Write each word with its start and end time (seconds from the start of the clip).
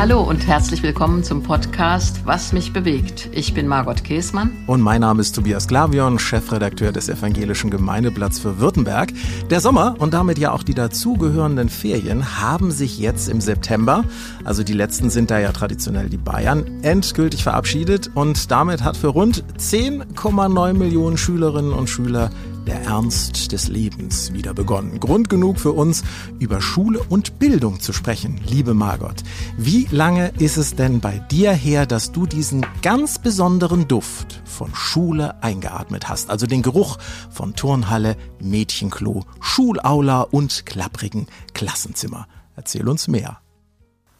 Hallo 0.00 0.22
und 0.22 0.46
herzlich 0.46 0.82
willkommen 0.82 1.22
zum 1.24 1.42
Podcast 1.42 2.24
Was 2.24 2.54
mich 2.54 2.72
bewegt. 2.72 3.28
Ich 3.32 3.52
bin 3.52 3.68
Margot 3.68 4.02
Käßmann. 4.02 4.50
Und 4.66 4.80
mein 4.80 5.02
Name 5.02 5.20
ist 5.20 5.34
Tobias 5.34 5.68
Glavion, 5.68 6.18
Chefredakteur 6.18 6.90
des 6.90 7.10
Evangelischen 7.10 7.70
Gemeindeblatts 7.70 8.38
für 8.38 8.60
Württemberg. 8.60 9.12
Der 9.50 9.60
Sommer 9.60 9.96
und 9.98 10.14
damit 10.14 10.38
ja 10.38 10.52
auch 10.52 10.62
die 10.62 10.72
dazugehörenden 10.72 11.68
Ferien 11.68 12.40
haben 12.40 12.70
sich 12.70 12.98
jetzt 12.98 13.28
im 13.28 13.42
September, 13.42 14.04
also 14.42 14.62
die 14.62 14.72
letzten 14.72 15.10
sind 15.10 15.30
da 15.30 15.38
ja 15.38 15.52
traditionell 15.52 16.08
die 16.08 16.16
Bayern, 16.16 16.80
endgültig 16.80 17.42
verabschiedet 17.42 18.10
und 18.14 18.50
damit 18.50 18.82
hat 18.82 18.96
für 18.96 19.08
rund 19.08 19.44
10,9 19.58 20.72
Millionen 20.72 21.18
Schülerinnen 21.18 21.74
und 21.74 21.90
Schüler 21.90 22.30
der 22.70 22.82
Ernst 22.82 23.50
des 23.50 23.66
Lebens 23.66 24.32
wieder 24.32 24.54
begonnen. 24.54 25.00
Grund 25.00 25.28
genug 25.28 25.58
für 25.58 25.72
uns, 25.72 26.04
über 26.38 26.60
Schule 26.60 27.02
und 27.02 27.40
Bildung 27.40 27.80
zu 27.80 27.92
sprechen, 27.92 28.40
liebe 28.46 28.74
Margot. 28.74 29.24
Wie 29.56 29.88
lange 29.90 30.28
ist 30.38 30.56
es 30.56 30.76
denn 30.76 31.00
bei 31.00 31.18
dir 31.18 31.50
her, 31.50 31.84
dass 31.84 32.12
du 32.12 32.26
diesen 32.26 32.64
ganz 32.80 33.18
besonderen 33.18 33.88
Duft 33.88 34.40
von 34.44 34.72
Schule 34.72 35.42
eingeatmet 35.42 36.08
hast? 36.08 36.30
Also 36.30 36.46
den 36.46 36.62
Geruch 36.62 36.98
von 37.28 37.56
Turnhalle, 37.56 38.16
Mädchenklo, 38.40 39.24
Schulaula 39.40 40.20
und 40.20 40.64
klapprigen 40.64 41.26
Klassenzimmer. 41.54 42.28
Erzähl 42.54 42.88
uns 42.88 43.08
mehr. 43.08 43.39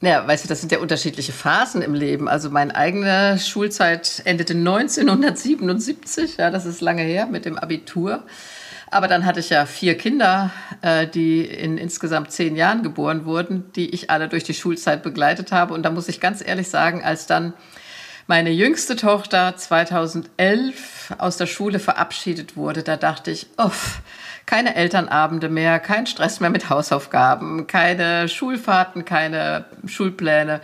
Ja, 0.02 0.26
weißt 0.26 0.44
du, 0.44 0.48
das 0.48 0.60
sind 0.60 0.72
ja 0.72 0.78
unterschiedliche 0.78 1.32
Phasen 1.32 1.82
im 1.82 1.92
Leben. 1.92 2.26
Also 2.26 2.48
meine 2.48 2.74
eigene 2.74 3.38
Schulzeit 3.38 4.22
endete 4.24 4.54
1977, 4.54 6.38
ja, 6.38 6.50
das 6.50 6.64
ist 6.64 6.80
lange 6.80 7.02
her 7.02 7.26
mit 7.26 7.44
dem 7.44 7.58
Abitur. 7.58 8.22
Aber 8.90 9.08
dann 9.08 9.26
hatte 9.26 9.40
ich 9.40 9.50
ja 9.50 9.66
vier 9.66 9.98
Kinder, 9.98 10.50
äh, 10.80 11.06
die 11.06 11.44
in 11.44 11.76
insgesamt 11.76 12.32
zehn 12.32 12.56
Jahren 12.56 12.82
geboren 12.82 13.26
wurden, 13.26 13.70
die 13.76 13.90
ich 13.90 14.10
alle 14.10 14.28
durch 14.28 14.42
die 14.42 14.54
Schulzeit 14.54 15.02
begleitet 15.02 15.52
habe. 15.52 15.74
Und 15.74 15.82
da 15.82 15.90
muss 15.90 16.08
ich 16.08 16.18
ganz 16.18 16.42
ehrlich 16.44 16.68
sagen, 16.68 17.04
als 17.04 17.26
dann 17.26 17.52
meine 18.26 18.50
jüngste 18.50 18.96
Tochter 18.96 19.56
2011 19.56 21.14
aus 21.18 21.36
der 21.36 21.46
Schule 21.46 21.78
verabschiedet 21.78 22.56
wurde, 22.56 22.82
da 22.82 22.96
dachte 22.96 23.30
ich, 23.30 23.48
uff, 23.58 24.00
keine 24.50 24.74
Elternabende 24.74 25.48
mehr, 25.48 25.78
kein 25.78 26.08
Stress 26.08 26.40
mehr 26.40 26.50
mit 26.50 26.68
Hausaufgaben, 26.70 27.68
keine 27.68 28.28
Schulfahrten, 28.28 29.04
keine 29.04 29.64
Schulpläne. 29.86 30.60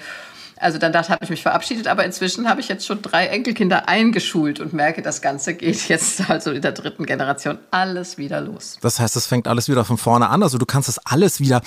Also 0.59 0.79
dann 0.79 0.93
dachte, 0.93 1.11
habe 1.11 1.23
ich 1.23 1.31
mich 1.31 1.43
verabschiedet, 1.43 1.87
aber 1.87 2.05
inzwischen 2.05 2.49
habe 2.49 2.61
ich 2.61 2.69
jetzt 2.69 2.87
schon 2.87 3.03
drei 3.03 3.27
Enkelkinder 3.27 3.89
eingeschult 3.89 4.59
und 4.59 4.73
merke, 4.73 5.03
das 5.03 5.21
Ganze 5.21 5.55
geht 5.55 5.89
jetzt 5.89 6.31
also 6.31 6.51
in 6.51 6.63
der 6.63 6.73
dritten 6.73 7.05
Generation 7.05 7.59
alles 7.71 8.17
wieder 8.17 8.41
los. 8.41 8.79
Das 8.81 8.99
heißt, 8.99 9.17
es 9.17 9.27
fängt 9.27 9.49
alles 9.49 9.69
wieder 9.69 9.85
von 9.85 9.99
vorne 9.99 10.31
an. 10.31 10.43
Also 10.43 10.57
du 10.57 10.65
kannst 10.65 10.89
das 10.89 10.99
alles 10.99 11.41
wieder 11.41 11.61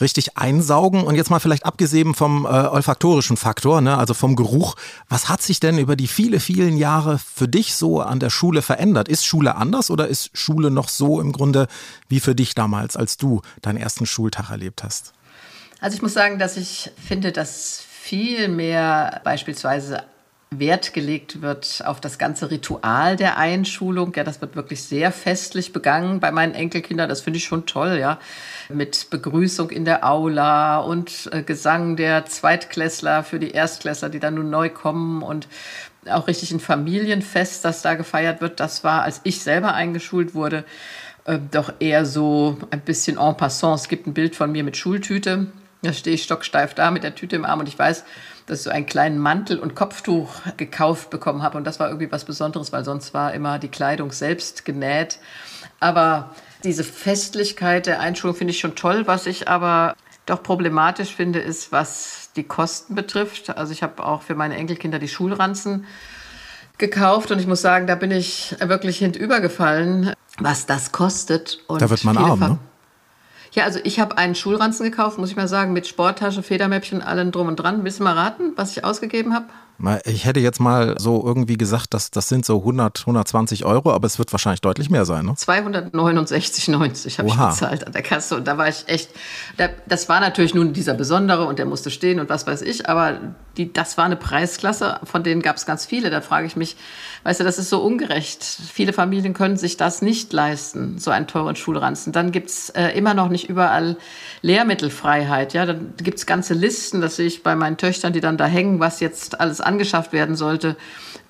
richtig 0.00 0.36
einsaugen 0.36 1.02
und 1.02 1.16
jetzt 1.16 1.30
mal 1.30 1.40
vielleicht 1.40 1.66
abgesehen 1.66 2.14
vom 2.14 2.44
äh, 2.44 2.48
olfaktorischen 2.48 3.36
Faktor, 3.36 3.80
ne, 3.80 3.98
also 3.98 4.14
vom 4.14 4.36
Geruch. 4.36 4.76
Was 5.08 5.28
hat 5.28 5.42
sich 5.42 5.58
denn 5.58 5.78
über 5.78 5.96
die 5.96 6.06
viele, 6.06 6.38
vielen 6.38 6.76
Jahre 6.76 7.18
für 7.18 7.48
dich 7.48 7.74
so 7.74 8.00
an 8.00 8.20
der 8.20 8.30
Schule 8.30 8.62
verändert? 8.62 9.08
Ist 9.08 9.26
Schule 9.26 9.56
anders 9.56 9.90
oder 9.90 10.06
ist 10.06 10.30
Schule 10.34 10.70
noch 10.70 10.88
so 10.88 11.20
im 11.20 11.32
Grunde 11.32 11.66
wie 12.08 12.20
für 12.20 12.36
dich 12.36 12.54
damals, 12.54 12.96
als 12.96 13.16
du 13.16 13.42
deinen 13.62 13.78
ersten 13.78 14.06
Schultag 14.06 14.50
erlebt 14.50 14.84
hast? 14.84 15.12
Also 15.80 15.96
ich 15.96 16.02
muss 16.02 16.14
sagen, 16.14 16.38
dass 16.38 16.56
ich 16.56 16.90
finde, 16.96 17.32
dass 17.32 17.84
viel 18.06 18.46
mehr 18.46 19.20
beispielsweise 19.24 20.04
Wert 20.50 20.94
gelegt 20.94 21.42
wird 21.42 21.82
auf 21.84 22.00
das 22.00 22.18
ganze 22.18 22.52
Ritual 22.52 23.16
der 23.16 23.36
Einschulung. 23.36 24.12
Ja, 24.14 24.22
das 24.22 24.40
wird 24.40 24.54
wirklich 24.54 24.84
sehr 24.84 25.10
festlich 25.10 25.72
begangen 25.72 26.20
bei 26.20 26.30
meinen 26.30 26.54
Enkelkindern. 26.54 27.08
Das 27.08 27.20
finde 27.20 27.38
ich 27.38 27.44
schon 27.44 27.66
toll, 27.66 27.98
ja. 28.00 28.20
Mit 28.68 29.10
Begrüßung 29.10 29.70
in 29.70 29.84
der 29.84 30.08
Aula 30.08 30.78
und 30.78 31.28
äh, 31.32 31.42
Gesang 31.42 31.96
der 31.96 32.26
Zweitklässler 32.26 33.24
für 33.24 33.40
die 33.40 33.50
Erstklässler, 33.50 34.08
die 34.08 34.20
dann 34.20 34.34
nun 34.34 34.50
neu 34.50 34.70
kommen 34.70 35.22
und 35.22 35.48
auch 36.08 36.28
richtig 36.28 36.52
ein 36.52 36.60
Familienfest, 36.60 37.64
das 37.64 37.82
da 37.82 37.94
gefeiert 37.94 38.40
wird. 38.40 38.60
Das 38.60 38.84
war, 38.84 39.02
als 39.02 39.20
ich 39.24 39.40
selber 39.40 39.74
eingeschult 39.74 40.32
wurde, 40.32 40.64
äh, 41.24 41.40
doch 41.50 41.72
eher 41.80 42.06
so 42.06 42.56
ein 42.70 42.82
bisschen 42.82 43.18
en 43.18 43.36
passant. 43.36 43.80
Es 43.80 43.88
gibt 43.88 44.06
ein 44.06 44.14
Bild 44.14 44.36
von 44.36 44.52
mir 44.52 44.62
mit 44.62 44.76
Schultüte 44.76 45.48
da 45.82 45.92
stehe 45.92 46.14
ich 46.14 46.22
stocksteif 46.24 46.74
da 46.74 46.90
mit 46.90 47.02
der 47.02 47.14
Tüte 47.14 47.36
im 47.36 47.44
Arm 47.44 47.60
und 47.60 47.68
ich 47.68 47.78
weiß, 47.78 48.04
dass 48.46 48.58
ich 48.58 48.64
so 48.64 48.70
einen 48.70 48.86
kleinen 48.86 49.18
Mantel 49.18 49.58
und 49.58 49.74
Kopftuch 49.74 50.30
gekauft 50.56 51.10
bekommen 51.10 51.42
habe. 51.42 51.58
Und 51.58 51.64
das 51.64 51.80
war 51.80 51.88
irgendwie 51.88 52.10
was 52.10 52.24
Besonderes, 52.24 52.72
weil 52.72 52.84
sonst 52.84 53.12
war 53.12 53.34
immer 53.34 53.58
die 53.58 53.68
Kleidung 53.68 54.12
selbst 54.12 54.64
genäht. 54.64 55.18
Aber 55.80 56.30
diese 56.64 56.84
Festlichkeit 56.84 57.86
der 57.86 58.00
Einschulung 58.00 58.36
finde 58.36 58.52
ich 58.52 58.60
schon 58.60 58.76
toll. 58.76 59.06
Was 59.06 59.26
ich 59.26 59.48
aber 59.48 59.96
doch 60.26 60.42
problematisch 60.42 61.14
finde, 61.14 61.40
ist, 61.40 61.72
was 61.72 62.30
die 62.36 62.44
Kosten 62.44 62.94
betrifft. 62.94 63.56
Also 63.56 63.72
ich 63.72 63.82
habe 63.82 64.04
auch 64.04 64.22
für 64.22 64.34
meine 64.34 64.56
Enkelkinder 64.56 64.98
die 64.98 65.08
Schulranzen 65.08 65.86
gekauft 66.78 67.30
und 67.30 67.38
ich 67.38 67.46
muss 67.46 67.62
sagen, 67.62 67.86
da 67.86 67.94
bin 67.94 68.10
ich 68.10 68.54
wirklich 68.60 68.98
hinübergefallen, 68.98 70.12
was 70.38 70.66
das 70.66 70.92
kostet. 70.92 71.60
Und 71.66 71.80
da 71.80 71.88
wird 71.90 72.04
man 72.04 72.18
arm, 72.18 72.40
ne? 72.40 72.58
Ja, 73.52 73.64
also 73.64 73.78
ich 73.84 74.00
habe 74.00 74.18
einen 74.18 74.34
Schulranzen 74.34 74.84
gekauft, 74.84 75.18
muss 75.18 75.30
ich 75.30 75.36
mal 75.36 75.48
sagen, 75.48 75.72
mit 75.72 75.86
Sporttasche, 75.86 76.42
Federmäppchen, 76.42 77.02
allem 77.02 77.32
drum 77.32 77.48
und 77.48 77.56
dran. 77.56 77.84
Willst 77.84 78.00
du 78.00 78.04
mal 78.04 78.14
raten, 78.14 78.52
was 78.56 78.76
ich 78.76 78.84
ausgegeben 78.84 79.34
habe? 79.34 79.46
Ich 80.04 80.24
hätte 80.24 80.40
jetzt 80.40 80.58
mal 80.58 80.94
so 80.98 81.22
irgendwie 81.24 81.56
gesagt, 81.56 81.92
dass 81.92 82.10
das 82.10 82.28
sind 82.28 82.46
so 82.46 82.58
100, 82.58 83.00
120 83.00 83.64
Euro, 83.64 83.92
aber 83.92 84.06
es 84.06 84.18
wird 84.18 84.32
wahrscheinlich 84.32 84.62
deutlich 84.62 84.88
mehr 84.88 85.04
sein. 85.04 85.26
Ne? 85.26 85.32
269,90 85.32 87.18
habe 87.18 87.28
ich 87.28 87.36
bezahlt 87.36 87.86
an 87.86 87.92
der 87.92 88.02
Kasse 88.02 88.36
und 88.36 88.46
da 88.46 88.56
war 88.56 88.68
ich 88.68 88.84
echt, 88.86 89.10
das 89.86 90.08
war 90.08 90.20
natürlich 90.20 90.54
nun 90.54 90.72
dieser 90.72 90.94
Besondere 90.94 91.46
und 91.46 91.58
der 91.58 91.66
musste 91.66 91.90
stehen 91.90 92.20
und 92.20 92.30
was 92.30 92.46
weiß 92.46 92.62
ich, 92.62 92.88
aber 92.88 93.20
die, 93.56 93.72
das 93.72 93.96
war 93.96 94.04
eine 94.04 94.16
Preisklasse, 94.16 95.00
von 95.04 95.22
denen 95.22 95.42
gab 95.42 95.56
es 95.56 95.66
ganz 95.66 95.86
viele. 95.86 96.10
Da 96.10 96.20
frage 96.20 96.46
ich 96.46 96.56
mich, 96.56 96.76
weißt 97.24 97.40
du, 97.40 97.44
das 97.44 97.58
ist 97.58 97.70
so 97.70 97.80
ungerecht. 97.80 98.42
Viele 98.42 98.92
Familien 98.92 99.34
können 99.34 99.56
sich 99.56 99.76
das 99.76 100.02
nicht 100.02 100.32
leisten, 100.32 100.98
so 100.98 101.10
einen 101.10 101.26
teuren 101.26 101.56
Schulranzen. 101.56 102.12
Dann 102.12 102.32
gibt's 102.32 102.70
äh, 102.70 102.88
immer 102.90 103.14
noch 103.14 103.28
nicht 103.28 103.48
überall 103.48 103.96
Lehrmittelfreiheit. 104.42 105.54
Ja, 105.54 105.66
dann 105.66 105.94
gibt's 105.96 106.26
ganze 106.26 106.54
Listen, 106.54 107.00
das 107.00 107.16
sehe 107.16 107.26
ich 107.26 107.42
bei 107.42 107.56
meinen 107.56 107.76
Töchtern, 107.76 108.12
die 108.12 108.20
dann 108.20 108.36
da 108.36 108.46
hängen, 108.46 108.80
was 108.80 109.00
jetzt 109.00 109.40
alles 109.40 109.60
angeschafft 109.66 110.12
werden 110.12 110.36
sollte 110.36 110.76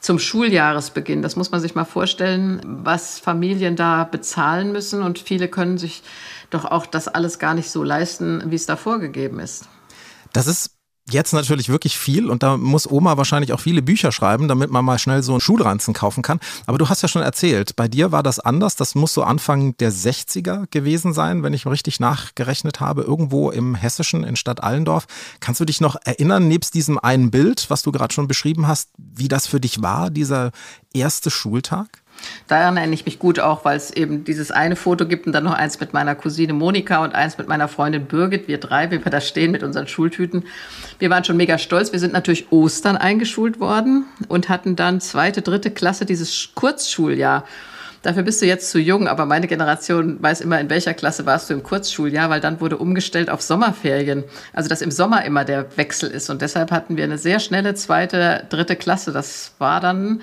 zum 0.00 0.18
Schuljahresbeginn. 0.18 1.22
Das 1.22 1.36
muss 1.36 1.50
man 1.50 1.60
sich 1.60 1.74
mal 1.74 1.84
vorstellen, 1.84 2.60
was 2.64 3.18
Familien 3.18 3.74
da 3.74 4.04
bezahlen 4.04 4.70
müssen. 4.70 5.02
Und 5.02 5.18
viele 5.18 5.48
können 5.48 5.78
sich 5.78 6.02
doch 6.50 6.64
auch 6.64 6.86
das 6.86 7.08
alles 7.08 7.38
gar 7.38 7.54
nicht 7.54 7.70
so 7.70 7.82
leisten, 7.82 8.44
wie 8.50 8.54
es 8.54 8.66
da 8.66 8.76
vorgegeben 8.76 9.40
ist. 9.40 9.68
Das 10.32 10.46
ist 10.46 10.75
jetzt 11.10 11.32
natürlich 11.32 11.68
wirklich 11.68 11.96
viel 11.96 12.28
und 12.30 12.42
da 12.42 12.56
muss 12.56 12.90
Oma 12.90 13.16
wahrscheinlich 13.16 13.52
auch 13.52 13.60
viele 13.60 13.82
Bücher 13.82 14.10
schreiben, 14.10 14.48
damit 14.48 14.70
man 14.70 14.84
mal 14.84 14.98
schnell 14.98 15.22
so 15.22 15.32
einen 15.32 15.40
Schulranzen 15.40 15.94
kaufen 15.94 16.22
kann. 16.22 16.40
Aber 16.66 16.78
du 16.78 16.88
hast 16.88 17.02
ja 17.02 17.08
schon 17.08 17.22
erzählt, 17.22 17.76
bei 17.76 17.86
dir 17.86 18.12
war 18.12 18.22
das 18.22 18.40
anders. 18.40 18.76
Das 18.76 18.94
muss 18.94 19.14
so 19.14 19.22
Anfang 19.22 19.76
der 19.76 19.92
60er 19.92 20.66
gewesen 20.70 21.12
sein, 21.12 21.42
wenn 21.42 21.54
ich 21.54 21.66
richtig 21.66 22.00
nachgerechnet 22.00 22.80
habe, 22.80 23.02
irgendwo 23.02 23.50
im 23.50 23.74
Hessischen 23.74 24.24
in 24.24 24.36
Stadt 24.36 24.62
Allendorf. 24.62 25.06
Kannst 25.40 25.60
du 25.60 25.64
dich 25.64 25.80
noch 25.80 25.96
erinnern, 26.04 26.48
nebst 26.48 26.74
diesem 26.74 26.98
einen 26.98 27.30
Bild, 27.30 27.66
was 27.68 27.82
du 27.82 27.92
gerade 27.92 28.12
schon 28.12 28.26
beschrieben 28.26 28.66
hast, 28.66 28.90
wie 28.98 29.28
das 29.28 29.46
für 29.46 29.60
dich 29.60 29.82
war, 29.82 30.10
dieser 30.10 30.50
erste 30.92 31.30
Schultag? 31.30 32.02
Daran 32.48 32.76
erinnere 32.76 32.94
ich 32.94 33.06
mich 33.06 33.18
gut 33.18 33.40
auch, 33.40 33.64
weil 33.64 33.76
es 33.76 33.90
eben 33.90 34.24
dieses 34.24 34.50
eine 34.50 34.76
Foto 34.76 35.06
gibt 35.06 35.26
und 35.26 35.32
dann 35.32 35.44
noch 35.44 35.54
eins 35.54 35.80
mit 35.80 35.92
meiner 35.92 36.14
Cousine 36.14 36.52
Monika 36.52 37.02
und 37.02 37.14
eins 37.14 37.38
mit 37.38 37.48
meiner 37.48 37.68
Freundin 37.68 38.06
Birgit. 38.06 38.48
Wir 38.48 38.58
drei, 38.58 38.90
wie 38.90 39.04
wir 39.04 39.10
da 39.10 39.20
stehen 39.20 39.50
mit 39.50 39.62
unseren 39.62 39.88
Schultüten. 39.88 40.44
Wir 40.98 41.10
waren 41.10 41.24
schon 41.24 41.36
mega 41.36 41.58
stolz. 41.58 41.92
Wir 41.92 41.98
sind 41.98 42.12
natürlich 42.12 42.50
Ostern 42.52 42.96
eingeschult 42.96 43.60
worden 43.60 44.04
und 44.28 44.48
hatten 44.48 44.76
dann 44.76 45.00
zweite, 45.00 45.42
dritte 45.42 45.70
Klasse 45.70 46.06
dieses 46.06 46.50
Kurzschuljahr. 46.54 47.44
Dafür 48.06 48.22
bist 48.22 48.40
du 48.40 48.46
jetzt 48.46 48.70
zu 48.70 48.78
jung, 48.78 49.08
aber 49.08 49.26
meine 49.26 49.48
Generation 49.48 50.22
weiß 50.22 50.40
immer, 50.40 50.60
in 50.60 50.70
welcher 50.70 50.94
Klasse 50.94 51.26
warst 51.26 51.50
du 51.50 51.54
im 51.54 51.64
Kurzschuljahr, 51.64 52.30
weil 52.30 52.40
dann 52.40 52.60
wurde 52.60 52.76
umgestellt 52.76 53.28
auf 53.28 53.42
Sommerferien. 53.42 54.22
Also, 54.52 54.68
dass 54.68 54.80
im 54.80 54.92
Sommer 54.92 55.24
immer 55.24 55.44
der 55.44 55.76
Wechsel 55.76 56.12
ist. 56.12 56.30
Und 56.30 56.40
deshalb 56.40 56.70
hatten 56.70 56.96
wir 56.96 57.02
eine 57.02 57.18
sehr 57.18 57.40
schnelle 57.40 57.74
zweite, 57.74 58.44
dritte 58.48 58.76
Klasse. 58.76 59.10
Das 59.10 59.54
war 59.58 59.80
dann 59.80 60.22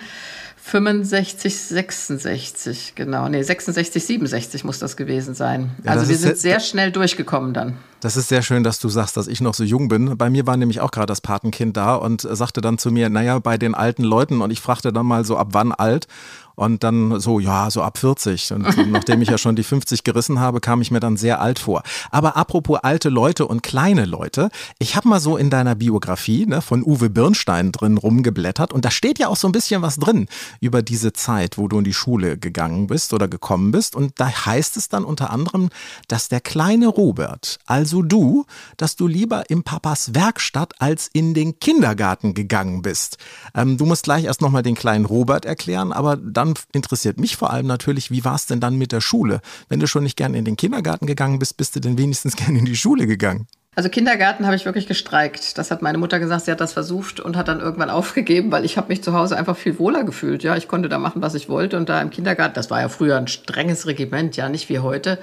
65, 0.66 1.56
66, 1.60 2.94
genau. 2.96 3.28
Nee, 3.28 3.44
66, 3.44 4.04
67 4.06 4.64
muss 4.64 4.80
das 4.80 4.96
gewesen 4.96 5.36
sein. 5.36 5.72
Ja, 5.84 5.92
also 5.92 6.08
wir 6.08 6.16
sind 6.16 6.38
sehr 6.38 6.62
schnell 6.62 6.90
durchgekommen 6.90 7.54
dann. 7.54 7.78
Das 8.00 8.16
ist 8.16 8.30
sehr 8.30 8.42
schön, 8.42 8.64
dass 8.64 8.80
du 8.80 8.88
sagst, 8.88 9.18
dass 9.18 9.28
ich 9.28 9.42
noch 9.42 9.54
so 9.54 9.66
jung 9.66 9.90
bin. 9.90 10.18
Bei 10.18 10.30
mir 10.30 10.48
war 10.48 10.56
nämlich 10.56 10.80
auch 10.80 10.92
gerade 10.92 11.08
das 11.08 11.22
Patenkind 11.22 11.76
da 11.76 11.96
und 11.96 12.22
sagte 12.22 12.62
dann 12.62 12.78
zu 12.78 12.92
mir, 12.92 13.10
naja, 13.10 13.40
bei 13.40 13.58
den 13.58 13.76
alten 13.76 14.04
Leuten 14.04 14.42
und 14.42 14.52
ich 14.52 14.62
fragte 14.62 14.94
dann 14.94 15.06
mal 15.06 15.26
so, 15.26 15.38
ab 15.38 15.50
wann 15.52 15.74
alt? 15.74 16.08
Und 16.56 16.84
dann 16.84 17.20
so, 17.20 17.40
ja, 17.40 17.70
so 17.72 17.82
ab 17.82 17.98
40. 17.98 18.54
Und 18.54 18.92
nachdem 18.92 19.22
ich 19.22 19.30
ja 19.30 19.38
schon 19.38 19.56
die 19.56 19.64
50 19.64 20.04
gerissen 20.04 20.40
habe, 20.40 20.60
kam 20.60 20.82
ich 20.82 20.92
mir 20.92 21.00
dann 21.00 21.18
sehr 21.18 21.42
alt 21.42 21.60
vor. 21.60 21.84
Aber 22.12 22.38
apropos 22.38 22.80
alte 22.82 23.10
Leute 23.10 23.48
und 23.48 23.64
kleine 23.64 24.06
Leute, 24.06 24.50
ich 24.80 24.96
habe 24.96 25.08
mal 25.10 25.20
so 25.20 25.38
in 25.38 25.50
deiner 25.50 25.76
Biografie 25.76 26.46
ne, 26.46 26.62
von 26.62 26.84
Uwe 26.84 27.10
Birnstein 27.10 27.72
drin 27.72 27.98
rumgeblättert 27.98 28.74
und 28.74 28.86
da 28.86 28.92
steht 28.92 29.20
ja 29.20 29.28
auch 29.28 29.36
so 29.36 29.48
ein 29.48 29.52
bisschen 29.52 29.82
was 29.82 29.98
drin 29.98 30.28
über 30.60 30.82
diese 30.82 31.14
Zeit, 31.14 31.58
wo 31.58 31.68
du 31.68 31.80
in 31.80 31.84
die 31.84 31.94
Schule 31.94 32.38
gegangen 32.38 32.88
bist 32.88 33.14
oder 33.14 33.28
gekommen 33.28 33.72
bist. 33.72 33.96
Und 33.96 34.20
da 34.20 34.28
heißt 34.46 34.78
es 34.78 34.90
dann 34.90 35.04
unter 35.04 35.32
anderem, 35.32 35.70
dass 36.08 36.30
der 36.30 36.42
kleine 36.42 36.88
Robert, 36.88 37.60
also 37.66 38.02
du, 38.02 38.46
dass 38.78 38.96
du 38.96 39.08
lieber 39.08 39.50
im 39.50 39.64
Papas 39.64 40.14
Werkstatt 40.14 40.74
als 40.80 41.10
in 41.14 41.34
den 41.34 41.60
Kindergarten 41.60 42.34
gegangen 42.34 42.82
bist. 42.82 43.18
Ähm, 43.56 43.78
du 43.78 43.86
musst 43.86 44.04
gleich 44.04 44.26
erst 44.26 44.42
nochmal 44.42 44.64
den 44.64 44.76
kleinen 44.76 45.06
Robert 45.06 45.46
erklären, 45.46 45.92
aber 45.92 46.18
dann 46.18 46.43
dann 46.44 46.54
interessiert 46.74 47.20
mich 47.20 47.36
vor 47.36 47.52
allem 47.52 47.68
natürlich, 47.68 48.12
wie 48.12 48.26
war 48.26 48.36
es 48.36 48.46
denn 48.46 48.60
dann 48.60 48.78
mit 48.78 48.92
der 48.92 49.02
Schule? 49.02 49.42
Wenn 49.70 49.80
du 49.80 49.88
schon 49.88 50.04
nicht 50.04 50.18
gerne 50.18 50.38
in 50.38 50.46
den 50.46 50.56
Kindergarten 50.56 51.08
gegangen 51.08 51.40
bist, 51.40 51.58
bist 51.58 51.76
du 51.76 51.80
denn 51.80 51.98
wenigstens 51.98 52.36
gerne 52.38 52.60
in 52.60 52.66
die 52.66 52.76
Schule 52.76 53.08
gegangen? 53.08 53.48
Also 53.76 53.90
Kindergarten 53.90 54.46
habe 54.46 54.56
ich 54.56 54.66
wirklich 54.66 54.86
gestreikt. 54.86 55.58
Das 55.58 55.72
hat 55.72 55.82
meine 55.82 55.98
Mutter 55.98 56.20
gesagt, 56.20 56.46
sie 56.46 56.52
hat 56.52 56.62
das 56.62 56.74
versucht 56.74 57.20
und 57.20 57.36
hat 57.36 57.48
dann 57.48 57.60
irgendwann 57.60 57.90
aufgegeben, 57.90 58.52
weil 58.52 58.66
ich 58.66 58.78
habe 58.78 58.90
mich 58.90 59.04
zu 59.04 59.14
Hause 59.14 59.36
einfach 59.36 59.58
viel 59.58 59.80
wohler 59.80 60.04
gefühlt. 60.04 60.44
Ja, 60.44 60.56
ich 60.56 60.68
konnte 60.68 60.90
da 60.90 61.00
machen, 61.00 61.22
was 61.22 61.34
ich 61.34 61.50
wollte 61.50 61.78
und 61.78 61.90
da 61.90 62.02
im 62.02 62.12
Kindergarten, 62.12 62.54
das 62.54 62.70
war 62.70 62.82
ja 62.82 62.90
früher 62.90 63.18
ein 63.18 63.28
strenges 63.28 63.88
Regiment, 63.88 64.38
ja, 64.38 64.50
nicht 64.50 64.70
wie 64.70 64.80
heute. 64.80 65.18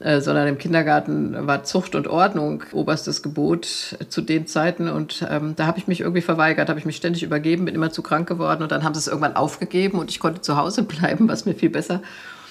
Äh, 0.00 0.20
sondern 0.20 0.46
im 0.46 0.58
Kindergarten 0.58 1.48
war 1.48 1.64
Zucht 1.64 1.96
und 1.96 2.06
Ordnung 2.06 2.62
oberstes 2.70 3.20
Gebot 3.20 3.96
zu 4.08 4.20
den 4.20 4.46
Zeiten. 4.46 4.88
Und 4.88 5.26
ähm, 5.28 5.54
da 5.56 5.66
habe 5.66 5.78
ich 5.78 5.88
mich 5.88 6.00
irgendwie 6.00 6.20
verweigert, 6.20 6.68
habe 6.68 6.78
ich 6.78 6.86
mich 6.86 6.96
ständig 6.96 7.24
übergeben, 7.24 7.64
bin 7.64 7.74
immer 7.74 7.90
zu 7.90 8.02
krank 8.02 8.28
geworden 8.28 8.62
und 8.62 8.70
dann 8.70 8.84
haben 8.84 8.94
sie 8.94 9.00
es 9.00 9.08
irgendwann 9.08 9.34
aufgegeben 9.34 9.98
und 9.98 10.10
ich 10.10 10.20
konnte 10.20 10.40
zu 10.40 10.56
Hause 10.56 10.82
bleiben, 10.84 11.28
was 11.28 11.46
mir 11.46 11.54
viel 11.54 11.70
besser 11.70 12.00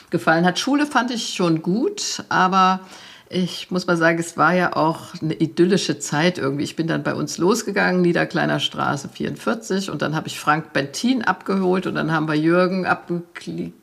gefallen 0.09 0.45
hat. 0.45 0.59
Schule 0.59 0.85
fand 0.85 1.09
ich 1.09 1.35
schon 1.35 1.61
gut, 1.61 2.25
aber 2.27 2.81
ich 3.29 3.71
muss 3.71 3.87
mal 3.87 3.97
sagen, 3.97 4.19
es 4.19 4.35
war 4.35 4.53
ja 4.53 4.75
auch 4.75 5.13
eine 5.21 5.33
idyllische 5.33 5.99
Zeit 5.99 6.37
irgendwie. 6.37 6.65
Ich 6.65 6.75
bin 6.75 6.87
dann 6.87 7.03
bei 7.03 7.13
uns 7.13 7.37
losgegangen, 7.37 8.01
Niederkleiner 8.01 8.59
Straße 8.59 9.07
44, 9.07 9.89
und 9.89 10.01
dann 10.01 10.15
habe 10.15 10.27
ich 10.27 10.37
Frank 10.37 10.73
Bentin 10.73 11.23
abgeholt 11.23 11.87
und 11.87 11.95
dann 11.95 12.11
haben 12.11 12.27
wir 12.27 12.35
Jürgen 12.35 12.85
abgeklickt 12.85 13.73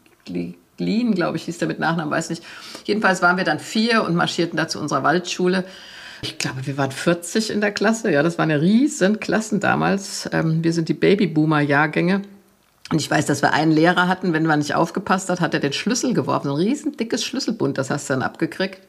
Glien, 0.76 1.14
glaube 1.14 1.36
ich, 1.36 1.44
hieß 1.44 1.58
der 1.58 1.68
mit 1.68 1.78
Nachnamen, 1.78 2.10
weiß 2.10 2.30
nicht. 2.30 2.42
Jedenfalls 2.84 3.22
waren 3.22 3.36
wir 3.36 3.44
dann 3.44 3.60
vier 3.60 4.04
und 4.04 4.14
marschierten 4.14 4.56
da 4.56 4.68
zu 4.68 4.80
unserer 4.80 5.02
Waldschule. 5.02 5.64
Ich 6.22 6.38
glaube, 6.38 6.66
wir 6.66 6.78
waren 6.78 6.90
40 6.90 7.50
in 7.50 7.60
der 7.60 7.72
Klasse. 7.72 8.10
Ja, 8.10 8.22
das 8.22 8.38
waren 8.38 8.50
ja 8.50 8.56
riesen 8.56 9.20
Klassen 9.20 9.60
damals. 9.60 10.28
Ähm, 10.32 10.64
wir 10.64 10.72
sind 10.72 10.88
die 10.88 10.94
Babyboomer-Jahrgänge. 10.94 12.22
Und 12.90 13.00
ich 13.00 13.10
weiß, 13.10 13.26
dass 13.26 13.42
wir 13.42 13.52
einen 13.52 13.72
Lehrer 13.72 14.08
hatten, 14.08 14.32
wenn 14.32 14.46
man 14.46 14.58
nicht 14.58 14.74
aufgepasst 14.74 15.30
hat, 15.30 15.40
hat 15.40 15.54
er 15.54 15.60
den 15.60 15.72
Schlüssel 15.72 16.14
geworfen. 16.14 16.48
Ein 16.48 16.56
riesen 16.56 16.96
dickes 16.96 17.24
Schlüsselbund, 17.24 17.78
das 17.78 17.90
hast 17.90 18.08
du 18.08 18.14
dann 18.14 18.22
abgekriegt. 18.22 18.80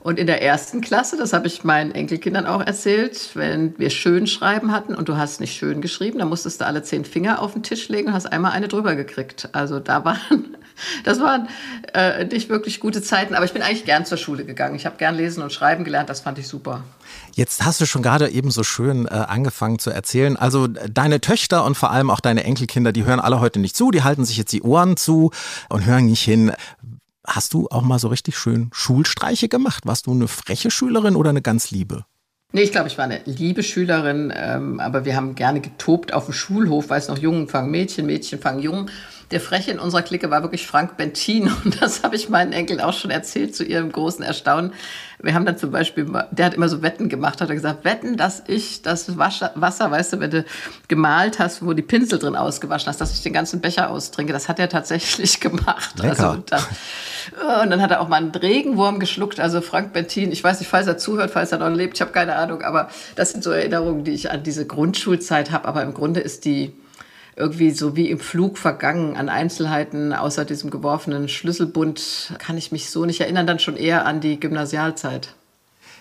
Und 0.00 0.18
in 0.18 0.26
der 0.26 0.42
ersten 0.42 0.82
Klasse, 0.82 1.16
das 1.16 1.32
habe 1.32 1.46
ich 1.46 1.64
meinen 1.64 1.92
Enkelkindern 1.92 2.44
auch 2.44 2.60
erzählt, 2.60 3.30
wenn 3.32 3.78
wir 3.78 3.88
schön 3.88 4.26
schreiben 4.26 4.70
hatten 4.70 4.94
und 4.94 5.08
du 5.08 5.16
hast 5.16 5.40
nicht 5.40 5.56
schön 5.56 5.80
geschrieben, 5.80 6.18
dann 6.18 6.28
musstest 6.28 6.60
du 6.60 6.66
alle 6.66 6.82
zehn 6.82 7.06
Finger 7.06 7.40
auf 7.40 7.54
den 7.54 7.62
Tisch 7.62 7.88
legen 7.88 8.08
und 8.08 8.14
hast 8.14 8.30
einmal 8.30 8.52
eine 8.52 8.68
drüber 8.68 8.96
gekriegt. 8.96 9.48
Also 9.52 9.80
da 9.80 10.04
waren 10.04 10.58
das 11.04 11.20
waren 11.20 11.48
äh, 11.92 12.24
nicht 12.24 12.48
wirklich 12.48 12.80
gute 12.80 13.02
Zeiten, 13.02 13.34
aber 13.34 13.44
ich 13.44 13.52
bin 13.52 13.62
eigentlich 13.62 13.84
gern 13.84 14.04
zur 14.06 14.18
Schule 14.18 14.44
gegangen. 14.44 14.74
Ich 14.74 14.86
habe 14.86 14.96
gern 14.96 15.14
lesen 15.14 15.42
und 15.42 15.52
schreiben 15.52 15.84
gelernt, 15.84 16.08
das 16.08 16.20
fand 16.20 16.38
ich 16.38 16.48
super. 16.48 16.82
Jetzt 17.32 17.64
hast 17.64 17.80
du 17.80 17.86
schon 17.86 18.02
gerade 18.02 18.28
eben 18.28 18.50
so 18.50 18.62
schön 18.62 19.06
äh, 19.06 19.10
angefangen 19.10 19.78
zu 19.78 19.90
erzählen. 19.90 20.36
Also 20.36 20.66
deine 20.66 21.20
Töchter 21.20 21.64
und 21.64 21.76
vor 21.76 21.90
allem 21.90 22.10
auch 22.10 22.20
deine 22.20 22.44
Enkelkinder, 22.44 22.92
die 22.92 23.04
hören 23.04 23.20
alle 23.20 23.40
heute 23.40 23.60
nicht 23.60 23.76
zu, 23.76 23.90
die 23.90 24.02
halten 24.02 24.24
sich 24.24 24.36
jetzt 24.36 24.52
die 24.52 24.62
Ohren 24.62 24.96
zu 24.96 25.30
und 25.68 25.84
hören 25.84 26.06
nicht 26.06 26.22
hin. 26.22 26.52
Hast 27.26 27.54
du 27.54 27.68
auch 27.70 27.82
mal 27.82 27.98
so 27.98 28.08
richtig 28.08 28.36
schön 28.36 28.70
Schulstreiche 28.72 29.48
gemacht? 29.48 29.86
Warst 29.86 30.06
du 30.06 30.12
eine 30.12 30.28
freche 30.28 30.70
Schülerin 30.70 31.16
oder 31.16 31.30
eine 31.30 31.42
ganz 31.42 31.70
liebe? 31.70 32.04
Nee, 32.54 32.62
ich 32.62 32.70
glaube, 32.70 32.86
ich 32.86 32.96
war 32.96 33.06
eine 33.06 33.20
liebe 33.24 33.64
Schülerin, 33.64 34.32
ähm, 34.32 34.78
aber 34.78 35.04
wir 35.04 35.16
haben 35.16 35.34
gerne 35.34 35.60
getobt 35.60 36.14
auf 36.14 36.26
dem 36.26 36.34
Schulhof, 36.34 36.88
weil 36.88 37.00
es 37.00 37.08
noch 37.08 37.18
Jungen 37.18 37.48
fangen 37.48 37.68
Mädchen, 37.72 38.06
Mädchen 38.06 38.38
fangen 38.38 38.60
Jungen. 38.60 38.92
Der 39.32 39.40
Freche 39.40 39.72
in 39.72 39.80
unserer 39.80 40.02
Clique 40.02 40.30
war 40.30 40.42
wirklich 40.42 40.64
Frank 40.64 40.96
Bentin 40.96 41.50
und 41.64 41.82
das 41.82 42.04
habe 42.04 42.14
ich 42.14 42.28
meinen 42.28 42.52
Enkeln 42.52 42.80
auch 42.80 42.92
schon 42.92 43.10
erzählt 43.10 43.56
zu 43.56 43.64
ihrem 43.64 43.90
großen 43.90 44.24
Erstaunen. 44.24 44.72
Wir 45.24 45.34
haben 45.34 45.46
dann 45.46 45.56
zum 45.56 45.70
Beispiel, 45.70 46.06
der 46.30 46.46
hat 46.46 46.54
immer 46.54 46.68
so 46.68 46.82
Wetten 46.82 47.08
gemacht, 47.08 47.40
hat 47.40 47.48
er 47.48 47.54
gesagt, 47.54 47.84
wetten, 47.84 48.16
dass 48.16 48.42
ich 48.46 48.82
das 48.82 49.16
Wasser, 49.16 49.52
Wasser, 49.54 49.90
weißt 49.90 50.14
du, 50.14 50.20
wenn 50.20 50.30
du 50.30 50.44
gemalt 50.88 51.38
hast, 51.38 51.64
wo 51.64 51.72
die 51.72 51.82
Pinsel 51.82 52.18
drin 52.18 52.36
ausgewaschen 52.36 52.88
hast, 52.88 53.00
dass 53.00 53.12
ich 53.12 53.22
den 53.22 53.32
ganzen 53.32 53.60
Becher 53.60 53.90
austrinke. 53.90 54.32
Das 54.32 54.48
hat 54.48 54.58
er 54.58 54.68
tatsächlich 54.68 55.40
gemacht. 55.40 55.98
Lecker. 55.98 56.10
Also, 56.10 56.30
und, 56.30 56.52
dann, 56.52 56.62
und 57.62 57.70
dann 57.70 57.82
hat 57.82 57.90
er 57.90 58.00
auch 58.00 58.08
mal 58.08 58.16
einen 58.16 58.30
Regenwurm 58.30 59.00
geschluckt. 59.00 59.40
Also 59.40 59.60
Frank 59.60 59.92
Bentin, 59.92 60.30
ich 60.30 60.44
weiß 60.44 60.60
nicht, 60.60 60.68
falls 60.68 60.86
er 60.86 60.98
zuhört, 60.98 61.30
falls 61.30 61.52
er 61.52 61.58
noch 61.58 61.70
lebt, 61.70 61.94
ich 61.94 62.00
habe 62.00 62.12
keine 62.12 62.36
Ahnung, 62.36 62.62
aber 62.62 62.88
das 63.16 63.32
sind 63.32 63.42
so 63.42 63.50
Erinnerungen, 63.50 64.04
die 64.04 64.12
ich 64.12 64.30
an 64.30 64.42
diese 64.42 64.66
Grundschulzeit 64.66 65.50
habe. 65.50 65.66
Aber 65.66 65.82
im 65.82 65.94
Grunde 65.94 66.20
ist 66.20 66.44
die 66.44 66.74
irgendwie 67.36 67.70
so 67.70 67.96
wie 67.96 68.10
im 68.10 68.20
Flug 68.20 68.58
vergangen 68.58 69.16
an 69.16 69.28
Einzelheiten, 69.28 70.12
außer 70.12 70.44
diesem 70.44 70.70
geworfenen 70.70 71.28
Schlüsselbund, 71.28 72.34
kann 72.38 72.56
ich 72.56 72.72
mich 72.72 72.90
so 72.90 73.04
nicht 73.04 73.20
erinnern, 73.20 73.46
dann 73.46 73.58
schon 73.58 73.76
eher 73.76 74.06
an 74.06 74.20
die 74.20 74.38
Gymnasialzeit. 74.38 75.34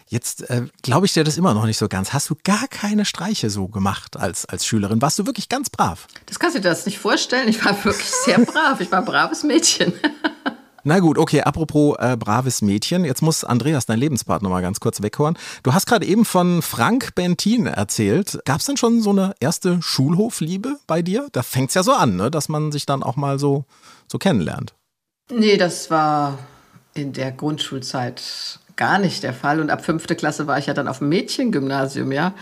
Jetzt 0.07 0.49
äh, 0.49 0.63
glaube 0.83 1.05
ich 1.05 1.13
dir 1.13 1.23
das 1.23 1.37
immer 1.37 1.53
noch 1.53 1.65
nicht 1.65 1.77
so 1.77 1.87
ganz. 1.87 2.13
Hast 2.13 2.29
du 2.29 2.35
gar 2.43 2.67
keine 2.67 3.05
Streiche 3.05 3.49
so 3.49 3.67
gemacht 3.67 4.17
als, 4.17 4.45
als 4.45 4.65
Schülerin? 4.65 5.01
Warst 5.01 5.17
du 5.17 5.25
wirklich 5.25 5.49
ganz 5.49 5.69
brav? 5.69 6.07
Das 6.27 6.39
kannst 6.39 6.55
du 6.55 6.61
dir 6.61 6.69
das 6.69 6.85
nicht 6.85 6.99
vorstellen. 6.99 7.47
Ich 7.47 7.63
war 7.65 7.83
wirklich 7.83 8.09
sehr 8.09 8.39
brav. 8.39 8.79
Ich 8.79 8.91
war 8.91 8.99
ein 8.99 9.05
braves 9.05 9.43
Mädchen. 9.43 9.93
Na 10.85 10.99
gut, 10.99 11.17
okay, 11.17 11.41
apropos 11.41 11.95
äh, 11.99 12.17
braves 12.17 12.61
Mädchen, 12.61 13.05
jetzt 13.05 13.21
muss 13.21 13.45
Andreas, 13.45 13.85
dein 13.85 13.99
Lebenspartner, 13.99 14.49
mal 14.49 14.61
ganz 14.61 14.81
kurz 14.81 15.01
weghören. 15.01 15.37
Du 15.63 15.73
hast 15.73 15.85
gerade 15.85 16.05
eben 16.05 16.25
von 16.25 16.61
Frank 16.61 17.15
Bentin 17.15 17.67
erzählt. 17.67 18.39
Gab 18.43 18.59
es 18.59 18.65
denn 18.65 18.75
schon 18.75 19.01
so 19.01 19.11
eine 19.11 19.33
erste 19.39 19.81
Schulhofliebe 19.81 20.75
bei 20.85 21.01
dir? 21.01 21.27
Da 21.31 21.41
fängt 21.41 21.69
es 21.69 21.75
ja 21.75 21.83
so 21.83 21.93
an, 21.93 22.17
ne? 22.17 22.29
dass 22.29 22.49
man 22.49 22.73
sich 22.73 22.85
dann 22.85 23.01
auch 23.01 23.15
mal 23.15 23.39
so, 23.39 23.63
so 24.11 24.17
kennenlernt. 24.17 24.73
Nee, 25.31 25.55
das 25.55 25.89
war 25.89 26.37
in 26.93 27.13
der 27.13 27.31
Grundschulzeit 27.31 28.59
gar 28.75 28.99
nicht 28.99 29.23
der 29.23 29.33
Fall. 29.33 29.61
Und 29.61 29.69
ab 29.69 29.85
fünfte 29.85 30.17
Klasse 30.17 30.47
war 30.47 30.57
ich 30.57 30.65
ja 30.65 30.73
dann 30.73 30.89
auf 30.89 30.99
dem 30.99 31.07
Mädchengymnasium, 31.07 32.11
ja. 32.11 32.33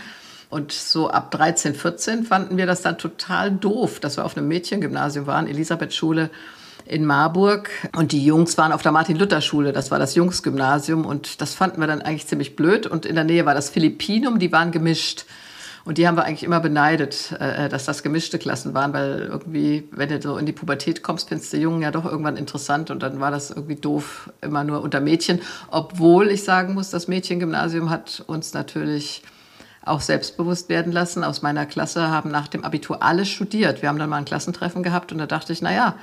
Und 0.50 0.72
so 0.72 1.08
ab 1.10 1.30
13, 1.30 1.76
14 1.76 2.24
fanden 2.24 2.56
wir 2.56 2.66
das 2.66 2.82
dann 2.82 2.98
total 2.98 3.52
doof, 3.52 4.00
dass 4.00 4.16
wir 4.16 4.24
auf 4.24 4.36
einem 4.36 4.48
Mädchengymnasium 4.48 5.26
waren, 5.26 5.46
Elisabeth-Schule 5.46 6.28
in 6.84 7.04
Marburg 7.04 7.70
und 7.96 8.12
die 8.12 8.24
Jungs 8.24 8.58
waren 8.58 8.72
auf 8.72 8.82
der 8.82 8.92
Martin-Luther-Schule, 8.92 9.72
das 9.72 9.90
war 9.90 9.98
das 9.98 10.14
Jungsgymnasium 10.14 11.04
und 11.04 11.40
das 11.40 11.54
fanden 11.54 11.80
wir 11.80 11.86
dann 11.86 12.02
eigentlich 12.02 12.26
ziemlich 12.26 12.56
blöd 12.56 12.86
und 12.86 13.06
in 13.06 13.14
der 13.14 13.24
Nähe 13.24 13.46
war 13.46 13.54
das 13.54 13.70
Philippinum, 13.70 14.38
die 14.38 14.52
waren 14.52 14.72
gemischt. 14.72 15.24
Und 15.84 15.98
die 15.98 16.06
haben 16.06 16.16
wir 16.16 16.24
eigentlich 16.24 16.44
immer 16.44 16.60
beneidet, 16.60 17.32
äh, 17.40 17.68
dass 17.68 17.84
das 17.84 18.04
gemischte 18.04 18.38
Klassen 18.38 18.72
waren, 18.72 18.92
weil 18.92 19.22
irgendwie, 19.22 19.88
wenn 19.90 20.08
du 20.08 20.22
so 20.22 20.36
in 20.36 20.46
die 20.46 20.52
Pubertät 20.52 21.02
kommst, 21.02 21.28
findest 21.28 21.52
du 21.52 21.56
Jungen 21.56 21.82
ja 21.82 21.90
doch 21.90 22.04
irgendwann 22.04 22.36
interessant 22.36 22.92
und 22.92 23.02
dann 23.02 23.18
war 23.18 23.32
das 23.32 23.50
irgendwie 23.50 23.74
doof, 23.74 24.30
immer 24.42 24.62
nur 24.62 24.82
unter 24.82 25.00
Mädchen. 25.00 25.40
Obwohl 25.72 26.30
ich 26.30 26.44
sagen 26.44 26.74
muss, 26.74 26.90
das 26.90 27.08
Mädchengymnasium 27.08 27.90
hat 27.90 28.22
uns 28.28 28.54
natürlich 28.54 29.24
auch 29.84 30.00
selbstbewusst 30.00 30.68
werden 30.68 30.92
lassen. 30.92 31.24
Aus 31.24 31.42
meiner 31.42 31.66
Klasse 31.66 32.08
haben 32.08 32.30
nach 32.30 32.46
dem 32.46 32.64
Abitur 32.64 33.02
alle 33.02 33.26
studiert. 33.26 33.82
Wir 33.82 33.88
haben 33.88 33.98
dann 33.98 34.10
mal 34.10 34.18
ein 34.18 34.24
Klassentreffen 34.24 34.84
gehabt 34.84 35.10
und 35.10 35.18
da 35.18 35.26
dachte 35.26 35.52
ich, 35.52 35.62
na 35.62 35.72
ja, 35.72 35.96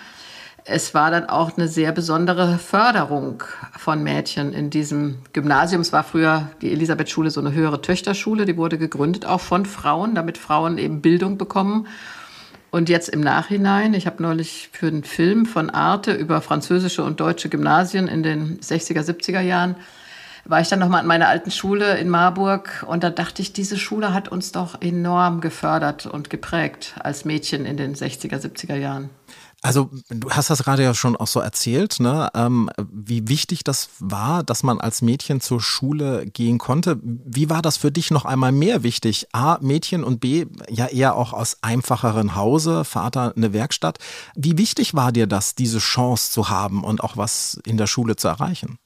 es 0.70 0.94
war 0.94 1.10
dann 1.12 1.26
auch 1.26 1.58
eine 1.58 1.68
sehr 1.68 1.92
besondere 1.92 2.60
Förderung 2.60 3.44
von 3.78 4.04
Mädchen 4.04 4.54
in 4.54 4.70
diesem 4.70 5.20
Gymnasium. 5.34 5.82
Es 5.82 5.92
war 5.92 6.04
früher 6.04 6.50
die 6.62 6.72
Elisabeth-Schule 6.72 7.32
so 7.32 7.40
eine 7.40 7.54
höhere 7.54 7.82
Töchterschule, 7.82 8.46
die 8.46 8.56
wurde 8.56 8.78
gegründet 8.78 9.26
auch 9.26 9.42
von 9.42 9.66
Frauen, 9.66 10.16
damit 10.16 10.38
Frauen 10.38 10.78
eben 10.78 11.02
Bildung 11.02 11.38
bekommen. 11.38 11.88
Und 12.72 12.88
jetzt 12.88 13.10
im 13.10 13.22
Nachhinein, 13.22 13.96
ich 13.96 14.06
habe 14.06 14.22
neulich 14.22 14.70
für 14.72 14.88
einen 14.88 15.04
Film 15.04 15.48
von 15.48 15.72
Arte 15.72 16.14
über 16.14 16.40
französische 16.40 17.04
und 17.04 17.20
deutsche 17.20 17.50
Gymnasien 17.50 18.08
in 18.08 18.22
den 18.22 18.60
60er, 18.60 19.02
70er 19.02 19.42
Jahren, 19.42 19.76
war 20.46 20.62
ich 20.62 20.68
dann 20.68 20.80
nochmal 20.80 21.02
an 21.02 21.08
meiner 21.08 21.28
alten 21.28 21.52
Schule 21.52 21.98
in 21.98 22.10
Marburg 22.10 22.86
und 22.88 23.04
da 23.04 23.10
dachte 23.10 23.42
ich, 23.42 23.54
diese 23.54 23.78
Schule 23.78 24.14
hat 24.14 24.30
uns 24.30 24.52
doch 24.52 24.82
enorm 24.82 25.42
gefördert 25.42 26.06
und 26.06 26.30
geprägt 26.30 26.96
als 27.00 27.26
Mädchen 27.26 27.66
in 27.66 27.78
den 27.78 27.96
60er, 27.96 28.38
70er 28.38 28.76
Jahren. 28.76 29.10
Also 29.62 29.90
du 30.10 30.30
hast 30.30 30.50
das 30.50 30.64
gerade 30.64 30.84
ja 30.84 30.94
schon 30.94 31.18
auch 31.18 31.28
so 31.28 31.42
erzählt, 31.42 32.00
ne? 32.00 32.30
Ähm, 32.34 32.70
wie 32.78 33.28
wichtig 33.28 33.66
das 33.66 33.90
war, 34.00 34.42
dass 34.44 34.64
man 34.64 34.80
als 34.80 35.02
Mädchen 35.02 35.42
zur 35.42 35.60
Schule 35.60 36.26
gehen 36.28 36.60
konnte. 36.60 36.98
Wie 37.04 37.50
war 37.50 37.62
das 37.62 37.76
für 37.76 37.92
dich 37.92 38.10
noch 38.10 38.24
einmal 38.24 38.54
mehr 38.54 38.84
wichtig? 38.84 39.28
A, 39.34 39.58
Mädchen 39.60 40.06
und 40.06 40.22
B, 40.22 40.46
ja 40.70 40.86
eher 40.86 41.16
auch 41.16 41.34
aus 41.34 41.58
einfacheren 41.62 42.36
Hause, 42.36 42.86
Vater 42.86 43.34
eine 43.36 43.52
Werkstatt. 43.52 43.98
Wie 44.36 44.58
wichtig 44.58 44.94
war 44.94 45.12
dir 45.12 45.28
das, 45.28 45.56
diese 45.56 45.80
Chance 45.80 46.32
zu 46.32 46.50
haben 46.50 46.84
und 46.86 47.04
auch 47.04 47.18
was 47.18 47.60
in 47.66 47.76
der 47.76 47.88
Schule 47.88 48.16
zu 48.16 48.30
erreichen? 48.30 48.80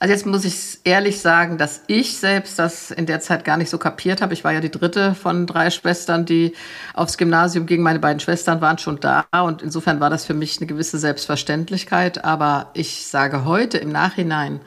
Also 0.00 0.14
jetzt 0.14 0.24
muss 0.24 0.46
ich 0.46 0.78
ehrlich 0.84 1.20
sagen, 1.20 1.58
dass 1.58 1.82
ich 1.86 2.16
selbst 2.16 2.58
das 2.58 2.90
in 2.90 3.04
der 3.04 3.20
Zeit 3.20 3.44
gar 3.44 3.58
nicht 3.58 3.68
so 3.68 3.76
kapiert 3.76 4.22
habe. 4.22 4.32
Ich 4.32 4.44
war 4.44 4.52
ja 4.52 4.60
die 4.60 4.70
dritte 4.70 5.14
von 5.14 5.46
drei 5.46 5.68
Schwestern, 5.68 6.24
die 6.24 6.54
aufs 6.94 7.18
Gymnasium 7.18 7.66
gingen. 7.66 7.82
Meine 7.82 7.98
beiden 7.98 8.18
Schwestern 8.18 8.62
waren 8.62 8.78
schon 8.78 8.98
da 8.98 9.26
und 9.44 9.60
insofern 9.60 10.00
war 10.00 10.08
das 10.08 10.24
für 10.24 10.32
mich 10.32 10.56
eine 10.56 10.66
gewisse 10.66 10.98
Selbstverständlichkeit. 10.98 12.24
Aber 12.24 12.70
ich 12.72 13.08
sage 13.08 13.44
heute 13.44 13.76
im 13.76 13.92
Nachhinein, 13.92 14.60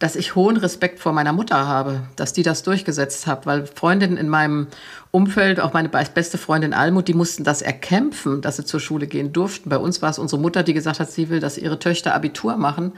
dass 0.00 0.16
ich 0.16 0.34
hohen 0.34 0.56
Respekt 0.56 0.98
vor 0.98 1.12
meiner 1.12 1.32
Mutter 1.32 1.68
habe, 1.68 2.00
dass 2.16 2.32
die 2.32 2.42
das 2.42 2.64
durchgesetzt 2.64 3.28
hat, 3.28 3.46
weil 3.46 3.68
Freundinnen 3.68 4.16
in 4.16 4.28
meinem 4.28 4.66
Umfeld, 5.12 5.60
auch 5.60 5.74
meine 5.74 5.88
beste 5.88 6.38
Freundin 6.38 6.74
Almut, 6.74 7.06
die 7.06 7.14
mussten 7.14 7.44
das 7.44 7.62
erkämpfen, 7.62 8.42
dass 8.42 8.56
sie 8.56 8.64
zur 8.64 8.80
Schule 8.80 9.06
gehen 9.06 9.32
durften. 9.32 9.70
Bei 9.70 9.78
uns 9.78 10.02
war 10.02 10.10
es 10.10 10.18
unsere 10.18 10.42
Mutter, 10.42 10.64
die 10.64 10.74
gesagt 10.74 10.98
hat, 10.98 11.10
sie 11.10 11.30
will, 11.30 11.38
dass 11.38 11.56
ihre 11.56 11.78
Töchter 11.78 12.16
Abitur 12.16 12.56
machen. 12.56 12.94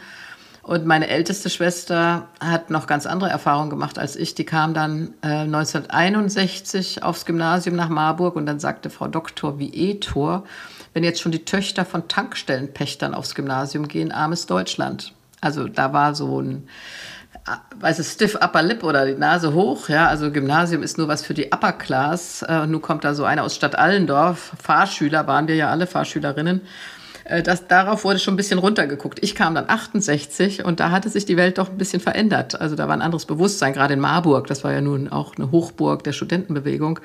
Und 0.69 0.85
meine 0.85 1.09
älteste 1.09 1.49
Schwester 1.49 2.29
hat 2.41 2.69
noch 2.69 2.87
ganz 2.87 3.07
andere 3.07 3.31
Erfahrungen 3.31 3.71
gemacht 3.71 3.99
als 3.99 4.17
ich. 4.17 4.35
Die 4.35 4.45
kam 4.45 4.75
dann 4.75 5.15
äh, 5.23 5.29
1961 5.29 7.03
aufs 7.03 7.25
Gymnasium 7.25 7.75
nach 7.75 7.89
Marburg 7.89 8.37
und 8.37 8.45
dann 8.45 8.61
sagte 8.61 8.91
Frau 8.91 9.09
Doktor 9.09 9.59
wie 9.59 9.73
Etor, 9.73 10.45
wenn 10.93 11.05
jetzt 11.05 11.23
schon 11.23 11.33
die 11.33 11.47
Töchter 11.47 11.87
von 11.87 12.07
Tankstellenpächtern 12.07 13.15
aufs 13.15 13.35
Gymnasium 13.35 13.89
gehen, 13.89 14.13
armes 14.13 14.45
Deutschland. 14.45 15.15
Also 15.41 15.69
da 15.69 15.95
war 15.95 16.15
so 16.15 16.39
ein, 16.43 16.69
äh, 17.47 17.81
weiß 17.81 17.99
es, 17.99 18.13
stiff 18.13 18.35
upper 18.35 18.63
lip 18.63 18.85
oder 18.85 19.07
die 19.07 19.15
Nase 19.15 19.55
hoch, 19.55 19.89
ja, 19.89 20.07
also 20.09 20.31
Gymnasium 20.31 20.83
ist 20.83 20.99
nur 20.99 21.09
was 21.09 21.25
für 21.25 21.33
die 21.33 21.51
Upper 21.51 21.73
Class. 21.73 22.45
Äh, 22.47 22.61
und 22.61 22.73
nun 22.73 22.83
kommt 22.83 23.05
da 23.05 23.15
so 23.15 23.25
einer 23.25 23.45
aus 23.45 23.55
Stadt 23.55 23.79
Allendorf, 23.79 24.53
Fahrschüler 24.63 25.27
waren 25.27 25.49
wir 25.49 25.55
ja 25.55 25.71
alle, 25.71 25.87
Fahrschülerinnen 25.87 26.61
das, 27.29 27.67
darauf 27.67 28.05
wurde 28.05 28.19
schon 28.19 28.35
ein 28.35 28.37
bisschen 28.39 28.59
runtergeguckt. 28.59 29.23
Ich 29.23 29.35
kam 29.35 29.55
dann 29.55 29.69
68 29.69 30.65
und 30.65 30.81
da 30.81 30.91
hatte 30.91 31.09
sich 31.11 31.27
die 31.27 31.37
Welt 31.37 31.59
doch 31.59 31.69
ein 31.69 31.79
bisschen 31.79 32.01
verändert. 32.01 32.61
Also 32.61 32.75
da 32.75 32.89
war 32.89 32.95
ein 32.95 33.03
anderes 33.03 33.27
Bewusstsein, 33.27 33.73
gerade 33.73 33.95
in 33.95 34.01
Marburg, 34.01 34.47
das 34.47 34.65
war 34.65 34.73
ja 34.73 34.81
nun 34.81 35.09
auch 35.09 35.37
eine 35.37 35.51
Hochburg 35.51 36.05
der 36.05 36.13
Studentenbewegung, 36.13 37.01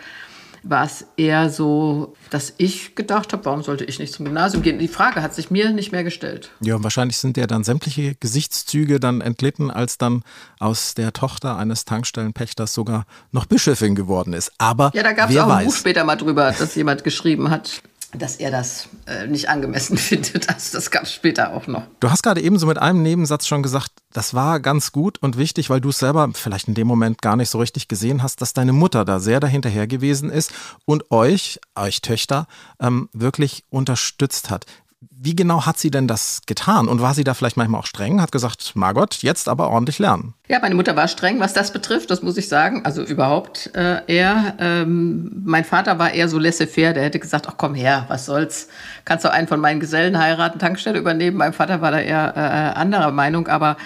war 0.64 0.86
es 0.86 1.06
eher 1.18 1.50
so, 1.50 2.16
dass 2.30 2.54
ich 2.58 2.96
gedacht 2.96 3.34
habe, 3.34 3.44
warum 3.44 3.64
sollte 3.64 3.84
ich 3.84 4.00
nicht 4.00 4.14
zum 4.14 4.24
Gymnasium 4.24 4.64
gehen? 4.64 4.80
Die 4.80 4.88
Frage 4.88 5.22
hat 5.22 5.36
sich 5.36 5.52
mir 5.52 5.72
nicht 5.72 5.92
mehr 5.92 6.06
gestellt. 6.06 6.52
Ja, 6.62 6.78
und 6.78 6.84
wahrscheinlich 6.84 7.18
sind 7.18 7.36
ja 7.36 7.48
dann 7.48 7.66
sämtliche 7.66 8.16
Gesichtszüge 8.16 9.02
dann 9.02 9.20
entglitten, 9.20 9.70
als 9.70 9.98
dann 9.98 10.24
aus 10.60 10.94
der 10.94 11.12
Tochter 11.12 11.58
eines 11.58 11.84
Tankstellenpächters 11.84 12.74
sogar 12.74 13.06
noch 13.32 13.46
Bischöfin 13.46 13.94
geworden 13.94 14.32
ist. 14.32 14.54
Aber 14.58 14.92
ja, 14.94 15.04
da 15.04 15.12
gab 15.12 15.30
es 15.30 15.38
auch 15.38 15.50
weiß. 15.50 15.58
ein 15.58 15.66
Buch 15.66 15.76
später 15.76 16.06
mal 16.06 16.16
drüber, 16.16 16.54
dass 16.58 16.76
jemand 16.76 17.04
geschrieben 17.04 17.50
hat, 17.50 17.82
dass 18.16 18.38
er 18.38 18.52
das 18.52 18.90
äh, 19.06 19.28
nicht 19.28 19.50
angemessen 19.50 19.98
findet. 19.98 20.50
Also 20.50 20.78
das 20.78 20.92
gab 20.92 21.04
es 21.04 21.14
später 21.14 21.54
auch 21.54 21.68
noch. 21.68 21.84
Du 22.00 22.10
hast 22.10 22.24
gerade 22.24 22.42
eben 22.42 22.60
so 22.60 22.68
mit 22.68 22.78
einem 22.78 23.02
Nebensatz 23.02 23.48
schon 23.48 23.64
gesagt, 23.64 23.92
das 24.12 24.34
war 24.34 24.60
ganz 24.60 24.92
gut 24.92 25.18
und 25.22 25.38
wichtig, 25.38 25.70
weil 25.70 25.82
du 25.82 25.90
es 25.90 26.00
selber 26.00 26.30
vielleicht 26.34 26.68
in 26.68 26.76
dem 26.76 26.88
Moment 26.88 27.22
gar 27.22 27.36
nicht 27.36 27.50
so 27.50 27.60
richtig 27.60 27.88
gesehen 27.88 28.22
hast, 28.22 28.42
dass 28.42 28.54
deine 28.54 28.74
Mutter 28.74 29.06
da 29.06 29.20
sehr 29.20 29.40
dahinterher 29.40 29.88
gewesen 29.88 30.30
ist 30.30 30.54
und 30.86 31.12
euch, 31.12 31.60
euch 31.76 32.02
Töchter, 32.02 32.48
ähm, 32.80 33.10
wirklich 33.14 33.64
unterstützt 33.70 34.50
hat. 34.50 34.66
Wie 35.12 35.36
genau 35.36 35.66
hat 35.66 35.78
sie 35.78 35.92
denn 35.92 36.08
das 36.08 36.42
getan? 36.46 36.88
Und 36.88 37.02
war 37.02 37.14
sie 37.14 37.24
da 37.24 37.34
vielleicht 37.34 37.58
manchmal 37.58 37.82
auch 37.82 37.86
streng? 37.86 38.22
Hat 38.22 38.32
gesagt, 38.32 38.72
Margot, 38.76 39.22
jetzt 39.24 39.48
aber 39.48 39.70
ordentlich 39.70 40.00
lernen. 40.00 40.34
Ja, 40.48 40.60
meine 40.60 40.76
Mutter 40.76 40.96
war 40.96 41.08
streng, 41.08 41.40
was 41.40 41.54
das 41.54 41.72
betrifft, 41.72 42.12
das 42.12 42.22
muss 42.22 42.38
ich 42.38 42.50
sagen. 42.50 42.86
Also 42.86 43.04
überhaupt 43.04 43.72
äh, 43.76 44.02
eher. 44.08 44.56
Ähm, 44.60 45.44
mein 45.46 45.64
Vater 45.64 46.00
war 46.00 46.12
eher 46.12 46.28
so 46.28 46.40
laissez-faire, 46.40 46.94
der 46.94 47.04
hätte 47.04 47.20
gesagt, 47.20 47.48
ach 47.48 47.56
komm 47.58 47.76
her, 47.76 48.06
was 48.10 48.26
soll's. 48.26 48.68
Kannst 49.06 49.26
du 49.26 49.32
einen 49.32 49.48
von 49.48 49.60
meinen 49.60 49.80
Gesellen 49.80 50.20
heiraten, 50.20 50.60
Tankstelle 50.60 51.00
übernehmen. 51.00 51.38
Mein 51.38 51.54
Vater 51.54 51.82
war 51.82 51.92
da 51.92 52.00
eher 52.00 52.34
äh, 52.36 52.80
anderer 52.80 53.12
Meinung. 53.12 53.48
Aber 53.48 53.78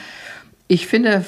ich 0.68 0.88
finde, 0.88 1.26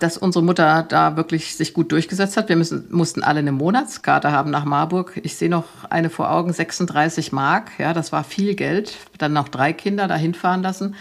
dass 0.00 0.16
unsere 0.16 0.44
Mutter 0.44 0.84
da 0.88 1.16
wirklich 1.16 1.56
sich 1.56 1.74
gut 1.74 1.92
durchgesetzt 1.92 2.36
hat. 2.36 2.48
Wir 2.48 2.56
müssen, 2.56 2.86
mussten 2.90 3.22
alle 3.22 3.40
eine 3.40 3.52
Monatskarte 3.52 4.32
haben 4.32 4.50
nach 4.50 4.64
Marburg. 4.64 5.20
Ich 5.22 5.36
sehe 5.36 5.50
noch 5.50 5.64
eine 5.90 6.10
vor 6.10 6.30
Augen, 6.30 6.52
36 6.52 7.32
Mark. 7.32 7.70
Ja, 7.78 7.92
das 7.92 8.10
war 8.10 8.24
viel 8.24 8.54
Geld. 8.54 8.96
Dann 9.18 9.32
noch 9.32 9.48
drei 9.48 9.72
Kinder 9.72 10.08
dahin 10.08 10.34
fahren 10.34 10.62
lassen. 10.62 10.96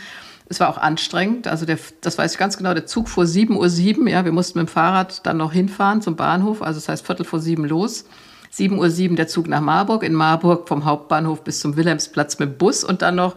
Es 0.50 0.60
war 0.60 0.70
auch 0.70 0.78
anstrengend. 0.78 1.48
Also 1.48 1.66
der, 1.66 1.80
das 2.02 2.18
weiß 2.18 2.34
ich 2.34 2.38
ganz 2.38 2.58
genau. 2.58 2.74
Der 2.74 2.86
Zug 2.86 3.08
fuhr 3.08 3.24
7.07 3.24 4.00
Uhr. 4.00 4.10
Ja, 4.10 4.26
wir 4.26 4.34
mussten 4.34 4.60
mit 4.60 4.68
dem 4.68 4.72
Fahrrad 4.72 5.26
dann 5.26 5.38
noch 5.38 5.54
hinfahren 5.54 6.02
zum 6.02 6.18
Bahnhof. 6.18 6.62
Also 6.62 6.80
das 6.80 6.90
heißt 6.90 7.06
Viertel 7.06 7.26
vor 7.26 7.40
sieben 7.40 7.66
los. 7.66 8.06
7.07 8.54 9.12
Uhr 9.12 9.16
der 9.16 9.28
Zug 9.28 9.48
nach 9.48 9.62
Marburg. 9.62 10.04
In 10.04 10.14
Marburg 10.14 10.68
vom 10.68 10.84
Hauptbahnhof 10.84 11.44
bis 11.46 11.62
zum 11.62 11.78
Wilhelmsplatz 11.78 12.38
mit 12.38 12.58
Bus 12.58 12.84
und 12.84 13.02
dann 13.02 13.16
noch 13.16 13.36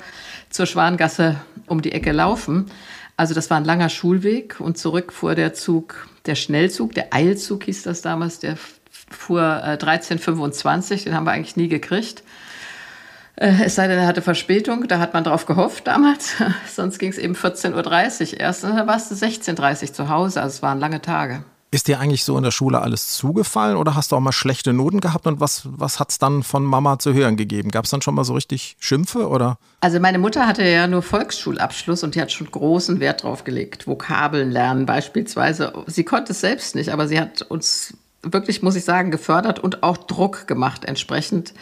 zur 0.51 0.67
Schwangasse 0.67 1.37
um 1.69 1.81
die 1.81 1.93
Ecke 1.93 2.11
laufen. 2.11 2.67
Also 3.17 3.35
das 3.35 3.49
war 3.51 3.59
ein 3.59 3.65
langer 3.65 3.89
Schulweg 3.89 4.61
und 4.61 4.77
zurück 4.77 5.13
fuhr 5.13 5.35
der 5.35 5.55
Zug, 5.55 6.09
der 6.27 6.35
Schnellzug, 6.35 6.95
der 6.95 7.15
Eilzug 7.15 7.65
hieß 7.65 7.85
das 7.85 8.03
damals, 8.03 8.41
der 8.41 8.57
fuhr 9.11 9.41
äh, 9.41 9.79
1325, 9.79 11.05
den 11.05 11.15
haben 11.15 11.25
wir 11.25 11.33
eigentlich 11.33 11.57
nie 11.57 11.69
gekriegt. 11.69 12.25
Äh, 13.37 13.65
es 13.65 13.77
sei 13.77 13.87
denn, 13.87 13.99
er 13.99 14.07
hatte 14.07 14.23
Verspätung, 14.23 14.89
da 14.89 14.99
hat 14.99 15.15
man 15.15 15.25
drauf 15.25 15.47
gehofft 15.47 15.87
damals. 15.87 16.35
Sonst 16.75 16.99
ging 16.99 17.11
es 17.11 17.19
eben 17.19 17.35
14.30 17.35 18.33
Uhr 18.33 18.41
erst 18.41 18.65
und 18.65 18.77
dann 18.77 18.87
warst 18.87 19.11
du 19.11 19.15
16.30 19.15 19.83
Uhr 19.83 19.93
zu 19.93 20.09
Hause. 20.09 20.43
Also 20.43 20.57
es 20.57 20.63
waren 20.63 20.81
lange 20.81 21.01
Tage. 21.01 21.45
Ist 21.75 21.89
dir 21.89 21.99
eigentlich 21.99 22.23
so 22.23 22.37
in 22.37 22.45
der 22.45 22.53
Schule 22.53 22.81
alles 22.83 23.09
zugefallen 23.17 23.77
oder 23.77 23.97
hast 23.97 24.13
du 24.13 24.17
auch 24.17 24.21
mal 24.21 24.31
schlechte 24.31 24.73
Noten 24.73 25.01
gehabt 25.01 25.27
und 25.27 25.41
was, 25.41 25.63
was 25.65 25.99
hat 25.99 26.13
es 26.13 26.21
dann 26.21 26.45
von 26.45 26.63
Mama 26.63 27.01
zu 27.01 27.15
hören 27.15 27.37
gegeben? 27.37 27.73
Gab 27.73 27.85
es 27.85 27.91
dann 27.91 28.01
schon 28.01 28.15
mal 28.15 28.23
so 28.23 28.35
richtig 28.35 28.77
Schimpfe 28.79 29.29
oder? 29.29 29.59
Also 29.81 29.99
meine 29.99 30.21
Mutter 30.21 30.47
hatte 30.47 30.63
ja 30.63 30.87
nur 30.87 31.03
Volksschulabschluss 31.03 32.05
und 32.05 32.15
die 32.15 32.21
hat 32.21 32.31
schon 32.31 32.49
großen 32.49 33.01
Wert 33.01 33.25
drauf 33.25 33.43
gelegt. 33.43 33.89
Vokabeln 33.89 34.53
lernen 34.53 34.87
beispielsweise. 34.87 35.73
Sie 35.89 36.05
konnte 36.05 36.31
es 36.31 36.43
selbst 36.43 36.77
nicht, 36.77 36.91
aber 36.91 37.09
sie 37.09 37.19
hat 37.19 37.43
uns 37.43 37.95
wirklich, 38.25 38.63
muss 38.63 38.77
ich 38.77 38.85
sagen, 38.85 39.11
gefördert 39.11 39.59
und 39.59 39.83
auch 39.83 39.97
Druck 39.97 40.47
gemacht 40.47 40.85
entsprechend. 40.85 41.55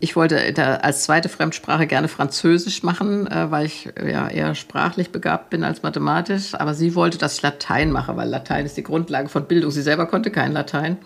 Ich 0.00 0.16
wollte 0.16 0.38
als 0.82 1.04
zweite 1.04 1.28
Fremdsprache 1.28 1.86
gerne 1.86 2.08
Französisch 2.08 2.82
machen, 2.82 3.26
äh, 3.26 3.50
weil 3.50 3.66
ich 3.66 3.88
ja 4.06 4.28
eher 4.28 4.54
sprachlich 4.54 5.10
begabt 5.10 5.50
bin 5.50 5.64
als 5.64 5.82
mathematisch. 5.82 6.54
Aber 6.54 6.74
sie 6.74 6.94
wollte, 6.94 7.18
dass 7.18 7.36
ich 7.36 7.42
Latein 7.42 7.90
mache, 7.90 8.16
weil 8.16 8.28
Latein 8.28 8.66
ist 8.66 8.76
die 8.76 8.82
Grundlage 8.82 9.28
von 9.28 9.46
Bildung. 9.46 9.70
Sie 9.70 9.82
selber 9.82 10.06
konnte 10.06 10.30
kein 10.30 10.52
Latein. 10.52 10.98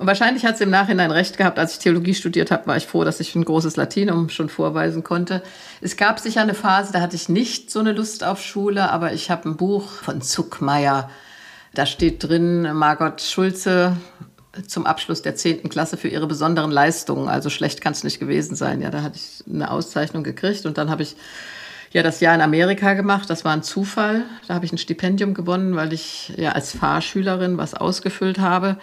Und 0.00 0.06
wahrscheinlich 0.06 0.46
hat 0.46 0.56
sie 0.56 0.64
im 0.64 0.70
Nachhinein 0.70 1.10
recht 1.10 1.36
gehabt. 1.36 1.58
Als 1.58 1.74
ich 1.74 1.78
Theologie 1.78 2.14
studiert 2.14 2.50
habe, 2.50 2.66
war 2.66 2.76
ich 2.78 2.86
froh, 2.86 3.04
dass 3.04 3.20
ich 3.20 3.34
ein 3.34 3.44
großes 3.44 3.76
Latinum 3.76 4.30
schon 4.30 4.48
vorweisen 4.48 5.04
konnte. 5.04 5.42
Es 5.82 5.98
gab 5.98 6.18
sicher 6.20 6.40
eine 6.40 6.54
Phase, 6.54 6.90
da 6.90 7.02
hatte 7.02 7.16
ich 7.16 7.28
nicht 7.28 7.70
so 7.70 7.80
eine 7.80 7.92
Lust 7.92 8.24
auf 8.24 8.42
Schule, 8.42 8.90
aber 8.90 9.12
ich 9.12 9.30
habe 9.30 9.46
ein 9.50 9.58
Buch 9.58 9.90
von 9.90 10.22
Zuckmeier. 10.22 11.10
Da 11.74 11.86
steht 11.86 12.22
drin, 12.22 12.62
Margot 12.74 13.20
Schulze, 13.20 13.96
zum 14.66 14.86
Abschluss 14.86 15.22
der 15.22 15.36
10. 15.36 15.68
Klasse 15.68 15.96
für 15.96 16.08
ihre 16.08 16.26
besonderen 16.26 16.70
Leistungen. 16.70 17.28
Also 17.28 17.50
schlecht 17.50 17.80
kann 17.80 17.92
es 17.92 18.02
nicht 18.02 18.18
gewesen 18.18 18.56
sein. 18.56 18.82
Ja, 18.82 18.90
da 18.90 19.02
hatte 19.02 19.16
ich 19.16 19.44
eine 19.48 19.70
Auszeichnung 19.70 20.24
gekriegt 20.24 20.66
und 20.66 20.78
dann 20.78 20.90
habe 20.90 21.02
ich 21.02 21.16
ja 21.92 22.02
das 22.02 22.20
Jahr 22.20 22.34
in 22.34 22.40
Amerika 22.40 22.94
gemacht. 22.94 23.30
Das 23.30 23.44
war 23.44 23.52
ein 23.52 23.62
Zufall. 23.62 24.24
Da 24.48 24.54
habe 24.54 24.64
ich 24.64 24.72
ein 24.72 24.78
Stipendium 24.78 25.34
gewonnen, 25.34 25.76
weil 25.76 25.92
ich 25.92 26.32
ja 26.36 26.52
als 26.52 26.72
Fahrschülerin 26.72 27.58
was 27.58 27.74
ausgefüllt 27.74 28.40
habe. 28.40 28.76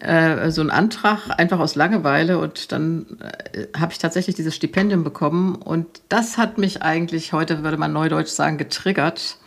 Äh, 0.00 0.50
so 0.50 0.62
ein 0.62 0.70
Antrag 0.70 1.38
einfach 1.38 1.58
aus 1.58 1.74
Langeweile 1.74 2.38
und 2.38 2.72
dann 2.72 3.18
äh, 3.52 3.66
habe 3.78 3.92
ich 3.92 3.98
tatsächlich 3.98 4.36
dieses 4.36 4.54
Stipendium 4.54 5.02
bekommen 5.02 5.56
und 5.56 5.86
das 6.08 6.38
hat 6.38 6.56
mich 6.56 6.82
eigentlich 6.82 7.32
heute 7.32 7.64
würde 7.64 7.78
man 7.78 7.92
neudeutsch 7.92 8.28
sagen 8.28 8.58
getriggert 8.58 9.38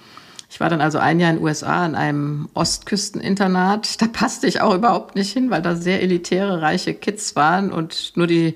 ich 0.51 0.59
war 0.59 0.67
dann 0.67 0.81
also 0.81 0.99
ein 0.99 1.21
Jahr 1.21 1.29
in 1.29 1.37
den 1.37 1.45
USA 1.45 1.85
in 1.85 1.95
einem 1.95 2.49
Ostküsteninternat. 2.55 4.01
Da 4.01 4.07
passte 4.07 4.47
ich 4.47 4.59
auch 4.59 4.75
überhaupt 4.75 5.15
nicht 5.15 5.31
hin, 5.31 5.49
weil 5.49 5.61
da 5.61 5.77
sehr 5.77 6.01
elitäre, 6.01 6.61
reiche 6.61 6.93
Kids 6.93 7.37
waren 7.37 7.71
und 7.71 8.11
nur 8.15 8.27
die 8.27 8.55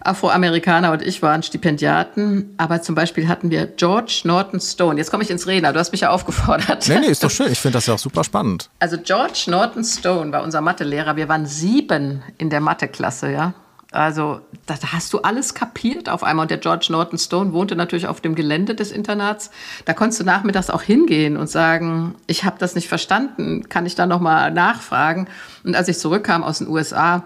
Afroamerikaner 0.00 0.92
und 0.92 1.02
ich 1.02 1.20
waren 1.20 1.42
Stipendiaten. 1.42 2.54
Aber 2.56 2.80
zum 2.80 2.94
Beispiel 2.94 3.28
hatten 3.28 3.50
wir 3.50 3.66
George 3.66 4.22
Norton 4.24 4.60
Stone. 4.60 4.98
Jetzt 4.98 5.10
komme 5.10 5.24
ich 5.24 5.30
ins 5.30 5.46
Reden, 5.46 5.70
du 5.70 5.78
hast 5.78 5.92
mich 5.92 6.00
ja 6.00 6.10
aufgefordert. 6.10 6.88
Nee, 6.88 7.00
nee, 7.00 7.08
ist 7.08 7.22
doch 7.22 7.30
schön. 7.30 7.52
Ich 7.52 7.60
finde 7.60 7.76
das 7.76 7.86
ja 7.86 7.92
auch 7.92 7.98
super 7.98 8.24
spannend. 8.24 8.70
Also 8.78 8.96
George 8.96 9.44
Norton 9.48 9.84
Stone 9.84 10.32
war 10.32 10.42
unser 10.42 10.62
Mathelehrer. 10.62 11.16
Wir 11.16 11.28
waren 11.28 11.44
sieben 11.44 12.22
in 12.38 12.48
der 12.48 12.60
Matheklasse, 12.60 13.30
ja. 13.30 13.52
Also 13.96 14.40
da, 14.66 14.74
hast 14.92 15.12
du 15.12 15.20
alles 15.20 15.54
kapiert 15.54 16.08
auf 16.08 16.22
einmal. 16.22 16.44
Und 16.44 16.50
der 16.50 16.58
George 16.58 16.88
Norton 16.90 17.18
Stone 17.18 17.52
wohnte 17.52 17.76
natürlich 17.76 18.06
auf 18.06 18.20
dem 18.20 18.34
Gelände 18.34 18.74
des 18.74 18.92
Internats. 18.92 19.50
Da 19.86 19.94
konntest 19.94 20.20
du 20.20 20.24
nachmittags 20.24 20.68
auch 20.68 20.82
hingehen 20.82 21.36
und 21.36 21.48
sagen, 21.48 22.14
ich 22.26 22.44
habe 22.44 22.56
das 22.58 22.74
nicht 22.74 22.88
verstanden, 22.88 23.68
kann 23.68 23.86
ich 23.86 23.94
da 23.94 24.06
noch 24.06 24.20
mal 24.20 24.50
nachfragen? 24.50 25.28
Und 25.64 25.74
als 25.76 25.88
ich 25.88 25.98
zurückkam 25.98 26.44
aus 26.44 26.58
den 26.58 26.68
USA, 26.68 27.24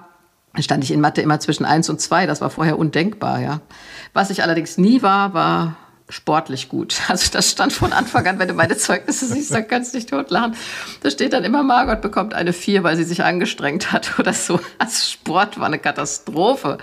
stand 0.59 0.85
ich 0.85 0.93
in 0.93 1.01
Mathe 1.01 1.23
immer 1.23 1.41
zwischen 1.41 1.65
eins 1.65 1.91
und 1.91 2.01
zwei. 2.01 2.27
Das 2.27 2.41
war 2.41 2.51
vorher 2.51 2.79
undenkbar, 2.79 3.41
ja. 3.41 3.61
Was 4.13 4.31
ich 4.31 4.43
allerdings 4.43 4.79
nie 4.79 5.03
war, 5.03 5.35
war 5.35 5.77
sportlich 6.11 6.69
gut. 6.69 7.01
Also 7.09 7.31
das 7.33 7.51
stand 7.51 7.73
von 7.73 7.93
Anfang 7.93 8.27
an, 8.27 8.39
wenn 8.39 8.49
du 8.49 8.55
meine 8.55 8.77
Zeugnisse 8.77 9.27
siehst, 9.27 9.53
dann 9.53 9.67
kannst 9.67 9.93
du 9.93 9.99
dich 9.99 10.07
totlachen. 10.07 10.55
Da 11.03 11.11
steht 11.11 11.33
dann 11.33 11.45
immer, 11.45 11.63
Margot 11.63 12.01
bekommt 12.01 12.35
eine 12.35 12.53
vier, 12.53 12.85
weil 12.85 12.97
sie 12.97 13.05
sich 13.05 13.25
angestrengt 13.25 13.91
hat 13.93 14.13
oder 14.19 14.33
so. 14.33 14.61
Also 14.79 15.13
Sport 15.13 15.59
war 15.59 15.67
eine 15.67 15.79
Katastrophe. 15.79 16.79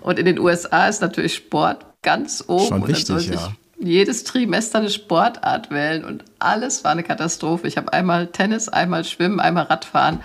Und 0.00 0.18
in 0.18 0.26
den 0.26 0.38
USA 0.38 0.88
ist 0.88 1.00
natürlich 1.00 1.34
Sport 1.34 1.86
ganz 2.02 2.44
oben. 2.46 2.66
Schon 2.66 2.88
wichtig, 2.88 3.28
ja. 3.28 3.52
jedes 3.78 4.24
Trimester 4.24 4.78
eine 4.78 4.90
Sportart 4.90 5.70
wählen 5.70 6.04
und 6.04 6.24
alles 6.38 6.84
war 6.84 6.92
eine 6.92 7.02
Katastrophe. 7.02 7.66
Ich 7.68 7.76
habe 7.76 7.92
einmal 7.92 8.26
Tennis, 8.28 8.68
einmal 8.68 9.04
Schwimmen, 9.04 9.40
einmal 9.40 9.64
Radfahren 9.64 10.20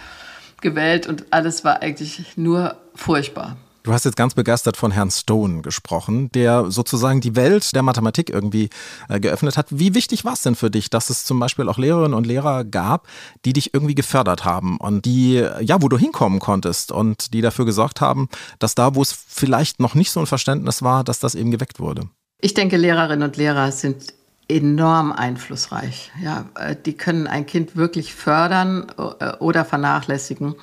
gewählt 0.62 1.08
und 1.08 1.26
alles 1.32 1.64
war 1.64 1.82
eigentlich 1.82 2.38
nur 2.38 2.78
furchtbar. 2.96 3.58
Du 3.86 3.94
hast 3.94 4.04
jetzt 4.04 4.18
ganz 4.18 4.34
begeistert 4.34 4.78
von 4.78 4.90
Herrn 4.90 5.12
Stone 5.12 5.62
gesprochen, 5.62 6.32
der 6.32 6.72
sozusagen 6.72 7.22
die 7.22 7.36
Welt 7.36 7.76
der 7.76 7.84
Mathematik 7.84 8.32
irgendwie 8.32 8.72
äh, 9.10 9.20
geöffnet 9.20 9.58
hat. 9.58 9.68
Wie 9.70 9.94
wichtig 9.94 10.26
war 10.26 10.34
es 10.34 10.42
denn 10.42 10.56
für 10.56 10.72
dich, 10.72 10.90
dass 10.90 11.12
es 11.12 11.24
zum 11.24 11.40
Beispiel 11.40 11.70
auch 11.70 11.78
Lehrerinnen 11.78 12.16
und 12.16 12.26
Lehrer 12.26 12.64
gab, 12.64 13.08
die 13.46 13.54
dich 13.54 13.76
irgendwie 13.76 13.94
gefördert 13.94 14.44
haben 14.44 14.78
und 14.78 15.06
die, 15.06 15.36
ja, 15.62 15.84
wo 15.84 15.88
du 15.88 16.00
hinkommen 16.00 16.40
konntest 16.40 16.92
und 16.92 17.32
die 17.36 17.42
dafür 17.42 17.66
gesorgt 17.66 18.02
haben, 18.02 18.28
dass 18.58 18.74
da, 18.74 18.96
wo 18.96 19.04
es 19.04 19.12
vielleicht 19.12 19.80
noch 19.80 19.94
nicht 19.94 20.10
so 20.10 20.20
ein 20.20 20.26
Verständnis 20.26 20.82
war, 20.82 21.04
dass 21.04 21.20
das 21.20 21.36
eben 21.36 21.52
geweckt 21.52 21.80
wurde? 21.80 22.10
Ich 22.42 22.56
denke, 22.56 22.78
Lehrerinnen 22.78 23.30
und 23.30 23.38
Lehrer 23.38 23.72
sind 23.72 24.16
enorm 24.48 25.12
einflussreich. 25.12 26.12
Ja, 26.20 26.46
äh, 26.56 26.76
die 26.76 26.94
können 26.94 27.28
ein 27.28 27.46
Kind 27.46 27.76
wirklich 27.76 28.16
fördern 28.16 28.88
äh, 28.98 29.34
oder 29.38 29.64
vernachlässigen. 29.64 30.56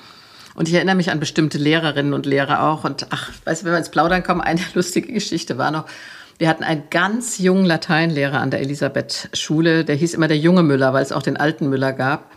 Und 0.55 0.67
ich 0.67 0.75
erinnere 0.75 0.95
mich 0.95 1.11
an 1.11 1.19
bestimmte 1.19 1.57
Lehrerinnen 1.57 2.13
und 2.13 2.25
Lehrer 2.25 2.63
auch. 2.63 2.83
Und 2.83 3.07
ach, 3.09 3.31
weißt 3.45 3.61
du, 3.61 3.65
wenn 3.65 3.73
wir 3.73 3.79
ins 3.79 3.89
Plaudern 3.89 4.23
kommen, 4.23 4.41
eine 4.41 4.61
lustige 4.73 5.11
Geschichte 5.11 5.57
war 5.57 5.71
noch. 5.71 5.85
Wir 6.37 6.49
hatten 6.49 6.63
einen 6.63 6.83
ganz 6.89 7.37
jungen 7.37 7.65
Lateinlehrer 7.65 8.39
an 8.39 8.51
der 8.51 8.59
Elisabeth-Schule. 8.61 9.85
Der 9.85 9.95
hieß 9.95 10.13
immer 10.13 10.27
der 10.27 10.37
junge 10.37 10.63
Müller, 10.63 10.93
weil 10.93 11.03
es 11.03 11.11
auch 11.11 11.21
den 11.21 11.37
alten 11.37 11.69
Müller 11.69 11.93
gab. 11.93 12.31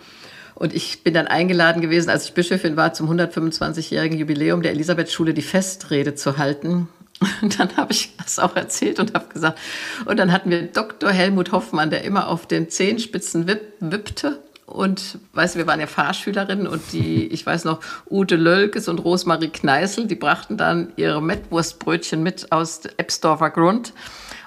Und 0.54 0.74
ich 0.74 1.02
bin 1.04 1.12
dann 1.12 1.26
eingeladen 1.26 1.82
gewesen, 1.82 2.08
als 2.08 2.24
ich 2.24 2.32
Bischöfin 2.32 2.76
war, 2.76 2.94
zum 2.94 3.10
125-jährigen 3.10 4.18
Jubiläum 4.18 4.62
der 4.62 4.72
Elisabeth-Schule 4.72 5.34
die 5.34 5.42
Festrede 5.42 6.14
zu 6.14 6.38
halten. 6.38 6.88
Und 7.42 7.58
dann 7.58 7.76
habe 7.76 7.92
ich 7.92 8.14
das 8.18 8.38
auch 8.38 8.56
erzählt 8.56 9.00
und 9.00 9.14
habe 9.14 9.32
gesagt, 9.32 9.58
und 10.04 10.18
dann 10.18 10.32
hatten 10.32 10.50
wir 10.50 10.64
Dr. 10.64 11.10
Helmut 11.10 11.50
Hoffmann, 11.50 11.88
der 11.88 12.04
immer 12.04 12.28
auf 12.28 12.46
den 12.46 12.68
Zehenspitzen 12.68 13.46
wipp, 13.46 13.62
wippte 13.80 14.38
und 14.66 15.18
weißt 15.32 15.54
du, 15.54 15.58
wir 15.60 15.66
waren 15.66 15.80
ja 15.80 15.86
Fahrschülerinnen 15.86 16.66
und 16.66 16.82
die, 16.92 17.26
ich 17.32 17.46
weiß 17.46 17.64
noch, 17.64 17.80
Ute 18.10 18.36
Lölkes 18.36 18.88
und 18.88 18.98
Rosmarie 18.98 19.48
Kneißl, 19.48 20.06
die 20.06 20.16
brachten 20.16 20.56
dann 20.56 20.92
ihre 20.96 21.22
Mettwurstbrötchen 21.22 22.22
mit 22.22 22.52
aus 22.52 22.80
Ebsdorfer 22.98 23.50
Grund. 23.50 23.92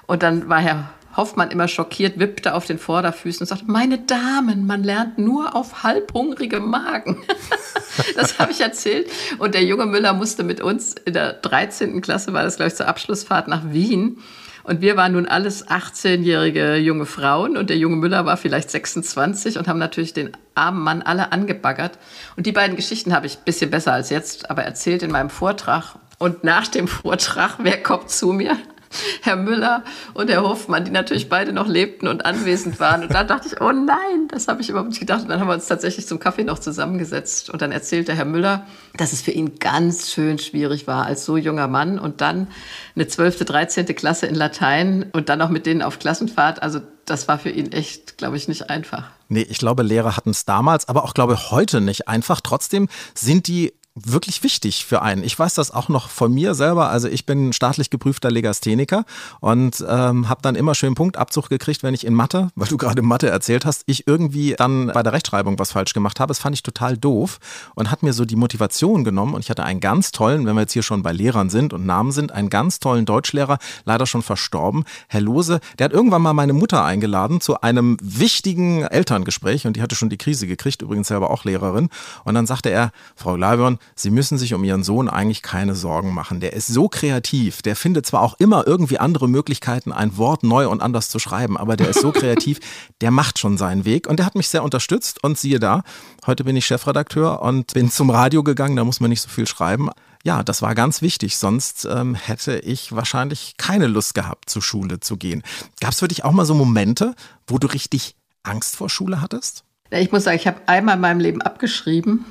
Und 0.06 0.22
dann 0.22 0.48
war 0.48 0.60
Herr 0.60 0.90
Hoffmann 1.16 1.50
immer 1.50 1.68
schockiert, 1.68 2.18
wippte 2.18 2.54
auf 2.54 2.66
den 2.66 2.78
Vorderfüßen 2.78 3.42
und 3.42 3.46
sagte, 3.48 3.64
meine 3.66 3.98
Damen, 3.98 4.66
man 4.66 4.84
lernt 4.84 5.18
nur 5.18 5.56
auf 5.56 5.82
halbhungrige 5.82 6.60
Magen. 6.60 7.22
das 8.16 8.38
habe 8.38 8.52
ich 8.52 8.60
erzählt. 8.60 9.10
Und 9.38 9.54
der 9.54 9.64
junge 9.64 9.86
Müller 9.86 10.12
musste 10.12 10.44
mit 10.44 10.60
uns 10.60 10.94
in 10.94 11.14
der 11.14 11.32
13. 11.32 12.00
Klasse, 12.00 12.32
war 12.32 12.44
das 12.44 12.56
glaube 12.56 12.68
ich 12.68 12.76
zur 12.76 12.86
Abschlussfahrt 12.86 13.48
nach 13.48 13.72
Wien. 13.72 14.18
Und 14.62 14.80
wir 14.80 14.96
waren 14.96 15.12
nun 15.12 15.26
alles 15.26 15.66
18-jährige 15.68 16.76
junge 16.76 17.06
Frauen 17.06 17.56
und 17.56 17.70
der 17.70 17.78
junge 17.78 17.96
Müller 17.96 18.26
war 18.26 18.36
vielleicht 18.36 18.70
26 18.70 19.58
und 19.58 19.68
haben 19.68 19.78
natürlich 19.78 20.12
den 20.12 20.32
armen 20.54 20.82
Mann 20.82 21.02
alle 21.02 21.32
angebaggert. 21.32 21.98
Und 22.36 22.46
die 22.46 22.52
beiden 22.52 22.76
Geschichten 22.76 23.14
habe 23.14 23.26
ich 23.26 23.38
ein 23.38 23.44
bisschen 23.44 23.70
besser 23.70 23.92
als 23.92 24.10
jetzt, 24.10 24.50
aber 24.50 24.62
erzählt 24.62 25.02
in 25.02 25.10
meinem 25.10 25.30
Vortrag. 25.30 25.94
Und 26.18 26.44
nach 26.44 26.68
dem 26.68 26.88
Vortrag, 26.88 27.56
wer 27.58 27.82
kommt 27.82 28.10
zu 28.10 28.32
mir? 28.32 28.56
Herr 29.22 29.36
Müller 29.36 29.84
und 30.14 30.30
Herr 30.30 30.42
Hofmann, 30.42 30.84
die 30.84 30.90
natürlich 30.90 31.28
beide 31.28 31.52
noch 31.52 31.66
lebten 31.66 32.08
und 32.08 32.24
anwesend 32.24 32.80
waren. 32.80 33.02
Und 33.02 33.14
da 33.14 33.24
dachte 33.24 33.48
ich, 33.48 33.60
oh 33.60 33.72
nein, 33.72 34.28
das 34.28 34.48
habe 34.48 34.60
ich 34.62 34.70
überhaupt 34.70 34.90
nicht 34.90 35.00
gedacht. 35.00 35.22
Und 35.22 35.28
dann 35.28 35.40
haben 35.40 35.48
wir 35.48 35.54
uns 35.54 35.66
tatsächlich 35.66 36.06
zum 36.06 36.18
Kaffee 36.18 36.44
noch 36.44 36.58
zusammengesetzt. 36.58 37.50
Und 37.50 37.62
dann 37.62 37.72
erzählte 37.72 38.14
Herr 38.14 38.24
Müller, 38.24 38.66
dass 38.96 39.12
es 39.12 39.22
für 39.22 39.30
ihn 39.30 39.58
ganz 39.58 40.10
schön 40.10 40.38
schwierig 40.38 40.86
war 40.86 41.06
als 41.06 41.24
so 41.24 41.36
junger 41.36 41.68
Mann 41.68 41.98
und 41.98 42.20
dann 42.20 42.48
eine 42.96 43.06
12., 43.06 43.44
13. 43.44 43.86
Klasse 43.86 44.26
in 44.26 44.34
Latein 44.34 45.06
und 45.12 45.28
dann 45.28 45.40
auch 45.42 45.50
mit 45.50 45.66
denen 45.66 45.82
auf 45.82 45.98
Klassenfahrt. 45.98 46.62
Also 46.62 46.80
das 47.06 47.28
war 47.28 47.38
für 47.38 47.50
ihn 47.50 47.72
echt, 47.72 48.18
glaube 48.18 48.36
ich, 48.36 48.48
nicht 48.48 48.70
einfach. 48.70 49.04
Nee, 49.28 49.46
ich 49.48 49.58
glaube, 49.58 49.82
Lehrer 49.82 50.16
hatten 50.16 50.30
es 50.30 50.44
damals, 50.44 50.88
aber 50.88 51.04
auch, 51.04 51.14
glaube 51.14 51.34
ich, 51.34 51.50
heute 51.50 51.80
nicht 51.80 52.08
einfach. 52.08 52.40
Trotzdem 52.40 52.88
sind 53.14 53.46
die 53.46 53.72
wirklich 53.94 54.42
wichtig 54.44 54.84
für 54.86 55.02
einen. 55.02 55.24
Ich 55.24 55.36
weiß 55.36 55.54
das 55.54 55.72
auch 55.72 55.88
noch 55.88 56.08
von 56.08 56.32
mir 56.32 56.54
selber. 56.54 56.90
Also 56.90 57.08
ich 57.08 57.26
bin 57.26 57.52
staatlich 57.52 57.90
geprüfter 57.90 58.30
Legastheniker 58.30 59.04
und 59.40 59.84
ähm, 59.88 60.28
habe 60.28 60.42
dann 60.42 60.54
immer 60.54 60.76
schön 60.76 60.94
Punktabzug 60.94 61.48
gekriegt, 61.48 61.82
wenn 61.82 61.92
ich 61.92 62.06
in 62.06 62.14
Mathe, 62.14 62.50
weil 62.54 62.68
du 62.68 62.76
gerade 62.76 63.02
Mathe 63.02 63.28
erzählt 63.28 63.64
hast, 63.64 63.82
ich 63.86 64.06
irgendwie 64.06 64.54
dann 64.56 64.88
bei 64.88 65.02
der 65.02 65.12
Rechtschreibung 65.12 65.58
was 65.58 65.72
falsch 65.72 65.92
gemacht 65.92 66.20
habe. 66.20 66.28
Das 66.28 66.38
fand 66.38 66.54
ich 66.54 66.62
total 66.62 66.96
doof 66.96 67.40
und 67.74 67.90
hat 67.90 68.04
mir 68.04 68.12
so 68.12 68.24
die 68.24 68.36
Motivation 68.36 69.02
genommen. 69.02 69.34
Und 69.34 69.40
ich 69.40 69.50
hatte 69.50 69.64
einen 69.64 69.80
ganz 69.80 70.12
tollen, 70.12 70.46
wenn 70.46 70.54
wir 70.54 70.62
jetzt 70.62 70.72
hier 70.72 70.84
schon 70.84 71.02
bei 71.02 71.12
Lehrern 71.12 71.50
sind 71.50 71.72
und 71.72 71.84
Namen 71.84 72.12
sind, 72.12 72.30
einen 72.30 72.48
ganz 72.48 72.78
tollen 72.78 73.06
Deutschlehrer, 73.06 73.58
leider 73.84 74.06
schon 74.06 74.22
verstorben, 74.22 74.84
Herr 75.08 75.20
Lose. 75.20 75.58
Der 75.78 75.86
hat 75.86 75.92
irgendwann 75.92 76.22
mal 76.22 76.32
meine 76.32 76.52
Mutter 76.52 76.84
eingeladen 76.84 77.40
zu 77.40 77.60
einem 77.60 77.96
wichtigen 78.00 78.82
Elterngespräch 78.82 79.66
und 79.66 79.76
die 79.76 79.82
hatte 79.82 79.96
schon 79.96 80.10
die 80.10 80.18
Krise 80.18 80.46
gekriegt, 80.46 80.82
übrigens 80.82 81.08
selber 81.08 81.30
auch 81.30 81.44
Lehrerin. 81.44 81.88
Und 82.24 82.34
dann 82.34 82.46
sagte 82.46 82.70
er, 82.70 82.92
Frau 83.16 83.34
Glavion, 83.34 83.79
Sie 83.94 84.10
müssen 84.10 84.38
sich 84.38 84.54
um 84.54 84.64
Ihren 84.64 84.82
Sohn 84.82 85.08
eigentlich 85.08 85.42
keine 85.42 85.74
Sorgen 85.74 86.14
machen. 86.14 86.40
Der 86.40 86.52
ist 86.52 86.68
so 86.68 86.88
kreativ. 86.88 87.62
Der 87.62 87.76
findet 87.76 88.06
zwar 88.06 88.22
auch 88.22 88.34
immer 88.38 88.66
irgendwie 88.66 88.98
andere 88.98 89.28
Möglichkeiten, 89.28 89.92
ein 89.92 90.16
Wort 90.16 90.42
neu 90.42 90.68
und 90.68 90.82
anders 90.82 91.08
zu 91.08 91.18
schreiben, 91.18 91.56
aber 91.56 91.76
der 91.76 91.88
ist 91.88 92.00
so 92.00 92.12
kreativ, 92.12 92.60
der 93.00 93.10
macht 93.10 93.38
schon 93.38 93.58
seinen 93.58 93.84
Weg. 93.84 94.06
Und 94.06 94.18
der 94.18 94.26
hat 94.26 94.34
mich 94.34 94.48
sehr 94.48 94.62
unterstützt. 94.62 95.22
Und 95.22 95.38
siehe 95.38 95.58
da, 95.58 95.82
heute 96.26 96.44
bin 96.44 96.56
ich 96.56 96.66
Chefredakteur 96.66 97.42
und 97.42 97.74
bin 97.74 97.90
zum 97.90 98.10
Radio 98.10 98.42
gegangen. 98.42 98.76
Da 98.76 98.84
muss 98.84 99.00
man 99.00 99.10
nicht 99.10 99.22
so 99.22 99.28
viel 99.28 99.46
schreiben. 99.46 99.90
Ja, 100.22 100.42
das 100.42 100.60
war 100.60 100.74
ganz 100.74 101.00
wichtig, 101.00 101.38
sonst 101.38 101.86
ähm, 101.90 102.14
hätte 102.14 102.58
ich 102.58 102.94
wahrscheinlich 102.94 103.54
keine 103.56 103.86
Lust 103.86 104.14
gehabt, 104.14 104.50
zur 104.50 104.60
Schule 104.60 105.00
zu 105.00 105.16
gehen. 105.16 105.42
Gab 105.80 105.92
es 105.92 106.00
für 106.00 106.08
dich 106.08 106.24
auch 106.24 106.32
mal 106.32 106.44
so 106.44 106.54
Momente, 106.54 107.14
wo 107.46 107.58
du 107.58 107.66
richtig 107.66 108.16
Angst 108.42 108.76
vor 108.76 108.90
Schule 108.90 109.22
hattest? 109.22 109.64
Ich 109.90 110.12
muss 110.12 110.24
sagen, 110.24 110.36
ich 110.36 110.46
habe 110.46 110.60
einmal 110.66 110.96
in 110.96 111.00
meinem 111.00 111.20
Leben 111.20 111.42
abgeschrieben. 111.42 112.26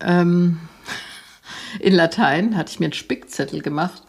Ähm, 0.00 0.58
in 1.80 1.94
Latein 1.94 2.56
hatte 2.56 2.72
ich 2.72 2.80
mir 2.80 2.86
einen 2.86 2.92
Spickzettel 2.92 3.62
gemacht 3.62 4.02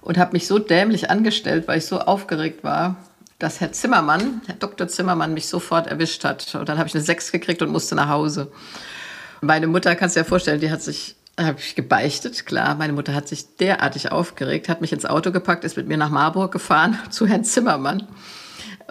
und 0.00 0.18
habe 0.18 0.32
mich 0.32 0.46
so 0.46 0.58
dämlich 0.58 1.10
angestellt, 1.10 1.66
weil 1.68 1.78
ich 1.78 1.86
so 1.86 1.98
aufgeregt 2.00 2.62
war, 2.64 2.96
dass 3.38 3.60
Herr 3.60 3.72
Zimmermann, 3.72 4.40
Herr 4.46 4.54
Dr. 4.54 4.88
Zimmermann, 4.88 5.34
mich 5.34 5.48
sofort 5.48 5.86
erwischt 5.86 6.24
hat. 6.24 6.54
Und 6.54 6.68
dann 6.68 6.78
habe 6.78 6.88
ich 6.88 6.94
eine 6.94 7.04
Sechs 7.04 7.32
gekriegt 7.32 7.60
und 7.60 7.70
musste 7.70 7.94
nach 7.94 8.08
Hause. 8.08 8.50
Meine 9.40 9.66
Mutter, 9.66 9.94
kannst 9.94 10.16
du 10.16 10.20
dir 10.20 10.24
vorstellen, 10.24 10.60
die 10.60 10.70
hat 10.70 10.82
sich, 10.82 11.16
habe 11.38 11.58
ich 11.58 11.74
gebeichtet, 11.74 12.46
klar. 12.46 12.74
Meine 12.76 12.94
Mutter 12.94 13.14
hat 13.14 13.28
sich 13.28 13.56
derartig 13.56 14.10
aufgeregt, 14.10 14.68
hat 14.68 14.80
mich 14.80 14.92
ins 14.92 15.04
Auto 15.04 15.32
gepackt, 15.32 15.64
ist 15.64 15.76
mit 15.76 15.86
mir 15.86 15.98
nach 15.98 16.10
Marburg 16.10 16.52
gefahren 16.52 16.98
zu 17.10 17.26
Herrn 17.26 17.44
Zimmermann. 17.44 18.06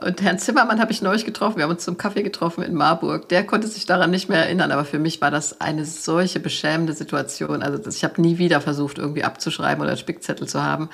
Und 0.01 0.21
Herrn 0.21 0.39
Zimmermann 0.39 0.81
habe 0.81 0.91
ich 0.91 1.01
neulich 1.01 1.23
getroffen. 1.23 1.57
Wir 1.57 1.63
haben 1.63 1.71
uns 1.71 1.85
zum 1.85 1.97
Kaffee 1.97 2.23
getroffen 2.23 2.63
in 2.63 2.73
Marburg. 2.73 3.29
Der 3.29 3.45
konnte 3.45 3.67
sich 3.67 3.85
daran 3.85 4.11
nicht 4.11 4.27
mehr 4.27 4.43
erinnern, 4.43 4.71
aber 4.71 4.83
für 4.83 4.99
mich 4.99 5.21
war 5.21 5.31
das 5.31 5.61
eine 5.61 5.85
solche 5.85 6.41
beschämende 6.41 6.93
Situation. 6.93 7.63
Also 7.63 7.79
ich 7.89 8.03
habe 8.03 8.21
nie 8.21 8.37
wieder 8.37 8.59
versucht, 8.59 8.97
irgendwie 8.97 9.23
abzuschreiben 9.23 9.81
oder 9.81 9.95
Spickzettel 9.95 10.47
zu 10.47 10.61
haben. 10.61 10.89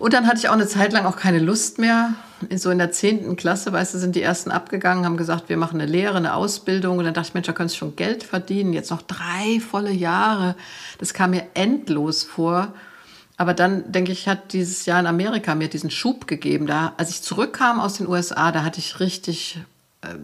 Und 0.00 0.12
dann 0.12 0.26
hatte 0.26 0.38
ich 0.38 0.48
auch 0.48 0.54
eine 0.54 0.66
Zeit 0.66 0.92
lang 0.92 1.06
auch 1.06 1.16
keine 1.16 1.38
Lust 1.38 1.78
mehr. 1.78 2.14
So 2.56 2.70
in 2.70 2.78
der 2.78 2.90
zehnten 2.90 3.36
Klasse, 3.36 3.72
weißt 3.72 3.94
du, 3.94 3.98
sind 3.98 4.16
die 4.16 4.22
ersten 4.22 4.50
abgegangen, 4.50 5.04
haben 5.04 5.16
gesagt, 5.16 5.48
wir 5.48 5.56
machen 5.56 5.80
eine 5.80 5.90
Lehre, 5.90 6.16
eine 6.16 6.34
Ausbildung. 6.34 6.98
Und 6.98 7.04
dann 7.04 7.14
dachte 7.14 7.28
ich, 7.28 7.34
Mensch, 7.34 7.46
da 7.46 7.52
könntest 7.52 7.76
du 7.76 7.78
schon 7.80 7.96
Geld 7.96 8.24
verdienen. 8.24 8.72
Jetzt 8.72 8.90
noch 8.90 9.02
drei 9.02 9.60
volle 9.60 9.92
Jahre. 9.92 10.56
Das 10.98 11.14
kam 11.14 11.30
mir 11.30 11.46
endlos 11.54 12.24
vor. 12.24 12.72
Aber 13.36 13.52
dann, 13.52 13.90
denke 13.90 14.12
ich, 14.12 14.28
hat 14.28 14.52
dieses 14.52 14.86
Jahr 14.86 15.00
in 15.00 15.06
Amerika 15.06 15.54
mir 15.54 15.68
diesen 15.68 15.90
Schub 15.90 16.26
gegeben. 16.26 16.66
Da, 16.66 16.94
als 16.96 17.10
ich 17.10 17.22
zurückkam 17.22 17.80
aus 17.80 17.94
den 17.94 18.06
USA, 18.06 18.52
da 18.52 18.62
hatte 18.62 18.78
ich 18.78 19.00
richtig 19.00 19.58
äh, 20.02 20.14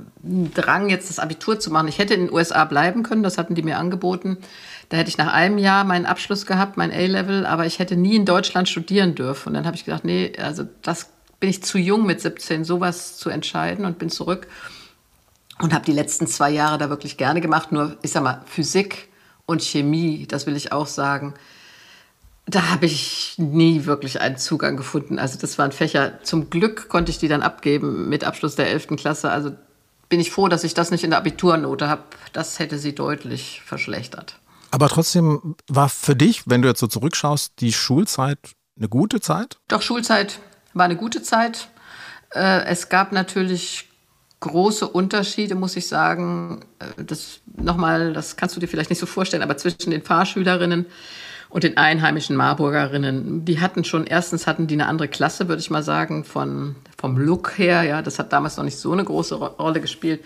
Drang, 0.54 0.88
jetzt 0.90 1.10
das 1.10 1.18
Abitur 1.18 1.58
zu 1.58 1.70
machen. 1.72 1.88
Ich 1.88 1.98
hätte 1.98 2.14
in 2.14 2.26
den 2.26 2.32
USA 2.32 2.64
bleiben 2.64 3.02
können, 3.02 3.22
das 3.22 3.36
hatten 3.36 3.54
die 3.54 3.62
mir 3.62 3.78
angeboten. 3.78 4.38
Da 4.90 4.96
hätte 4.96 5.08
ich 5.08 5.18
nach 5.18 5.32
einem 5.32 5.58
Jahr 5.58 5.84
meinen 5.84 6.06
Abschluss 6.06 6.46
gehabt, 6.46 6.76
mein 6.76 6.92
A-Level, 6.92 7.46
aber 7.46 7.66
ich 7.66 7.78
hätte 7.78 7.96
nie 7.96 8.16
in 8.16 8.26
Deutschland 8.26 8.68
studieren 8.68 9.14
dürfen. 9.14 9.48
Und 9.48 9.54
dann 9.54 9.66
habe 9.66 9.76
ich 9.76 9.84
gedacht, 9.84 10.04
nee, 10.04 10.32
also 10.38 10.64
das 10.82 11.10
bin 11.40 11.50
ich 11.50 11.62
zu 11.62 11.78
jung 11.78 12.06
mit 12.06 12.20
17, 12.20 12.64
sowas 12.64 13.16
zu 13.16 13.30
entscheiden 13.30 13.84
und 13.86 13.98
bin 13.98 14.10
zurück 14.10 14.46
und 15.60 15.72
habe 15.72 15.84
die 15.84 15.92
letzten 15.92 16.26
zwei 16.26 16.50
Jahre 16.50 16.78
da 16.78 16.90
wirklich 16.90 17.16
gerne 17.16 17.40
gemacht. 17.40 17.72
Nur, 17.72 17.96
ich 18.02 18.12
sag 18.12 18.22
mal, 18.22 18.42
Physik 18.46 19.08
und 19.46 19.62
Chemie, 19.62 20.26
das 20.28 20.46
will 20.46 20.56
ich 20.56 20.72
auch 20.72 20.86
sagen, 20.86 21.34
da 22.54 22.70
habe 22.70 22.86
ich 22.86 23.34
nie 23.38 23.84
wirklich 23.86 24.20
einen 24.20 24.36
Zugang 24.36 24.76
gefunden. 24.76 25.18
Also 25.18 25.38
das 25.38 25.58
waren 25.58 25.72
Fächer, 25.72 26.22
zum 26.22 26.50
Glück 26.50 26.88
konnte 26.88 27.10
ich 27.10 27.18
die 27.18 27.28
dann 27.28 27.42
abgeben 27.42 28.08
mit 28.08 28.24
Abschluss 28.24 28.56
der 28.56 28.68
11. 28.68 28.88
Klasse. 28.96 29.30
Also 29.30 29.52
bin 30.08 30.20
ich 30.20 30.30
froh, 30.30 30.48
dass 30.48 30.64
ich 30.64 30.74
das 30.74 30.90
nicht 30.90 31.04
in 31.04 31.10
der 31.10 31.18
Abiturnote 31.18 31.88
habe. 31.88 32.02
Das 32.32 32.58
hätte 32.58 32.78
sie 32.78 32.94
deutlich 32.94 33.62
verschlechtert. 33.64 34.36
Aber 34.70 34.88
trotzdem 34.88 35.56
war 35.68 35.88
für 35.88 36.16
dich, 36.16 36.42
wenn 36.46 36.62
du 36.62 36.68
jetzt 36.68 36.80
so 36.80 36.86
zurückschaust, 36.86 37.54
die 37.60 37.72
Schulzeit 37.72 38.38
eine 38.76 38.88
gute 38.88 39.20
Zeit? 39.20 39.58
Doch, 39.68 39.82
Schulzeit 39.82 40.40
war 40.74 40.84
eine 40.84 40.96
gute 40.96 41.22
Zeit. 41.22 41.68
Äh, 42.34 42.64
es 42.64 42.88
gab 42.88 43.12
natürlich 43.12 43.88
große 44.40 44.88
Unterschiede, 44.88 45.54
muss 45.54 45.76
ich 45.76 45.86
sagen. 45.86 46.64
Äh, 46.78 47.04
das 47.04 47.40
nochmal, 47.56 48.12
das 48.12 48.36
kannst 48.36 48.56
du 48.56 48.60
dir 48.60 48.68
vielleicht 48.68 48.90
nicht 48.90 49.00
so 49.00 49.06
vorstellen, 49.06 49.42
aber 49.42 49.56
zwischen 49.56 49.90
den 49.90 50.02
Fahrschülerinnen 50.02 50.86
und 51.50 51.64
den 51.64 51.76
einheimischen 51.76 52.36
Marburgerinnen. 52.36 53.44
Die 53.44 53.60
hatten 53.60 53.84
schon, 53.84 54.06
erstens 54.06 54.46
hatten 54.46 54.68
die 54.68 54.74
eine 54.74 54.86
andere 54.86 55.08
Klasse, 55.08 55.48
würde 55.48 55.60
ich 55.60 55.68
mal 55.68 55.82
sagen, 55.82 56.24
von, 56.24 56.76
vom 56.96 57.18
Look 57.18 57.58
her. 57.58 57.82
Ja, 57.82 58.02
das 58.02 58.18
hat 58.18 58.32
damals 58.32 58.56
noch 58.56 58.64
nicht 58.64 58.78
so 58.78 58.92
eine 58.92 59.04
große 59.04 59.34
Rolle 59.34 59.80
gespielt. 59.80 60.20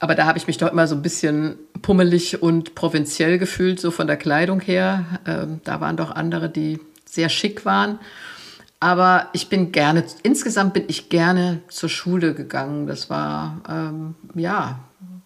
Aber 0.00 0.14
da 0.14 0.26
habe 0.26 0.38
ich 0.38 0.46
mich 0.46 0.56
doch 0.56 0.72
immer 0.72 0.86
so 0.86 0.94
ein 0.94 1.02
bisschen 1.02 1.58
pummelig 1.82 2.42
und 2.42 2.74
provinziell 2.74 3.38
gefühlt, 3.38 3.78
so 3.78 3.90
von 3.90 4.06
der 4.06 4.16
Kleidung 4.16 4.60
her. 4.60 5.04
Ähm, 5.26 5.60
da 5.64 5.80
waren 5.80 5.96
doch 5.96 6.10
andere, 6.10 6.48
die 6.48 6.80
sehr 7.04 7.28
schick 7.28 7.64
waren. 7.64 7.98
Aber 8.80 9.28
ich 9.32 9.48
bin 9.48 9.72
gerne, 9.72 10.04
insgesamt 10.22 10.72
bin 10.72 10.84
ich 10.86 11.08
gerne 11.08 11.60
zur 11.68 11.88
Schule 11.88 12.32
gegangen. 12.32 12.86
Das 12.86 13.10
war, 13.10 13.60
ähm, 13.68 14.14
ja, 14.34 14.78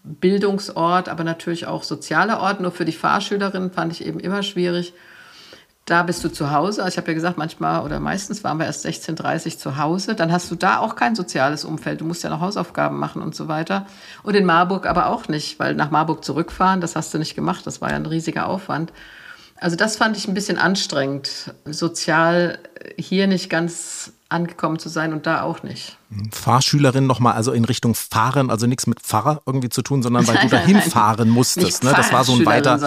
Bildungsort, 0.03 1.07
aber 1.07 1.23
natürlich 1.23 1.67
auch 1.67 1.83
sozialer 1.83 2.41
Ort. 2.41 2.59
Nur 2.59 2.71
für 2.71 2.83
die 2.83 2.91
Fahrschülerin 2.91 3.71
fand 3.71 3.93
ich 3.93 4.05
eben 4.05 4.19
immer 4.19 4.43
schwierig. 4.43 4.93
Da 5.85 6.03
bist 6.03 6.23
du 6.23 6.29
zu 6.29 6.51
Hause. 6.51 6.81
Also 6.81 6.93
ich 6.93 6.97
habe 6.97 7.09
ja 7.09 7.13
gesagt, 7.13 7.37
manchmal 7.37 7.83
oder 7.83 7.99
meistens 7.99 8.43
waren 8.45 8.57
wir 8.57 8.65
erst 8.65 8.85
16.30 8.85 9.45
Uhr 9.45 9.57
zu 9.57 9.77
Hause. 9.77 10.15
Dann 10.15 10.31
hast 10.31 10.49
du 10.49 10.55
da 10.55 10.79
auch 10.79 10.95
kein 10.95 11.13
soziales 11.13 11.65
Umfeld. 11.65 11.99
Du 11.99 12.05
musst 12.05 12.23
ja 12.23 12.29
noch 12.29 12.39
Hausaufgaben 12.39 12.97
machen 12.97 13.21
und 13.21 13.35
so 13.35 13.49
weiter. 13.49 13.85
Und 14.23 14.35
in 14.35 14.45
Marburg 14.45 14.85
aber 14.85 15.07
auch 15.07 15.27
nicht, 15.27 15.59
weil 15.59 15.75
nach 15.75 15.91
Marburg 15.91 16.23
zurückfahren, 16.23 16.79
das 16.79 16.95
hast 16.95 17.13
du 17.13 17.17
nicht 17.17 17.35
gemacht. 17.35 17.67
Das 17.67 17.81
war 17.81 17.89
ja 17.89 17.97
ein 17.97 18.05
riesiger 18.05 18.47
Aufwand. 18.47 18.93
Also 19.57 19.75
das 19.75 19.97
fand 19.97 20.17
ich 20.17 20.27
ein 20.27 20.33
bisschen 20.33 20.57
anstrengend, 20.57 21.53
sozial 21.65 22.59
hier 22.97 23.27
nicht 23.27 23.49
ganz 23.49 24.11
angekommen 24.29 24.79
zu 24.79 24.89
sein 24.89 25.13
und 25.13 25.25
da 25.25 25.41
auch 25.43 25.63
nicht. 25.63 25.97
Fahrschülerin 26.31 27.05
nochmal, 27.05 27.33
also 27.33 27.51
in 27.51 27.63
Richtung 27.65 27.93
Fahren, 27.93 28.49
also 28.49 28.67
nichts 28.67 28.87
mit 28.87 28.99
Pfarrer 28.99 29.41
irgendwie 29.45 29.69
zu 29.69 29.81
tun, 29.81 30.01
sondern 30.01 30.27
weil 30.27 30.37
du 30.37 30.47
dahin 30.49 30.81
fahren 30.81 31.29
musstest. 31.29 31.83
Ne? 31.83 31.93
Das 31.95 32.11
war 32.11 32.23
so 32.23 32.33
ein 32.33 32.45
weiter, 32.45 32.77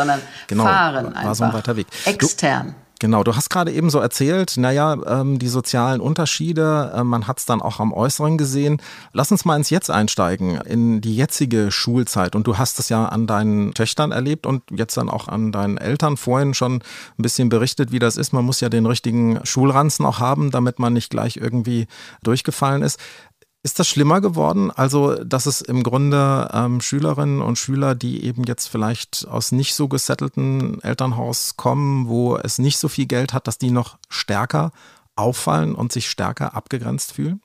genau, 0.48 0.64
fahren 0.64 1.14
war 1.14 1.34
so 1.34 1.44
ein 1.44 1.52
weiter 1.52 1.76
Weg. 1.76 1.86
Extern. 2.04 2.68
Du, 2.68 2.85
Genau, 2.98 3.22
du 3.22 3.36
hast 3.36 3.50
gerade 3.50 3.72
eben 3.72 3.90
so 3.90 3.98
erzählt, 3.98 4.56
naja, 4.56 4.96
ähm, 5.06 5.38
die 5.38 5.48
sozialen 5.48 6.00
Unterschiede, 6.00 6.92
äh, 6.96 7.04
man 7.04 7.26
hat 7.26 7.38
es 7.38 7.44
dann 7.44 7.60
auch 7.60 7.78
am 7.78 7.92
Äußeren 7.92 8.38
gesehen. 8.38 8.80
Lass 9.12 9.30
uns 9.30 9.44
mal 9.44 9.56
ins 9.56 9.68
Jetzt 9.68 9.90
einsteigen, 9.90 10.56
in 10.62 11.02
die 11.02 11.14
jetzige 11.14 11.70
Schulzeit. 11.70 12.34
Und 12.34 12.46
du 12.46 12.56
hast 12.56 12.78
es 12.78 12.88
ja 12.88 13.04
an 13.04 13.26
deinen 13.26 13.74
Töchtern 13.74 14.12
erlebt 14.12 14.46
und 14.46 14.62
jetzt 14.70 14.96
dann 14.96 15.10
auch 15.10 15.28
an 15.28 15.52
deinen 15.52 15.76
Eltern 15.76 16.16
vorhin 16.16 16.54
schon 16.54 16.76
ein 16.76 16.82
bisschen 17.22 17.50
berichtet, 17.50 17.92
wie 17.92 17.98
das 17.98 18.16
ist. 18.16 18.32
Man 18.32 18.46
muss 18.46 18.60
ja 18.60 18.70
den 18.70 18.86
richtigen 18.86 19.44
Schulranzen 19.44 20.06
auch 20.06 20.18
haben, 20.18 20.50
damit 20.50 20.78
man 20.78 20.94
nicht 20.94 21.10
gleich 21.10 21.36
irgendwie 21.36 21.88
durchgefallen 22.22 22.80
ist. 22.80 22.98
Ist 23.66 23.80
das 23.80 23.88
schlimmer 23.88 24.20
geworden? 24.20 24.70
Also, 24.70 25.16
dass 25.24 25.46
es 25.46 25.60
im 25.60 25.82
Grunde 25.82 26.48
ähm, 26.52 26.80
Schülerinnen 26.80 27.42
und 27.42 27.58
Schüler, 27.58 27.96
die 27.96 28.22
eben 28.22 28.44
jetzt 28.44 28.68
vielleicht 28.68 29.26
aus 29.26 29.50
nicht 29.50 29.74
so 29.74 29.88
gesettelten 29.88 30.80
Elternhaus 30.82 31.56
kommen, 31.56 32.06
wo 32.06 32.36
es 32.36 32.60
nicht 32.60 32.78
so 32.78 32.86
viel 32.86 33.06
Geld 33.06 33.32
hat, 33.32 33.48
dass 33.48 33.58
die 33.58 33.72
noch 33.72 33.98
stärker 34.08 34.70
auffallen 35.16 35.74
und 35.74 35.90
sich 35.90 36.08
stärker 36.08 36.54
abgegrenzt 36.54 37.10
fühlen? 37.10 37.42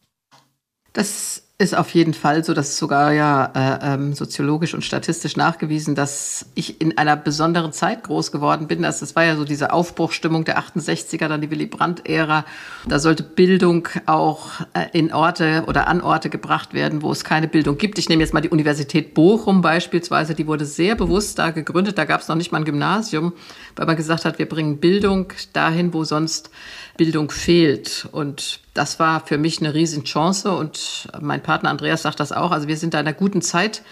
Das 0.93 1.41
ist 1.61 1.77
auf 1.77 1.93
jeden 1.93 2.15
Fall 2.15 2.43
so, 2.43 2.55
dass 2.55 2.69
es 2.69 2.77
sogar 2.77 3.13
ja 3.13 3.51
äh, 3.53 3.93
ähm, 3.93 4.13
soziologisch 4.13 4.73
und 4.73 4.83
statistisch 4.83 5.37
nachgewiesen, 5.37 5.93
dass 5.93 6.47
ich 6.55 6.81
in 6.81 6.97
einer 6.97 7.15
besonderen 7.15 7.71
Zeit 7.71 8.03
groß 8.03 8.31
geworden 8.31 8.67
bin. 8.67 8.81
Das, 8.81 8.99
das 8.99 9.15
war 9.15 9.23
ja 9.23 9.35
so 9.35 9.45
diese 9.45 9.71
Aufbruchstimmung 9.71 10.43
der 10.43 10.59
68er, 10.59 11.27
dann 11.27 11.39
die 11.39 11.51
Willy 11.51 11.67
Brandt-Ära. 11.67 12.45
Da 12.87 12.99
sollte 12.99 13.21
Bildung 13.21 13.87
auch 14.07 14.47
äh, 14.73 14.87
in 14.91 15.13
Orte 15.13 15.63
oder 15.67 15.87
an 15.87 16.01
Orte 16.01 16.31
gebracht 16.31 16.73
werden, 16.73 17.03
wo 17.03 17.11
es 17.11 17.23
keine 17.23 17.47
Bildung 17.47 17.77
gibt. 17.77 17.99
Ich 17.99 18.09
nehme 18.09 18.23
jetzt 18.23 18.33
mal 18.33 18.41
die 18.41 18.49
Universität 18.49 19.13
Bochum 19.13 19.61
beispielsweise, 19.61 20.33
die 20.33 20.47
wurde 20.47 20.65
sehr 20.65 20.95
bewusst 20.95 21.37
da 21.37 21.51
gegründet. 21.51 21.97
Da 21.99 22.05
gab 22.05 22.21
es 22.21 22.27
noch 22.27 22.35
nicht 22.35 22.51
mal 22.51 22.57
ein 22.57 22.65
Gymnasium, 22.65 23.33
weil 23.75 23.85
man 23.85 23.95
gesagt 23.95 24.25
hat, 24.25 24.39
wir 24.39 24.49
bringen 24.49 24.79
Bildung 24.79 25.27
dahin, 25.53 25.93
wo 25.93 26.03
sonst 26.03 26.49
Bildung 26.97 27.29
fehlt. 27.29 28.07
Und 28.11 28.61
das 28.73 28.99
war 28.99 29.25
für 29.25 29.37
mich 29.37 29.59
eine 29.59 29.73
Riesenchance 29.73 30.51
und 30.51 31.09
mein 31.19 31.43
Partner 31.43 31.69
Andreas 31.69 32.03
sagt 32.03 32.19
das 32.19 32.31
auch. 32.31 32.51
Also 32.51 32.67
wir 32.67 32.77
sind 32.77 32.93
da 32.93 32.99
in 32.99 33.07
einer 33.07 33.15
guten 33.15 33.41
Zeit 33.41 33.83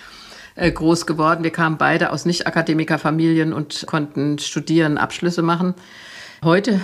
äh, 0.56 0.72
groß 0.72 1.06
geworden. 1.06 1.44
Wir 1.44 1.52
kamen 1.52 1.78
beide 1.78 2.12
aus 2.12 2.26
Nicht-Akademikerfamilien 2.26 3.54
und 3.54 3.86
konnten 3.88 4.39
studieren, 4.39 4.98
Abschlüsse 4.98 5.42
machen. 5.42 5.74
Heute 6.44 6.80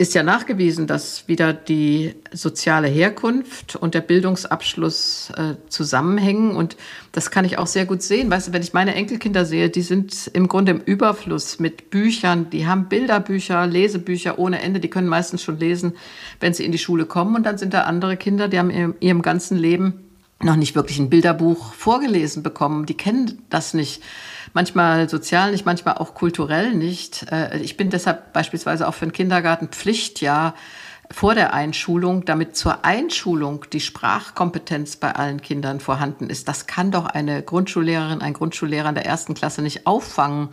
ist 0.00 0.14
ja 0.14 0.22
nachgewiesen, 0.22 0.86
dass 0.86 1.28
wieder 1.28 1.52
die 1.52 2.14
soziale 2.32 2.88
Herkunft 2.88 3.76
und 3.76 3.92
der 3.92 4.00
Bildungsabschluss 4.00 5.30
äh, 5.36 5.56
zusammenhängen. 5.68 6.56
Und 6.56 6.78
das 7.12 7.30
kann 7.30 7.44
ich 7.44 7.58
auch 7.58 7.66
sehr 7.66 7.84
gut 7.84 8.00
sehen. 8.00 8.30
Weißt 8.30 8.48
du, 8.48 8.52
wenn 8.54 8.62
ich 8.62 8.72
meine 8.72 8.94
Enkelkinder 8.94 9.44
sehe, 9.44 9.68
die 9.68 9.82
sind 9.82 10.30
im 10.32 10.48
Grunde 10.48 10.72
im 10.72 10.80
Überfluss 10.80 11.58
mit 11.58 11.90
Büchern. 11.90 12.48
Die 12.48 12.66
haben 12.66 12.88
Bilderbücher, 12.88 13.66
Lesebücher 13.66 14.38
ohne 14.38 14.62
Ende. 14.62 14.80
Die 14.80 14.88
können 14.88 15.06
meistens 15.06 15.42
schon 15.42 15.58
lesen, 15.58 15.92
wenn 16.40 16.54
sie 16.54 16.64
in 16.64 16.72
die 16.72 16.78
Schule 16.78 17.04
kommen. 17.04 17.36
Und 17.36 17.44
dann 17.44 17.58
sind 17.58 17.74
da 17.74 17.82
andere 17.82 18.16
Kinder, 18.16 18.48
die 18.48 18.58
haben 18.58 18.70
in 18.70 18.94
ihrem 19.00 19.20
ganzen 19.20 19.58
Leben 19.58 20.06
noch 20.42 20.56
nicht 20.56 20.74
wirklich 20.74 20.98
ein 20.98 21.10
Bilderbuch 21.10 21.74
vorgelesen 21.74 22.42
bekommen. 22.42 22.86
Die 22.86 22.96
kennen 22.96 23.42
das 23.50 23.74
nicht 23.74 24.00
manchmal 24.52 25.08
sozial 25.08 25.52
nicht, 25.52 25.66
manchmal 25.66 25.98
auch 25.98 26.14
kulturell 26.14 26.74
nicht. 26.74 27.30
Äh, 27.30 27.58
ich 27.58 27.76
bin 27.76 27.90
deshalb 27.90 28.32
beispielsweise 28.32 28.88
auch 28.88 28.94
für 28.94 29.06
den 29.06 29.12
Kindergarten 29.12 29.68
Pflichtjahr 29.68 30.54
vor 31.10 31.34
der 31.34 31.52
Einschulung, 31.54 32.24
damit 32.24 32.56
zur 32.56 32.84
Einschulung 32.84 33.66
die 33.72 33.80
Sprachkompetenz 33.80 34.96
bei 34.96 35.14
allen 35.14 35.42
Kindern 35.42 35.80
vorhanden 35.80 36.30
ist. 36.30 36.46
Das 36.46 36.66
kann 36.66 36.92
doch 36.92 37.06
eine 37.06 37.42
Grundschullehrerin, 37.42 38.22
ein 38.22 38.32
Grundschullehrer 38.32 38.90
in 38.90 38.94
der 38.94 39.06
ersten 39.06 39.34
Klasse 39.34 39.60
nicht 39.60 39.86
auffangen. 39.86 40.50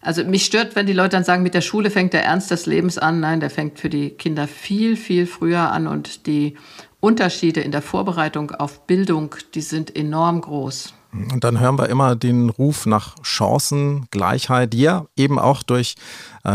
Also 0.00 0.22
mich 0.24 0.44
stört, 0.44 0.76
wenn 0.76 0.86
die 0.86 0.92
Leute 0.92 1.10
dann 1.10 1.24
sagen, 1.24 1.42
mit 1.42 1.54
der 1.54 1.60
Schule 1.62 1.90
fängt 1.90 2.12
der 2.12 2.24
Ernst 2.24 2.50
des 2.50 2.66
Lebens 2.66 2.98
an. 2.98 3.20
Nein, 3.20 3.40
der 3.40 3.50
fängt 3.50 3.78
für 3.78 3.88
die 3.88 4.10
Kinder 4.10 4.48
viel, 4.48 4.96
viel 4.96 5.26
früher 5.26 5.70
an 5.70 5.86
und 5.86 6.26
die 6.26 6.56
Unterschiede 7.00 7.60
in 7.60 7.70
der 7.70 7.82
Vorbereitung 7.82 8.50
auf 8.50 8.86
Bildung, 8.86 9.36
die 9.54 9.60
sind 9.60 9.94
enorm 9.94 10.40
groß. 10.40 10.94
Und 11.14 11.44
dann 11.44 11.60
hören 11.60 11.78
wir 11.78 11.88
immer 11.88 12.16
den 12.16 12.50
Ruf 12.50 12.86
nach 12.86 13.14
Chancengleichheit, 13.22 14.72
die 14.72 14.80
ja 14.80 15.06
eben 15.16 15.38
auch 15.38 15.62
durch 15.62 15.94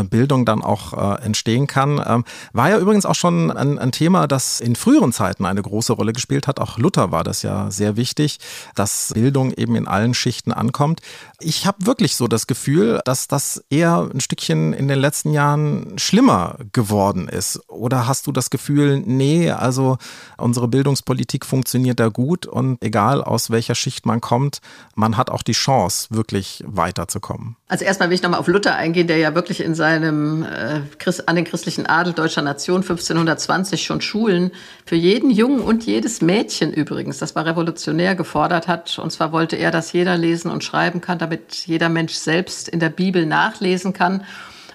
Bildung 0.03 0.45
dann 0.45 0.61
auch 0.61 0.93
äh, 0.93 1.21
entstehen 1.23 1.67
kann. 1.67 2.01
Ähm, 2.05 2.23
war 2.53 2.69
ja 2.69 2.77
übrigens 2.77 3.05
auch 3.05 3.15
schon 3.15 3.51
ein, 3.51 3.79
ein, 3.79 3.91
Thema, 3.91 4.27
das 4.27 4.61
in 4.61 4.75
früheren 4.75 5.11
Zeiten 5.11 5.45
eine 5.45 5.61
große 5.61 5.93
Rolle 5.93 6.13
gespielt 6.13 6.47
hat. 6.47 6.59
Auch 6.59 6.77
Luther 6.77 7.11
war 7.11 7.23
das 7.23 7.41
ja 7.41 7.71
sehr 7.71 7.97
wichtig, 7.97 8.39
dass 8.75 9.11
Bildung 9.13 9.51
eben 9.51 9.75
in 9.75 9.87
allen 9.87 10.13
Schichten 10.13 10.51
ankommt. 10.51 11.01
Ich 11.39 11.65
habe 11.65 11.85
wirklich 11.85 12.15
so 12.15 12.27
das 12.27 12.45
Gefühl, 12.45 13.01
dass 13.05 13.27
das 13.27 13.63
eher 13.69 14.09
ein 14.13 14.19
Stückchen 14.19 14.73
in 14.73 14.87
den 14.87 14.99
letzten 14.99 15.31
Jahren 15.31 15.97
schlimmer 15.97 16.57
geworden 16.71 17.27
ist. 17.27 17.59
Oder 17.67 18.07
hast 18.07 18.27
du 18.27 18.31
das 18.31 18.49
Gefühl, 18.49 19.01
nee, 19.03 19.49
also 19.49 19.97
unsere 20.37 20.67
Bildungspolitik 20.67 21.45
funktioniert 21.45 21.99
da 21.99 22.09
gut 22.09 22.45
und 22.45 22.83
egal 22.83 23.23
aus 23.23 23.49
welcher 23.49 23.75
Schicht 23.75 24.05
man 24.05 24.21
kommt, 24.21 24.59
man 24.95 25.17
hat 25.17 25.29
auch 25.29 25.41
die 25.41 25.53
Chance, 25.53 26.07
wirklich 26.11 26.63
weiterzukommen? 26.67 27.55
Also 27.67 27.85
erstmal 27.85 28.09
will 28.09 28.15
ich 28.15 28.21
nochmal 28.21 28.39
auf 28.39 28.47
Luther 28.47 28.75
eingehen, 28.75 29.07
der 29.07 29.17
ja 29.17 29.33
wirklich 29.35 29.61
in 29.61 29.75
seinem 29.79 30.43
äh, 30.43 30.81
an 31.25 31.35
den 31.35 31.45
christlichen 31.45 31.85
Adel 31.85 32.13
deutscher 32.13 32.41
Nation 32.41 32.81
1520 32.81 33.83
schon 33.83 34.01
Schulen 34.01 34.51
für 34.85 34.97
jeden 34.97 35.31
Jungen 35.31 35.61
und 35.61 35.85
jedes 35.85 36.21
Mädchen 36.21 36.73
übrigens, 36.73 37.17
das 37.17 37.35
war 37.35 37.45
revolutionär 37.45 38.15
gefordert 38.15 38.67
hat. 38.67 38.99
Und 38.99 39.11
zwar 39.11 39.31
wollte 39.31 39.55
er, 39.55 39.71
dass 39.71 39.93
jeder 39.93 40.17
lesen 40.17 40.51
und 40.51 40.63
schreiben 40.63 40.99
kann, 40.99 41.17
damit 41.17 41.65
jeder 41.65 41.87
Mensch 41.87 42.13
selbst 42.13 42.67
in 42.67 42.79
der 42.79 42.89
Bibel 42.89 43.25
nachlesen 43.25 43.93
kann 43.93 44.25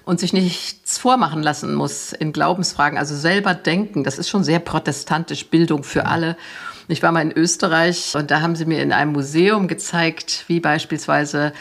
und 0.05 0.19
sich 0.19 0.33
nichts 0.33 0.97
vormachen 0.97 1.43
lassen 1.43 1.75
muss 1.75 2.11
in 2.11 2.33
Glaubensfragen, 2.33 2.97
also 2.97 3.15
selber 3.15 3.53
denken. 3.53 4.03
Das 4.03 4.17
ist 4.17 4.29
schon 4.29 4.43
sehr 4.43 4.59
protestantisch, 4.59 5.47
Bildung 5.47 5.83
für 5.83 6.07
alle. 6.07 6.35
Ich 6.87 7.03
war 7.03 7.11
mal 7.11 7.21
in 7.21 7.31
Österreich 7.31 8.15
und 8.15 8.31
da 8.31 8.41
haben 8.41 8.55
sie 8.55 8.65
mir 8.65 8.81
in 8.81 8.91
einem 8.91 9.11
Museum 9.11 9.67
gezeigt, 9.67 10.45
wie 10.47 10.59
beispielsweise 10.59 11.53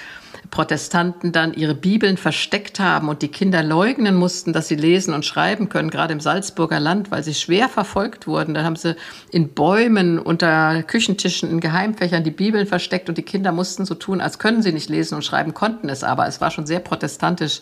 Protestanten 0.50 1.32
dann 1.32 1.54
ihre 1.54 1.74
Bibeln 1.74 2.16
versteckt 2.16 2.78
haben 2.80 3.08
und 3.08 3.22
die 3.22 3.28
Kinder 3.28 3.62
leugnen 3.62 4.14
mussten, 4.14 4.52
dass 4.52 4.68
sie 4.68 4.76
lesen 4.76 5.14
und 5.14 5.24
schreiben 5.24 5.68
können, 5.68 5.90
gerade 5.90 6.12
im 6.12 6.20
Salzburger 6.20 6.80
Land, 6.80 7.10
weil 7.10 7.22
sie 7.22 7.34
schwer 7.34 7.68
verfolgt 7.68 8.26
wurden. 8.26 8.54
Dann 8.54 8.64
haben 8.64 8.76
sie 8.76 8.96
in 9.30 9.54
Bäumen, 9.54 10.18
unter 10.18 10.82
Küchentischen, 10.82 11.50
in 11.50 11.60
Geheimfächern 11.60 12.24
die 12.24 12.30
Bibeln 12.30 12.66
versteckt 12.66 13.08
und 13.08 13.18
die 13.18 13.22
Kinder 13.22 13.52
mussten 13.52 13.84
so 13.84 13.94
tun, 13.94 14.20
als 14.20 14.38
können 14.38 14.62
sie 14.62 14.72
nicht 14.72 14.88
lesen 14.88 15.14
und 15.14 15.24
schreiben, 15.24 15.54
konnten 15.54 15.88
es 15.88 16.04
aber. 16.04 16.26
Es 16.26 16.40
war 16.40 16.50
schon 16.50 16.66
sehr 16.66 16.80
protestantisch, 16.80 17.60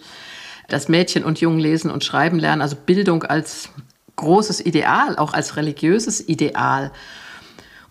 dass 0.68 0.88
Mädchen 0.88 1.24
und 1.24 1.40
Jungen 1.40 1.60
lesen 1.60 1.90
und 1.90 2.04
schreiben 2.04 2.38
lernen, 2.38 2.62
also 2.62 2.76
Bildung 2.76 3.24
als 3.24 3.68
großes 4.16 4.64
Ideal, 4.64 5.16
auch 5.16 5.32
als 5.32 5.56
religiöses 5.56 6.26
Ideal. 6.28 6.92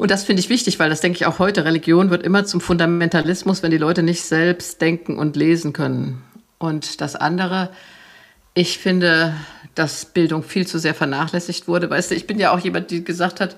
Und 0.01 0.09
das 0.09 0.23
finde 0.23 0.39
ich 0.39 0.49
wichtig, 0.49 0.79
weil 0.79 0.89
das 0.89 1.01
denke 1.01 1.17
ich 1.17 1.27
auch 1.27 1.37
heute. 1.37 1.63
Religion 1.63 2.09
wird 2.09 2.23
immer 2.23 2.43
zum 2.43 2.59
Fundamentalismus, 2.59 3.61
wenn 3.61 3.69
die 3.69 3.77
Leute 3.77 4.01
nicht 4.01 4.23
selbst 4.23 4.81
denken 4.81 5.19
und 5.19 5.35
lesen 5.35 5.73
können. 5.73 6.23
Und 6.57 7.01
das 7.01 7.15
andere, 7.15 7.69
ich 8.55 8.79
finde, 8.79 9.35
dass 9.75 10.05
Bildung 10.05 10.41
viel 10.41 10.65
zu 10.65 10.79
sehr 10.79 10.95
vernachlässigt 10.95 11.67
wurde. 11.67 11.87
Weißt 11.87 12.09
du, 12.09 12.15
ich 12.15 12.25
bin 12.25 12.39
ja 12.39 12.51
auch 12.51 12.57
jemand, 12.57 12.89
die 12.89 13.03
gesagt 13.03 13.39
hat, 13.39 13.55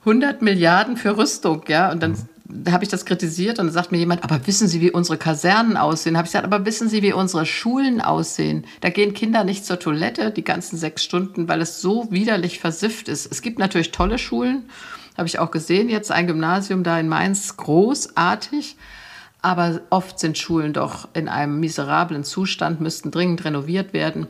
100 0.00 0.42
Milliarden 0.42 0.96
für 0.96 1.16
Rüstung, 1.16 1.62
ja. 1.68 1.92
Und 1.92 2.02
dann 2.02 2.16
mhm. 2.48 2.72
habe 2.72 2.82
ich 2.82 2.90
das 2.90 3.04
kritisiert 3.04 3.60
und 3.60 3.66
dann 3.66 3.72
sagt 3.72 3.92
mir 3.92 3.98
jemand, 3.98 4.24
aber 4.24 4.48
wissen 4.48 4.66
Sie, 4.66 4.80
wie 4.80 4.90
unsere 4.90 5.16
Kasernen 5.16 5.76
aussehen? 5.76 6.16
Habe 6.16 6.26
ich 6.26 6.32
gesagt, 6.32 6.52
aber 6.52 6.66
wissen 6.66 6.88
Sie, 6.88 7.02
wie 7.02 7.12
unsere 7.12 7.46
Schulen 7.46 8.00
aussehen? 8.00 8.66
Da 8.80 8.90
gehen 8.90 9.14
Kinder 9.14 9.44
nicht 9.44 9.64
zur 9.64 9.78
Toilette 9.78 10.32
die 10.32 10.42
ganzen 10.42 10.76
sechs 10.76 11.04
Stunden, 11.04 11.46
weil 11.46 11.60
es 11.60 11.80
so 11.80 12.10
widerlich 12.10 12.58
versifft 12.58 13.08
ist. 13.08 13.30
Es 13.30 13.42
gibt 13.42 13.60
natürlich 13.60 13.92
tolle 13.92 14.18
Schulen 14.18 14.64
Habe 15.18 15.26
ich 15.26 15.40
auch 15.40 15.50
gesehen, 15.50 15.88
jetzt 15.88 16.12
ein 16.12 16.28
Gymnasium 16.28 16.84
da 16.84 16.98
in 16.98 17.08
Mainz, 17.08 17.56
großartig. 17.56 18.76
Aber 19.42 19.80
oft 19.90 20.20
sind 20.20 20.38
Schulen 20.38 20.72
doch 20.72 21.08
in 21.12 21.28
einem 21.28 21.58
miserablen 21.58 22.22
Zustand, 22.22 22.80
müssten 22.80 23.10
dringend 23.10 23.44
renoviert 23.44 23.92
werden. 23.92 24.28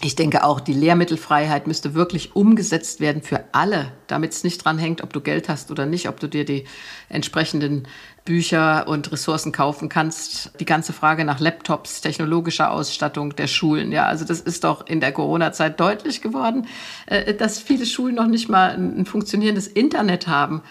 Ich 0.00 0.14
denke 0.14 0.44
auch, 0.44 0.60
die 0.60 0.74
Lehrmittelfreiheit 0.74 1.66
müsste 1.66 1.94
wirklich 1.94 2.36
umgesetzt 2.36 3.00
werden 3.00 3.20
für 3.20 3.42
alle, 3.50 3.90
damit 4.06 4.32
es 4.32 4.44
nicht 4.44 4.64
dran 4.64 4.78
hängt, 4.78 5.02
ob 5.02 5.12
du 5.12 5.20
Geld 5.20 5.48
hast 5.48 5.72
oder 5.72 5.86
nicht, 5.86 6.08
ob 6.08 6.20
du 6.20 6.28
dir 6.28 6.44
die 6.44 6.66
entsprechenden 7.08 7.88
Bücher 8.24 8.86
und 8.86 9.10
Ressourcen 9.10 9.50
kaufen 9.50 9.88
kannst. 9.88 10.52
Die 10.60 10.64
ganze 10.64 10.92
Frage 10.92 11.24
nach 11.24 11.40
Laptops, 11.40 12.00
technologischer 12.00 12.70
Ausstattung 12.70 13.34
der 13.34 13.48
Schulen. 13.48 13.90
Ja, 13.90 14.06
also 14.06 14.24
das 14.24 14.40
ist 14.40 14.62
doch 14.62 14.86
in 14.86 15.00
der 15.00 15.10
Corona-Zeit 15.10 15.80
deutlich 15.80 16.22
geworden, 16.22 16.68
äh, 17.06 17.34
dass 17.34 17.58
viele 17.58 17.84
Schulen 17.84 18.14
noch 18.14 18.28
nicht 18.28 18.48
mal 18.48 18.76
ein 18.76 19.04
funktionierendes 19.04 19.66
Internet 19.66 20.28
haben. 20.28 20.62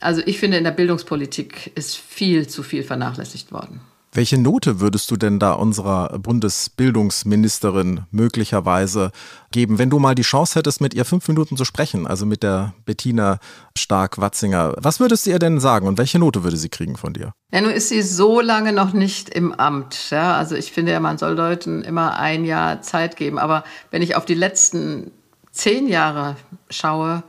Also 0.00 0.22
ich 0.26 0.40
finde, 0.40 0.56
in 0.56 0.64
der 0.64 0.72
Bildungspolitik 0.72 1.70
ist 1.76 1.96
viel 1.96 2.48
zu 2.48 2.64
viel 2.64 2.82
vernachlässigt 2.82 3.52
worden. 3.52 3.80
Welche 4.14 4.36
Note 4.36 4.78
würdest 4.78 5.10
du 5.10 5.16
denn 5.16 5.38
da 5.38 5.54
unserer 5.54 6.18
Bundesbildungsministerin 6.18 8.02
möglicherweise 8.10 9.10
geben, 9.52 9.78
wenn 9.78 9.88
du 9.88 9.98
mal 9.98 10.14
die 10.14 10.20
Chance 10.20 10.58
hättest, 10.58 10.82
mit 10.82 10.92
ihr 10.92 11.06
fünf 11.06 11.26
Minuten 11.28 11.56
zu 11.56 11.64
sprechen, 11.64 12.06
also 12.06 12.26
mit 12.26 12.42
der 12.42 12.74
Bettina 12.84 13.38
Stark-Watzinger? 13.74 14.74
Was 14.76 15.00
würdest 15.00 15.24
du 15.24 15.30
ihr 15.30 15.38
denn 15.38 15.60
sagen 15.60 15.88
und 15.88 15.96
welche 15.96 16.18
Note 16.18 16.44
würde 16.44 16.58
sie 16.58 16.68
kriegen 16.68 16.98
von 16.98 17.14
dir? 17.14 17.32
Ja, 17.52 17.62
nun 17.62 17.70
ist 17.70 17.88
sie 17.88 18.02
so 18.02 18.42
lange 18.42 18.74
noch 18.74 18.92
nicht 18.92 19.30
im 19.30 19.54
Amt. 19.54 20.10
Ja? 20.10 20.36
Also 20.36 20.56
ich 20.56 20.72
finde 20.72 20.92
ja, 20.92 21.00
man 21.00 21.16
soll 21.16 21.32
Leuten 21.32 21.80
immer 21.80 22.18
ein 22.18 22.44
Jahr 22.44 22.82
Zeit 22.82 23.16
geben. 23.16 23.38
Aber 23.38 23.64
wenn 23.90 24.02
ich 24.02 24.14
auf 24.14 24.26
die 24.26 24.34
letzten 24.34 25.10
zehn 25.52 25.88
Jahre 25.88 26.36
schaue, 26.68 27.22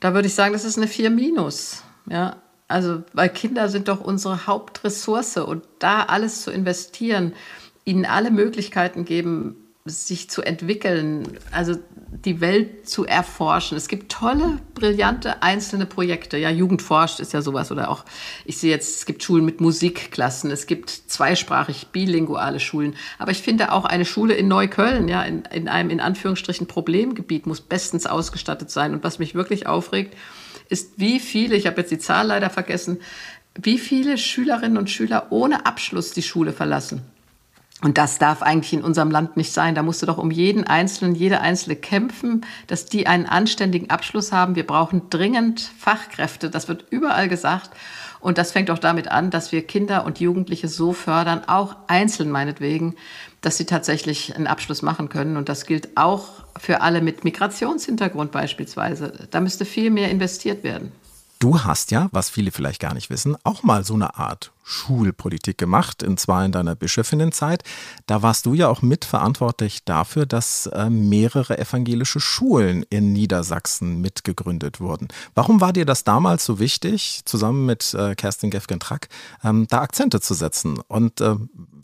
da 0.00 0.12
würde 0.12 0.28
ich 0.28 0.34
sagen, 0.34 0.52
das 0.52 0.64
ist 0.64 0.76
eine 0.76 0.88
4 0.88 1.08
minus. 1.08 1.84
Ja, 2.10 2.41
also, 2.72 3.02
weil 3.12 3.28
Kinder 3.28 3.68
sind 3.68 3.88
doch 3.88 4.00
unsere 4.00 4.46
Hauptressource 4.46 5.36
und 5.36 5.62
da 5.78 6.04
alles 6.04 6.42
zu 6.42 6.50
investieren, 6.50 7.34
ihnen 7.84 8.06
alle 8.06 8.30
Möglichkeiten 8.30 9.04
geben, 9.04 9.56
sich 9.84 10.30
zu 10.30 10.42
entwickeln, 10.42 11.38
also 11.50 11.74
die 12.24 12.40
Welt 12.40 12.88
zu 12.88 13.04
erforschen. 13.04 13.76
Es 13.76 13.88
gibt 13.88 14.12
tolle, 14.12 14.60
brillante 14.74 15.42
einzelne 15.42 15.86
Projekte. 15.86 16.38
Ja, 16.38 16.50
Jugend 16.50 16.82
forscht 16.82 17.18
ist 17.18 17.32
ja 17.32 17.42
sowas. 17.42 17.72
Oder 17.72 17.90
auch, 17.90 18.04
ich 18.44 18.58
sehe 18.58 18.70
jetzt, 18.70 18.96
es 18.96 19.06
gibt 19.06 19.24
Schulen 19.24 19.44
mit 19.44 19.60
Musikklassen, 19.60 20.52
es 20.52 20.66
gibt 20.66 20.88
zweisprachig 20.88 21.88
bilinguale 21.88 22.60
Schulen. 22.60 22.94
Aber 23.18 23.32
ich 23.32 23.42
finde 23.42 23.72
auch 23.72 23.84
eine 23.84 24.04
Schule 24.04 24.34
in 24.34 24.46
Neukölln, 24.46 25.08
ja, 25.08 25.22
in, 25.24 25.42
in 25.52 25.68
einem 25.68 25.90
in 25.90 26.00
Anführungsstrichen 26.00 26.68
Problemgebiet, 26.68 27.46
muss 27.46 27.60
bestens 27.60 28.06
ausgestattet 28.06 28.70
sein. 28.70 28.94
Und 28.94 29.02
was 29.02 29.18
mich 29.18 29.34
wirklich 29.34 29.66
aufregt, 29.66 30.14
ist, 30.72 30.94
wie 30.96 31.20
viele, 31.20 31.54
ich 31.54 31.66
habe 31.66 31.80
jetzt 31.80 31.90
die 31.90 31.98
Zahl 31.98 32.26
leider 32.26 32.50
vergessen, 32.50 32.98
wie 33.54 33.78
viele 33.78 34.18
Schülerinnen 34.18 34.78
und 34.78 34.90
Schüler 34.90 35.26
ohne 35.30 35.66
Abschluss 35.66 36.12
die 36.12 36.22
Schule 36.22 36.52
verlassen. 36.52 37.02
Und 37.82 37.98
das 37.98 38.18
darf 38.18 38.42
eigentlich 38.42 38.72
in 38.72 38.84
unserem 38.84 39.10
Land 39.10 39.36
nicht 39.36 39.52
sein. 39.52 39.74
Da 39.74 39.82
musst 39.82 40.02
du 40.02 40.06
doch 40.06 40.18
um 40.18 40.30
jeden 40.30 40.64
Einzelnen, 40.64 41.16
jede 41.16 41.40
Einzelne 41.40 41.74
kämpfen, 41.74 42.46
dass 42.68 42.86
die 42.86 43.08
einen 43.08 43.26
anständigen 43.26 43.90
Abschluss 43.90 44.30
haben. 44.30 44.54
Wir 44.54 44.66
brauchen 44.66 45.10
dringend 45.10 45.60
Fachkräfte. 45.78 46.48
Das 46.48 46.68
wird 46.68 46.84
überall 46.90 47.28
gesagt. 47.28 47.70
Und 48.20 48.38
das 48.38 48.52
fängt 48.52 48.70
auch 48.70 48.78
damit 48.78 49.08
an, 49.08 49.30
dass 49.30 49.50
wir 49.50 49.66
Kinder 49.66 50.06
und 50.06 50.20
Jugendliche 50.20 50.68
so 50.68 50.92
fördern, 50.92 51.42
auch 51.48 51.74
einzeln 51.88 52.30
meinetwegen, 52.30 52.94
dass 53.42 53.58
sie 53.58 53.66
tatsächlich 53.66 54.34
einen 54.34 54.46
Abschluss 54.46 54.82
machen 54.82 55.08
können. 55.08 55.36
Und 55.36 55.48
das 55.48 55.66
gilt 55.66 55.96
auch 55.96 56.28
für 56.58 56.80
alle 56.80 57.02
mit 57.02 57.24
Migrationshintergrund 57.24 58.32
beispielsweise. 58.32 59.28
Da 59.30 59.40
müsste 59.40 59.64
viel 59.64 59.90
mehr 59.90 60.10
investiert 60.10 60.64
werden. 60.64 60.92
Du 61.42 61.64
hast 61.64 61.90
ja, 61.90 62.08
was 62.12 62.30
viele 62.30 62.52
vielleicht 62.52 62.80
gar 62.80 62.94
nicht 62.94 63.10
wissen, 63.10 63.36
auch 63.42 63.64
mal 63.64 63.84
so 63.84 63.94
eine 63.94 64.14
Art 64.16 64.52
Schulpolitik 64.62 65.58
gemacht, 65.58 66.04
und 66.04 66.20
zwar 66.20 66.44
in 66.44 66.52
deiner 66.52 66.76
Bischöfinnenzeit. 66.76 67.64
Da 68.06 68.22
warst 68.22 68.46
du 68.46 68.54
ja 68.54 68.68
auch 68.68 68.80
mitverantwortlich 68.80 69.84
dafür, 69.84 70.24
dass 70.24 70.66
äh, 70.66 70.88
mehrere 70.88 71.58
evangelische 71.58 72.20
Schulen 72.20 72.84
in 72.90 73.12
Niedersachsen 73.12 74.00
mitgegründet 74.00 74.78
wurden. 74.78 75.08
Warum 75.34 75.60
war 75.60 75.72
dir 75.72 75.84
das 75.84 76.04
damals 76.04 76.44
so 76.44 76.60
wichtig, 76.60 77.22
zusammen 77.24 77.66
mit 77.66 77.92
äh, 77.92 78.14
Kerstin 78.14 78.52
Gefgen-Track, 78.52 79.08
ähm, 79.42 79.66
da 79.68 79.80
Akzente 79.80 80.20
zu 80.20 80.34
setzen? 80.34 80.78
Und 80.86 81.20
äh, 81.20 81.34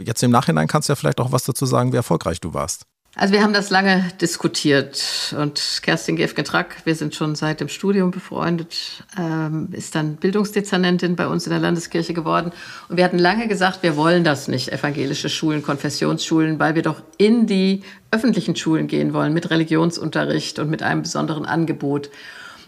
jetzt 0.01 0.23
im 0.23 0.31
Nachhinein 0.31 0.69
kannst 0.69 0.89
du 0.89 0.93
ja 0.93 0.97
vielleicht 0.97 1.21
auch 1.21 1.33
was 1.33 1.43
dazu 1.43 1.67
sagen, 1.67 1.93
wie 1.93 1.97
erfolgreich 1.97 2.41
du 2.41 2.55
warst. 2.55 2.87
Also 3.21 3.35
wir 3.35 3.43
haben 3.43 3.53
das 3.53 3.69
lange 3.69 4.05
diskutiert 4.21 5.35
und 5.37 5.81
Kerstin 5.83 6.15
Gefgen-Track, 6.15 6.77
wir 6.85 6.95
sind 6.95 7.17
schon 7.17 7.35
seit 7.35 7.59
dem 7.59 7.67
Studium 7.67 8.13
befreundet, 8.13 9.03
ähm, 9.19 9.71
ist 9.73 9.97
dann 9.97 10.15
Bildungsdezernentin 10.15 11.17
bei 11.17 11.27
uns 11.27 11.45
in 11.45 11.51
der 11.51 11.59
Landeskirche 11.59 12.15
geworden. 12.15 12.53
Und 12.89 12.97
wir 12.97 13.03
hatten 13.03 13.19
lange 13.19 13.49
gesagt, 13.49 13.83
wir 13.83 13.97
wollen 13.97 14.23
das 14.23 14.47
nicht, 14.47 14.69
evangelische 14.69 15.29
Schulen, 15.29 15.65
Konfessionsschulen, 15.65 16.61
weil 16.61 16.77
wir 16.77 16.83
doch 16.83 17.03
in 17.17 17.49
die 17.49 17.83
öffentlichen 18.13 18.55
Schulen 18.55 18.87
gehen 18.87 19.13
wollen 19.13 19.35
mit 19.35 19.51
Religionsunterricht 19.51 20.61
und 20.61 20.71
mit 20.71 20.85
einem 20.85 21.03
besonderen 21.03 21.45
Angebot. 21.45 22.11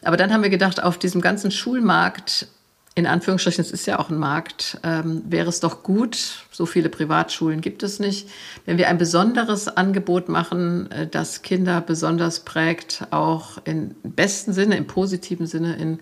Aber 0.03 0.17
dann 0.17 0.33
haben 0.33 0.43
wir 0.43 0.51
gedacht, 0.51 0.83
auf 0.83 0.99
diesem 0.99 1.21
ganzen 1.21 1.53
Schulmarkt 1.53 2.49
in 2.97 3.07
Anführungsstrichen, 3.07 3.63
es 3.63 3.71
ist 3.71 3.87
ja 3.87 3.99
auch 3.99 4.11
ein 4.11 4.19
Markt, 4.19 4.79
ähm, 4.83 5.23
wäre 5.27 5.49
es 5.49 5.61
doch 5.61 5.83
gut, 5.83 6.45
so 6.51 6.67
viele 6.67 6.89
Privatschulen 6.89 7.61
gibt 7.61 7.83
es 7.83 8.01
nicht, 8.01 8.29
wenn 8.67 8.79
wir 8.79 8.89
ein 8.89 8.99
besonderes 8.99 9.69
Angebot 9.69 10.29
machen, 10.29 10.91
äh, 10.91 11.07
das 11.07 11.43
Kinder 11.43 11.81
besonders 11.81 12.41
prägt, 12.41 13.07
auch 13.11 13.59
im 13.65 13.95
besten 14.03 14.53
Sinne, 14.53 14.77
im 14.77 14.87
positiven 14.87 15.47
Sinne, 15.47 15.77
in, 15.77 16.01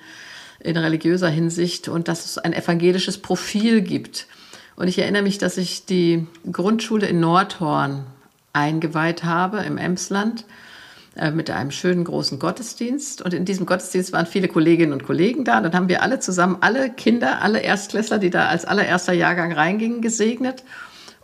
in 0.61 0.77
religiöser 0.77 1.29
Hinsicht 1.29 1.89
und 1.89 2.09
dass 2.09 2.25
es 2.25 2.39
ein 2.39 2.55
evangelisches 2.55 3.19
Profil 3.19 3.83
gibt. 3.83 4.27
Und 4.75 4.89
ich 4.89 4.99
erinnere 4.99 5.23
mich, 5.23 5.39
dass 5.39 5.59
ich 5.59 5.85
die 5.85 6.27
Grundschule 6.51 7.07
in 7.07 7.21
Nordhorn 7.21 8.07
eingeweiht 8.55 9.25
habe 9.25 9.59
im 9.59 9.77
Emsland 9.77 10.47
mit 11.33 11.51
einem 11.51 11.71
schönen 11.71 12.05
großen 12.05 12.39
Gottesdienst. 12.39 13.23
Und 13.23 13.35
in 13.35 13.45
diesem 13.45 13.67
Gottesdienst 13.67 14.13
waren 14.13 14.27
viele 14.27 14.49
Kolleginnen 14.49 14.93
und 14.93 15.05
Kollegen 15.05 15.45
da. 15.45 15.59
Und 15.59 15.65
dann 15.65 15.75
haben 15.75 15.89
wir 15.89 16.03
alle 16.03 16.21
zusammen, 16.21 16.59
alle 16.61 16.91
Kinder, 16.91 17.43
alle 17.43 17.61
Erstklässler, 17.61 18.19
die 18.19 18.31
da 18.31 18.47
als 18.47 18.65
allererster 18.65 19.13
Jahrgang 19.13 19.53
reingingen, 19.53 20.01
gesegnet. 20.01 20.65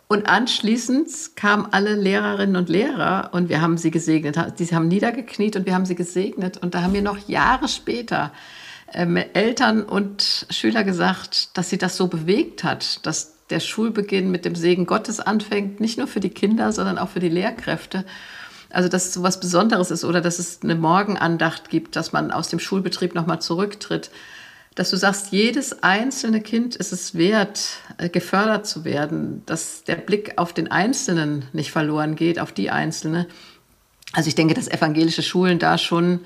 Und 0.07 0.29
anschließend 0.29 1.35
kamen 1.35 1.67
alle 1.71 1.95
Lehrerinnen 1.95 2.55
und 2.55 2.69
Lehrer 2.69 3.29
und 3.33 3.49
wir 3.49 3.61
haben 3.61 3.77
sie 3.77 3.89
gesegnet. 3.89 4.37
Die 4.59 4.65
haben 4.67 4.87
niedergekniet 4.87 5.55
und 5.55 5.65
wir 5.65 5.73
haben 5.73 5.85
sie 5.85 5.95
gesegnet. 5.95 6.57
Und 6.57 6.75
da 6.75 6.83
haben 6.83 6.93
wir 6.93 7.01
noch 7.01 7.27
Jahre 7.27 7.67
später 7.67 8.31
ähm, 8.93 9.17
Eltern 9.17 9.81
und 9.83 10.45
Schüler 10.51 10.83
gesagt, 10.83 11.57
dass 11.57 11.71
sie 11.71 11.79
das 11.79 11.97
so 11.97 12.07
bewegt 12.07 12.63
hat, 12.63 13.05
dass 13.05 13.33
der 13.49 13.59
Schulbeginn 13.59 14.29
mit 14.29 14.45
dem 14.45 14.55
Segen 14.55 14.85
Gottes 14.85 15.19
anfängt, 15.19 15.79
nicht 15.79 15.97
nur 15.97 16.07
für 16.07 16.19
die 16.19 16.29
Kinder, 16.29 16.71
sondern 16.71 16.97
auch 16.97 17.09
für 17.09 17.19
die 17.19 17.29
Lehrkräfte. 17.29 18.05
Also, 18.75 18.89
dass 18.89 19.05
es 19.05 19.13
so 19.13 19.23
was 19.23 19.39
Besonderes 19.39 19.89
ist 19.89 20.03
oder 20.03 20.19
dass 20.19 20.37
es 20.37 20.59
eine 20.61 20.75
Morgenandacht 20.75 21.69
gibt, 21.69 21.95
dass 21.95 22.11
man 22.11 22.29
aus 22.29 22.49
dem 22.49 22.59
Schulbetrieb 22.59 23.15
nochmal 23.15 23.41
zurücktritt. 23.41 24.11
Dass 24.75 24.89
du 24.89 24.97
sagst, 24.97 25.31
jedes 25.31 25.81
einzelne 25.81 26.41
Kind 26.41 26.75
ist 26.75 26.91
es 26.91 27.15
wert, 27.15 27.77
äh, 27.97 28.09
gefördert 28.09 28.67
zu 28.67 28.83
werden, 28.83 29.43
dass 29.45 29.85
der 29.85 29.95
Blick 29.95 30.33
auf 30.35 30.51
den 30.51 30.69
Einzelnen 30.69 31.45
nicht 31.53 31.71
verloren 31.71 32.17
geht, 32.17 32.37
auf 32.37 32.51
die 32.51 32.69
Einzelne. 32.69 33.27
Also 34.11 34.27
ich 34.27 34.35
denke, 34.35 34.55
dass 34.55 34.67
evangelische 34.67 35.23
Schulen 35.23 35.57
da 35.57 35.77
schon 35.77 36.19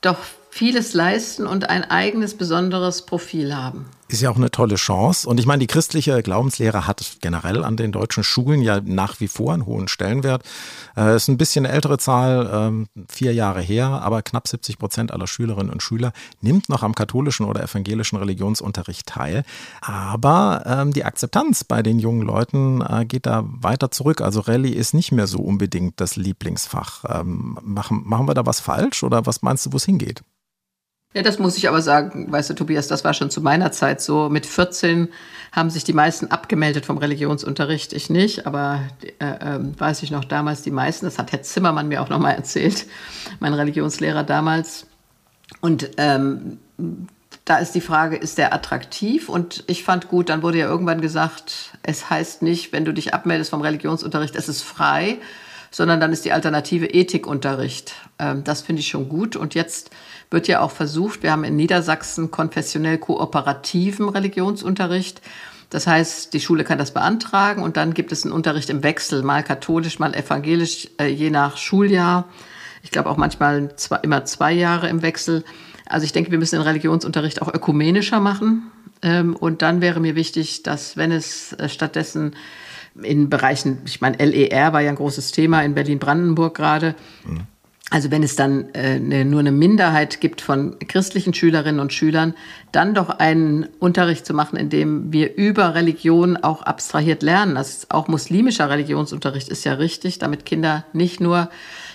doch 0.00 0.20
vieles 0.48 0.94
leisten 0.94 1.46
und 1.46 1.68
ein 1.68 1.84
eigenes 1.84 2.34
besonderes 2.34 3.02
Profil 3.04 3.54
haben. 3.54 3.84
Ist 4.10 4.22
ja 4.22 4.30
auch 4.30 4.36
eine 4.36 4.50
tolle 4.50 4.76
Chance. 4.76 5.28
Und 5.28 5.38
ich 5.38 5.44
meine, 5.44 5.60
die 5.60 5.66
christliche 5.66 6.22
Glaubenslehre 6.22 6.86
hat 6.86 7.18
generell 7.20 7.62
an 7.62 7.76
den 7.76 7.92
deutschen 7.92 8.24
Schulen 8.24 8.62
ja 8.62 8.80
nach 8.82 9.20
wie 9.20 9.28
vor 9.28 9.52
einen 9.52 9.66
hohen 9.66 9.86
Stellenwert. 9.86 10.42
Äh, 10.96 11.16
ist 11.16 11.28
ein 11.28 11.36
bisschen 11.36 11.66
eine 11.66 11.74
ältere 11.74 11.98
Zahl, 11.98 12.86
äh, 12.96 13.02
vier 13.12 13.34
Jahre 13.34 13.60
her, 13.60 13.86
aber 13.86 14.22
knapp 14.22 14.48
70 14.48 14.78
Prozent 14.78 15.12
aller 15.12 15.26
Schülerinnen 15.26 15.70
und 15.70 15.82
Schüler 15.82 16.12
nimmt 16.40 16.70
noch 16.70 16.82
am 16.82 16.94
katholischen 16.94 17.44
oder 17.44 17.62
evangelischen 17.62 18.16
Religionsunterricht 18.16 19.06
teil. 19.06 19.44
Aber 19.82 20.62
ähm, 20.64 20.94
die 20.94 21.04
Akzeptanz 21.04 21.64
bei 21.64 21.82
den 21.82 21.98
jungen 21.98 22.22
Leuten 22.22 22.80
äh, 22.80 23.04
geht 23.04 23.26
da 23.26 23.44
weiter 23.46 23.90
zurück. 23.90 24.22
Also 24.22 24.40
Rallye 24.40 24.72
ist 24.72 24.94
nicht 24.94 25.12
mehr 25.12 25.26
so 25.26 25.38
unbedingt 25.38 26.00
das 26.00 26.16
Lieblingsfach. 26.16 27.04
Ähm, 27.20 27.58
machen, 27.62 28.04
machen 28.06 28.26
wir 28.26 28.32
da 28.32 28.46
was 28.46 28.60
falsch 28.60 29.02
oder 29.02 29.26
was 29.26 29.42
meinst 29.42 29.66
du, 29.66 29.72
wo 29.74 29.76
es 29.76 29.84
hingeht? 29.84 30.22
Ja, 31.14 31.22
das 31.22 31.38
muss 31.38 31.56
ich 31.56 31.68
aber 31.68 31.80
sagen, 31.80 32.30
weißt 32.30 32.50
du, 32.50 32.54
Tobias, 32.54 32.86
das 32.86 33.02
war 33.02 33.14
schon 33.14 33.30
zu 33.30 33.40
meiner 33.40 33.72
Zeit 33.72 34.02
so. 34.02 34.28
Mit 34.28 34.44
14 34.44 35.08
haben 35.52 35.70
sich 35.70 35.82
die 35.82 35.94
meisten 35.94 36.30
abgemeldet 36.30 36.84
vom 36.84 36.98
Religionsunterricht. 36.98 37.94
Ich 37.94 38.10
nicht, 38.10 38.46
aber 38.46 38.82
äh, 39.18 39.24
äh, 39.24 39.58
weiß 39.78 40.02
ich 40.02 40.10
noch 40.10 40.24
damals 40.24 40.62
die 40.62 40.70
meisten. 40.70 41.06
Das 41.06 41.18
hat 41.18 41.32
Herr 41.32 41.42
Zimmermann 41.42 41.88
mir 41.88 42.02
auch 42.02 42.10
noch 42.10 42.18
mal 42.18 42.32
erzählt, 42.32 42.86
mein 43.40 43.54
Religionslehrer 43.54 44.22
damals. 44.22 44.86
Und 45.62 45.90
ähm, 45.96 46.58
da 47.46 47.56
ist 47.56 47.74
die 47.74 47.80
Frage, 47.80 48.16
ist 48.16 48.36
der 48.36 48.52
attraktiv? 48.52 49.30
Und 49.30 49.64
ich 49.66 49.84
fand 49.84 50.08
gut, 50.08 50.28
dann 50.28 50.42
wurde 50.42 50.58
ja 50.58 50.66
irgendwann 50.66 51.00
gesagt, 51.00 51.78
es 51.82 52.10
heißt 52.10 52.42
nicht, 52.42 52.72
wenn 52.72 52.84
du 52.84 52.92
dich 52.92 53.14
abmeldest 53.14 53.50
vom 53.50 53.62
Religionsunterricht, 53.62 54.36
es 54.36 54.50
ist 54.50 54.60
frei, 54.60 55.18
sondern 55.70 56.00
dann 56.00 56.12
ist 56.12 56.24
die 56.24 56.32
Alternative 56.32 56.86
Ethikunterricht. 56.86 57.94
Ähm, 58.18 58.44
das 58.44 58.62
finde 58.62 58.80
ich 58.80 58.88
schon 58.88 59.08
gut. 59.08 59.36
Und 59.36 59.54
jetzt 59.54 59.90
wird 60.30 60.48
ja 60.48 60.60
auch 60.60 60.70
versucht, 60.70 61.22
wir 61.22 61.32
haben 61.32 61.44
in 61.44 61.56
Niedersachsen 61.56 62.30
konfessionell 62.30 62.98
kooperativen 62.98 64.08
Religionsunterricht. 64.08 65.22
Das 65.70 65.86
heißt, 65.86 66.32
die 66.32 66.40
Schule 66.40 66.64
kann 66.64 66.78
das 66.78 66.92
beantragen 66.92 67.62
und 67.62 67.76
dann 67.76 67.92
gibt 67.92 68.10
es 68.10 68.24
einen 68.24 68.32
Unterricht 68.32 68.70
im 68.70 68.82
Wechsel, 68.82 69.22
mal 69.22 69.42
katholisch, 69.42 69.98
mal 69.98 70.14
evangelisch, 70.14 70.88
äh, 70.98 71.08
je 71.08 71.30
nach 71.30 71.58
Schuljahr. 71.58 72.24
Ich 72.82 72.90
glaube 72.90 73.10
auch 73.10 73.18
manchmal 73.18 73.76
zwei, 73.76 73.96
immer 73.96 74.24
zwei 74.24 74.52
Jahre 74.52 74.88
im 74.88 75.02
Wechsel. 75.02 75.44
Also 75.86 76.04
ich 76.04 76.12
denke, 76.12 76.30
wir 76.30 76.38
müssen 76.38 76.56
den 76.56 76.62
Religionsunterricht 76.62 77.42
auch 77.42 77.52
ökumenischer 77.52 78.20
machen. 78.20 78.70
Ähm, 79.02 79.36
und 79.36 79.62
dann 79.62 79.80
wäre 79.80 80.00
mir 80.00 80.14
wichtig, 80.14 80.62
dass 80.62 80.96
wenn 80.96 81.12
es 81.12 81.52
äh, 81.54 81.68
stattdessen 81.68 82.34
in 83.02 83.30
Bereichen, 83.30 83.78
ich 83.84 84.00
meine, 84.00 84.16
LER 84.24 84.72
war 84.72 84.80
ja 84.80 84.90
ein 84.90 84.96
großes 84.96 85.32
Thema 85.32 85.62
in 85.62 85.74
Berlin-Brandenburg 85.74 86.54
gerade. 86.54 86.94
Mhm. 87.24 87.46
Also 87.90 88.10
wenn 88.10 88.22
es 88.22 88.36
dann 88.36 88.68
äh, 88.74 88.98
ne, 88.98 89.24
nur 89.24 89.40
eine 89.40 89.52
Minderheit 89.52 90.20
gibt 90.20 90.42
von 90.42 90.78
christlichen 90.78 91.32
Schülerinnen 91.32 91.80
und 91.80 91.92
Schülern, 91.92 92.34
dann 92.70 92.94
doch 92.94 93.08
einen 93.08 93.66
Unterricht 93.78 94.26
zu 94.26 94.34
machen, 94.34 94.58
in 94.58 94.68
dem 94.68 95.10
wir 95.10 95.36
über 95.36 95.74
Religion 95.74 96.36
auch 96.36 96.62
abstrahiert 96.62 97.22
lernen. 97.22 97.54
Das 97.54 97.70
ist 97.70 97.90
auch 97.90 98.06
muslimischer 98.06 98.68
Religionsunterricht 98.68 99.48
ist 99.48 99.64
ja 99.64 99.74
richtig, 99.74 100.18
damit 100.18 100.44
Kinder 100.44 100.84
nicht 100.92 101.20
nur 101.20 101.48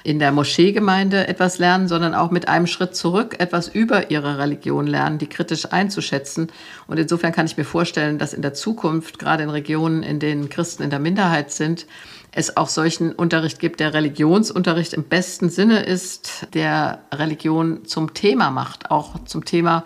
in 0.03 0.19
der 0.19 0.33
Moscheegemeinde 0.33 1.27
etwas 1.27 1.59
lernen, 1.59 1.87
sondern 1.87 2.13
auch 2.13 2.29
mit 2.29 2.49
einem 2.49 2.67
Schritt 2.67 2.95
zurück 2.95 3.39
etwas 3.39 3.69
über 3.69 4.11
ihre 4.11 4.37
Religion 4.37 4.85
lernen, 4.85 5.17
die 5.17 5.27
kritisch 5.27 5.71
einzuschätzen. 5.71 6.51
Und 6.87 6.99
insofern 6.99 7.31
kann 7.31 7.45
ich 7.45 7.57
mir 7.57 7.63
vorstellen, 7.63 8.17
dass 8.17 8.33
in 8.33 8.41
der 8.41 8.53
Zukunft, 8.53 9.17
gerade 9.17 9.43
in 9.43 9.49
Regionen, 9.49 10.03
in 10.03 10.19
denen 10.19 10.49
Christen 10.49 10.83
in 10.83 10.89
der 10.89 10.99
Minderheit 10.99 11.51
sind, 11.51 11.87
es 12.31 12.57
auch 12.57 12.67
solchen 12.67 13.13
Unterricht 13.13 13.59
gibt, 13.59 13.79
der 13.79 13.93
Religionsunterricht 13.93 14.93
im 14.93 15.03
besten 15.03 15.49
Sinne 15.49 15.83
ist, 15.83 16.47
der 16.53 17.03
Religion 17.13 17.85
zum 17.85 18.13
Thema 18.13 18.49
macht, 18.49 18.91
auch 18.91 19.23
zum 19.25 19.45
Thema, 19.45 19.85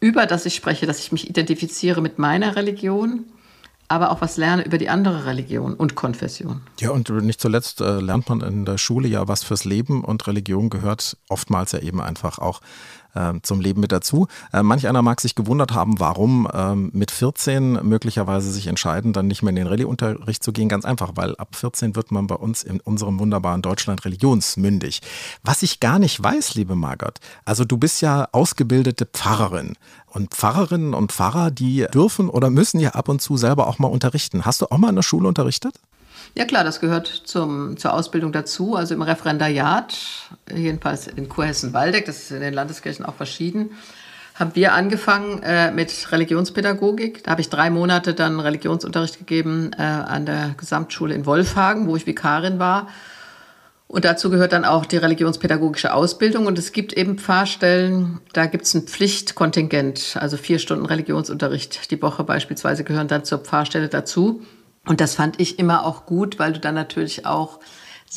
über 0.00 0.26
das 0.26 0.46
ich 0.46 0.54
spreche, 0.54 0.86
dass 0.86 0.98
ich 0.98 1.12
mich 1.12 1.30
identifiziere 1.30 2.00
mit 2.00 2.18
meiner 2.18 2.56
Religion 2.56 3.26
aber 3.94 4.10
auch 4.10 4.20
was 4.20 4.36
lerne 4.36 4.64
über 4.64 4.78
die 4.78 4.88
andere 4.88 5.26
Religion 5.26 5.74
und 5.74 5.94
Konfession. 5.94 6.60
Ja, 6.80 6.90
und 6.90 7.08
nicht 7.08 7.40
zuletzt 7.40 7.80
äh, 7.80 8.00
lernt 8.00 8.28
man 8.28 8.40
in 8.40 8.64
der 8.64 8.78
Schule 8.78 9.08
ja 9.08 9.28
was 9.28 9.44
fürs 9.44 9.64
Leben 9.64 10.04
und 10.04 10.26
Religion 10.26 10.70
gehört 10.70 11.16
oftmals 11.28 11.72
ja 11.72 11.78
eben 11.78 12.00
einfach 12.00 12.38
auch 12.38 12.60
äh, 13.14 13.32
zum 13.42 13.60
Leben 13.60 13.80
mit 13.80 13.92
dazu. 13.92 14.28
Äh, 14.52 14.62
manch 14.62 14.88
einer 14.88 15.02
mag 15.02 15.20
sich 15.20 15.34
gewundert 15.34 15.72
haben, 15.72 16.00
warum 16.00 16.48
ähm, 16.52 16.90
mit 16.92 17.10
14 17.10 17.86
möglicherweise 17.86 18.50
sich 18.50 18.66
entscheiden, 18.66 19.12
dann 19.12 19.26
nicht 19.26 19.42
mehr 19.42 19.50
in 19.50 19.56
den 19.56 19.66
Rallye-Unterricht 19.66 20.42
zu 20.42 20.52
gehen. 20.52 20.68
Ganz 20.68 20.84
einfach, 20.84 21.12
weil 21.14 21.36
ab 21.36 21.54
14 21.56 21.96
wird 21.96 22.10
man 22.10 22.26
bei 22.26 22.36
uns 22.36 22.62
in 22.62 22.80
unserem 22.80 23.18
wunderbaren 23.18 23.62
Deutschland 23.62 24.04
religionsmündig. 24.04 25.00
Was 25.42 25.62
ich 25.62 25.80
gar 25.80 25.98
nicht 25.98 26.22
weiß, 26.22 26.54
liebe 26.54 26.74
Margot, 26.74 27.20
also 27.44 27.64
du 27.64 27.76
bist 27.76 28.00
ja 28.02 28.28
ausgebildete 28.32 29.06
Pfarrerin. 29.06 29.74
Und 30.06 30.32
Pfarrerinnen 30.32 30.94
und 30.94 31.10
Pfarrer, 31.10 31.50
die 31.50 31.86
dürfen 31.92 32.28
oder 32.28 32.48
müssen 32.48 32.78
ja 32.78 32.90
ab 32.90 33.08
und 33.08 33.20
zu 33.20 33.36
selber 33.36 33.66
auch 33.66 33.80
mal 33.80 33.88
unterrichten. 33.88 34.44
Hast 34.44 34.62
du 34.62 34.66
auch 34.66 34.78
mal 34.78 34.90
in 34.90 34.96
der 34.96 35.02
Schule 35.02 35.26
unterrichtet? 35.26 35.74
Ja 36.36 36.44
klar, 36.44 36.64
das 36.64 36.80
gehört 36.80 37.06
zum, 37.06 37.76
zur 37.76 37.92
Ausbildung 37.92 38.32
dazu. 38.32 38.74
Also 38.74 38.92
im 38.92 39.02
Referendariat, 39.02 39.96
jedenfalls 40.52 41.06
in 41.06 41.28
Kurhessen-Waldeck, 41.28 42.06
das 42.06 42.18
ist 42.18 42.30
in 42.32 42.40
den 42.40 42.52
Landeskirchen 42.52 43.04
auch 43.04 43.14
verschieden, 43.14 43.70
haben 44.34 44.50
wir 44.54 44.72
angefangen 44.72 45.44
äh, 45.44 45.70
mit 45.70 46.10
Religionspädagogik. 46.10 47.22
Da 47.22 47.30
habe 47.30 47.40
ich 47.40 47.50
drei 47.50 47.70
Monate 47.70 48.14
dann 48.14 48.40
Religionsunterricht 48.40 49.18
gegeben 49.18 49.70
äh, 49.78 49.82
an 49.82 50.26
der 50.26 50.56
Gesamtschule 50.56 51.14
in 51.14 51.24
Wolfhagen, 51.24 51.86
wo 51.86 51.94
ich 51.94 52.04
Vikarin 52.04 52.58
war. 52.58 52.88
Und 53.86 54.04
dazu 54.04 54.28
gehört 54.28 54.52
dann 54.52 54.64
auch 54.64 54.86
die 54.86 54.96
religionspädagogische 54.96 55.94
Ausbildung. 55.94 56.46
Und 56.46 56.58
es 56.58 56.72
gibt 56.72 56.94
eben 56.94 57.16
Pfarrstellen, 57.16 58.18
da 58.32 58.46
gibt 58.46 58.64
es 58.64 58.74
ein 58.74 58.88
Pflichtkontingent, 58.88 60.16
also 60.18 60.36
vier 60.36 60.58
Stunden 60.58 60.84
Religionsunterricht 60.84 61.92
die 61.92 62.02
Woche 62.02 62.24
beispielsweise 62.24 62.82
gehören 62.82 63.06
dann 63.06 63.24
zur 63.24 63.38
Pfarrstelle 63.38 63.88
dazu. 63.88 64.42
Und 64.86 65.00
das 65.00 65.14
fand 65.14 65.40
ich 65.40 65.58
immer 65.58 65.84
auch 65.84 66.06
gut, 66.06 66.38
weil 66.38 66.52
du 66.52 66.60
dann 66.60 66.74
natürlich 66.74 67.26
auch 67.26 67.58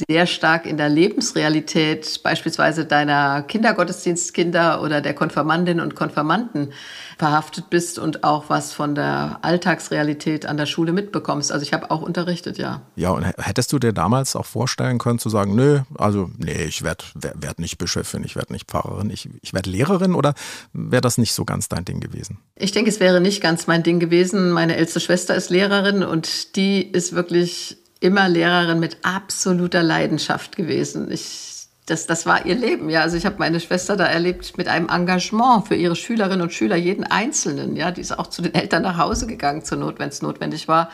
sehr 0.08 0.28
stark 0.28 0.66
in 0.66 0.78
der 0.78 0.90
Lebensrealität 0.90 2.22
beispielsweise 2.22 2.86
deiner 2.86 3.42
Kindergottesdienstkinder 3.42 4.82
oder 4.82 5.02
der 5.02 5.16
Konfirmandinnen 5.16 5.84
und 5.84 5.96
Konfirmanden 5.96 6.72
verhaftet 7.18 7.72
bist 7.72 7.98
und 7.98 8.24
auch 8.24 8.46
was 8.50 8.74
von 8.74 8.94
der 8.94 9.40
Alltagsrealität 9.42 10.46
an 10.46 10.58
der 10.58 10.68
Schule 10.68 10.94
mitbekommst. 10.94 11.52
Also 11.52 11.64
ich 11.64 11.74
habe 11.74 11.90
auch 11.90 12.02
unterrichtet, 12.02 12.60
ja. 12.60 12.82
Ja, 12.96 13.10
und 13.10 13.24
hättest 13.24 13.74
du 13.74 13.80
dir 13.80 13.92
damals 13.92 14.36
auch 14.36 14.46
vorstellen 14.46 15.00
können 15.00 15.18
zu 15.18 15.30
sagen, 15.30 15.56
nö, 15.56 15.80
also 15.98 16.30
nee, 16.38 16.66
ich 16.66 16.84
werde 16.84 17.04
werd 17.16 17.60
nicht 17.60 17.80
Bischöfin, 17.80 18.24
ich 18.24 18.36
werde 18.36 18.54
nicht 18.54 18.70
Pfarrerin, 18.70 19.10
ich, 19.10 19.30
ich 19.42 19.54
werde 19.54 19.72
Lehrerin 19.72 20.14
oder 20.14 20.36
wäre 20.74 21.02
das 21.02 21.18
nicht 21.18 21.34
so 21.34 21.44
ganz 21.44 21.70
dein 21.70 21.86
Ding 21.86 22.02
gewesen? 22.02 22.38
Ich 22.56 22.72
denke, 22.72 22.92
es 22.92 23.00
wäre 23.00 23.20
nicht 23.20 23.42
ganz 23.42 23.66
mein 23.66 23.82
Ding 23.82 24.00
gewesen. 24.00 24.52
Meine 24.52 24.76
älteste 24.76 25.00
Schwester 25.00 25.34
ist 25.34 25.50
Lehrerin 25.50 26.04
und 26.04 26.56
die 26.56 26.84
ist 26.84 27.14
wirklich 27.14 27.78
immer 28.00 28.30
Lehrerin 28.30 28.80
mit 28.80 28.98
absoluter 29.04 29.84
Leidenschaft 29.84 30.56
gewesen. 30.56 31.12
Ich, 31.12 31.68
das, 31.86 32.06
das 32.06 32.26
war 32.26 32.46
ihr 32.46 32.56
Leben, 32.56 32.90
ja. 32.90 33.02
Also 33.02 33.18
ich 33.18 33.26
habe 33.26 33.38
meine 33.40 33.60
Schwester 33.60 33.96
da 33.96 34.06
erlebt 34.06 34.58
mit 34.58 34.68
einem 34.68 34.90
Engagement 34.90 35.68
für 35.68 35.76
ihre 35.76 35.96
Schülerinnen 35.96 36.42
und 36.42 36.54
Schüler, 36.54 36.76
jeden 36.76 37.04
Einzelnen, 37.04 37.76
ja. 37.76 37.92
Die 37.92 38.02
ist 38.02 38.18
auch 38.18 38.28
zu 38.28 38.42
den 38.42 38.54
Eltern 38.54 38.84
nach 38.84 38.98
Hause 38.98 39.28
gegangen 39.28 39.64
zur 39.64 39.78
Not, 39.78 40.00
wenn 40.00 40.10
es 40.10 40.22
notwendig 40.22 40.68
war. 40.68 40.90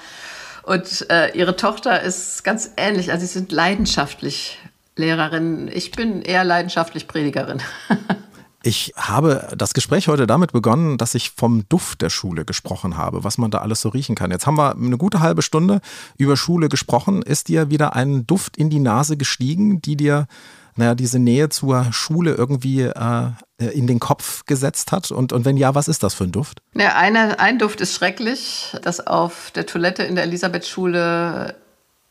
Und 0.63 1.09
äh, 1.09 1.37
ihre 1.37 1.55
Tochter 1.55 2.01
ist 2.01 2.43
ganz 2.43 2.71
ähnlich. 2.77 3.11
Also 3.11 3.25
sie 3.25 3.33
sind 3.33 3.51
leidenschaftlich 3.51 4.59
Lehrerin. 4.95 5.69
Ich 5.73 5.91
bin 5.91 6.21
eher 6.21 6.43
leidenschaftlich 6.43 7.07
Predigerin. 7.07 7.61
Ich 8.65 8.93
habe 8.95 9.49
das 9.57 9.73
Gespräch 9.73 10.07
heute 10.07 10.25
damit 10.25 10.53
begonnen, 10.53 10.97
dass 10.97 11.15
ich 11.15 11.31
vom 11.31 11.67
Duft 11.67 12.01
der 12.01 12.09
Schule 12.09 12.45
gesprochen 12.45 12.95
habe, 12.95 13.25
was 13.25 13.37
man 13.37 13.51
da 13.51 13.57
alles 13.57 13.81
so 13.81 13.89
riechen 13.89 14.15
kann. 14.15 14.31
Jetzt 14.31 14.47
haben 14.47 14.57
wir 14.57 14.73
eine 14.73 14.97
gute 14.97 15.19
halbe 15.19 15.41
Stunde 15.41 15.81
über 16.17 16.37
Schule 16.37 16.69
gesprochen. 16.69 17.23
Ist 17.23 17.49
dir 17.49 17.69
wieder 17.69 17.93
ein 17.93 18.25
Duft 18.25 18.55
in 18.55 18.69
die 18.69 18.79
Nase 18.79 19.17
gestiegen, 19.17 19.81
die 19.81 19.97
dir 19.97 20.27
naja, 20.75 20.95
diese 20.95 21.19
Nähe 21.19 21.49
zur 21.49 21.91
Schule 21.91 22.35
irgendwie 22.35 22.83
äh, 22.83 23.31
in 23.57 23.85
den 23.85 23.99
Kopf 23.99 24.45
gesetzt 24.45 24.93
hat? 24.93 25.11
Und, 25.11 25.33
und 25.33 25.43
wenn 25.43 25.57
ja, 25.57 25.75
was 25.75 25.89
ist 25.89 26.01
das 26.01 26.13
für 26.13 26.23
ein 26.23 26.31
Duft? 26.31 26.61
Ja, 26.73 26.95
eine, 26.95 27.39
ein 27.39 27.59
Duft 27.59 27.81
ist 27.81 27.93
schrecklich, 27.93 28.77
dass 28.81 29.05
auf 29.05 29.51
der 29.51 29.65
Toilette 29.65 30.03
in 30.03 30.15
der 30.15 30.23
Elisabethschule 30.23 31.55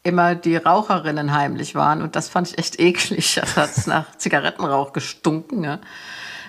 immer 0.02 0.34
die 0.34 0.56
Raucherinnen 0.56 1.32
heimlich 1.32 1.74
waren. 1.74 2.02
Und 2.02 2.14
das 2.14 2.28
fand 2.28 2.50
ich 2.50 2.58
echt 2.58 2.78
eklig. 2.78 3.40
Das 3.40 3.56
hat 3.56 3.86
nach 3.86 4.16
Zigarettenrauch 4.18 4.92
gestunken. 4.92 5.64
Ja. 5.64 5.78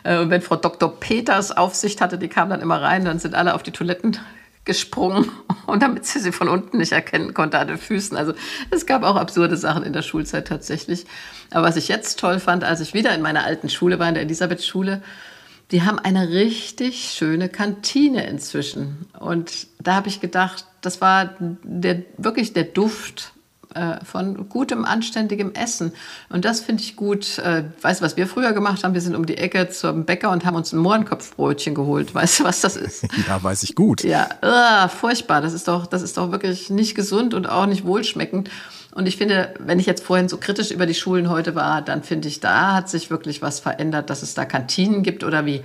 Äh, 0.04 0.20
und 0.20 0.30
wenn 0.30 0.42
Frau 0.42 0.56
Dr. 0.56 1.00
Peters 1.00 1.52
Aufsicht 1.52 2.02
hatte, 2.02 2.18
die 2.18 2.28
kam 2.28 2.50
dann 2.50 2.62
immer 2.62 2.82
rein, 2.82 3.06
dann 3.06 3.20
sind 3.20 3.36
alle 3.36 3.54
auf 3.56 3.64
die 3.64 3.72
Toiletten 3.72 4.18
gesprungen 4.66 5.30
und 5.66 5.84
damit 5.84 6.06
sie 6.06 6.20
sie 6.20 6.32
von 6.32 6.48
unten 6.48 6.78
nicht 6.78 6.92
erkennen 6.92 7.34
konnte 7.34 7.60
an 7.60 7.68
den 7.68 7.78
Füßen. 7.78 8.16
Also 8.16 8.34
es 8.70 8.86
gab 8.86 9.04
auch 9.04 9.16
absurde 9.16 9.58
Sachen 9.58 9.84
in 9.84 9.94
der 9.94 10.04
Schulzeit 10.04 10.48
tatsächlich. 10.48 11.06
Aber 11.52 11.68
was 11.68 11.76
ich 11.76 11.88
jetzt 11.88 12.20
toll 12.20 12.40
fand, 12.40 12.64
als 12.64 12.80
ich 12.80 12.94
wieder 12.94 13.14
in 13.14 13.22
meiner 13.22 13.44
alten 13.44 13.70
Schule 13.70 14.00
war, 14.00 14.08
in 14.08 14.14
der 14.14 14.24
Elisabeth-Schule, 14.24 15.02
die 15.72 15.82
haben 15.82 16.00
eine 16.00 16.30
richtig 16.30 17.14
schöne 17.14 17.50
Kantine 17.50 18.28
inzwischen. 18.28 19.08
Und 19.20 19.68
da 19.80 19.96
habe 19.96 20.08
ich 20.08 20.22
gedacht, 20.22 20.66
das 20.82 21.02
war 21.02 21.36
der, 21.40 22.04
wirklich 22.18 22.54
der 22.54 22.66
Duft 22.66 23.34
äh, 23.74 24.04
von 24.04 24.50
gutem, 24.50 24.86
anständigem 24.86 25.54
Essen. 25.54 25.94
Und 26.30 26.46
das 26.46 26.60
finde 26.62 26.84
ich 26.84 26.96
gut. 26.96 27.38
Äh, 27.40 27.64
weißt 27.82 28.02
du, 28.02 28.06
was 28.06 28.18
wir 28.18 28.28
früher 28.28 28.54
gemacht 28.54 28.84
haben? 28.84 28.94
Wir 28.94 29.02
sind 29.02 29.16
um 29.16 29.26
die 29.26 29.38
Ecke 29.38 29.70
zum 29.70 30.06
Bäcker 30.06 30.32
und 30.32 30.46
haben 30.46 30.56
uns 30.56 30.72
ein 30.74 30.80
Mohrenkopfbrötchen 30.80 31.76
geholt. 31.76 32.14
Weißt 32.14 32.40
du, 32.40 32.44
was 32.44 32.62
das 32.62 32.76
ist? 32.76 33.06
Ja, 33.28 33.42
weiß 33.42 33.64
ich 33.64 33.76
gut. 33.76 34.04
Ja, 34.04 34.28
uh, 34.44 34.90
furchtbar. 34.90 35.40
Das 35.40 35.54
ist, 35.54 35.68
doch, 35.68 35.86
das 35.86 36.02
ist 36.02 36.18
doch 36.18 36.32
wirklich 36.32 36.70
nicht 36.70 36.94
gesund 36.94 37.34
und 37.34 37.48
auch 37.48 37.66
nicht 37.66 37.86
wohlschmeckend. 37.86 38.50
Und 38.94 39.08
ich 39.08 39.18
finde, 39.18 39.54
wenn 39.60 39.80
ich 39.80 39.86
jetzt 39.86 40.04
vorhin 40.04 40.30
so 40.30 40.38
kritisch 40.38 40.72
über 40.72 40.86
die 40.86 40.94
Schulen 40.94 41.30
heute 41.30 41.56
war, 41.56 41.82
dann 41.82 42.04
finde 42.04 42.28
ich, 42.28 42.40
da 42.40 42.76
hat 42.76 42.90
sich 42.90 43.10
wirklich 43.10 43.42
was 43.42 43.60
verändert, 43.60 44.10
dass 44.10 44.24
es 44.24 44.34
da 44.34 44.46
Kantinen 44.46 45.04
gibt 45.04 45.24
oder 45.24 45.46
wie 45.46 45.62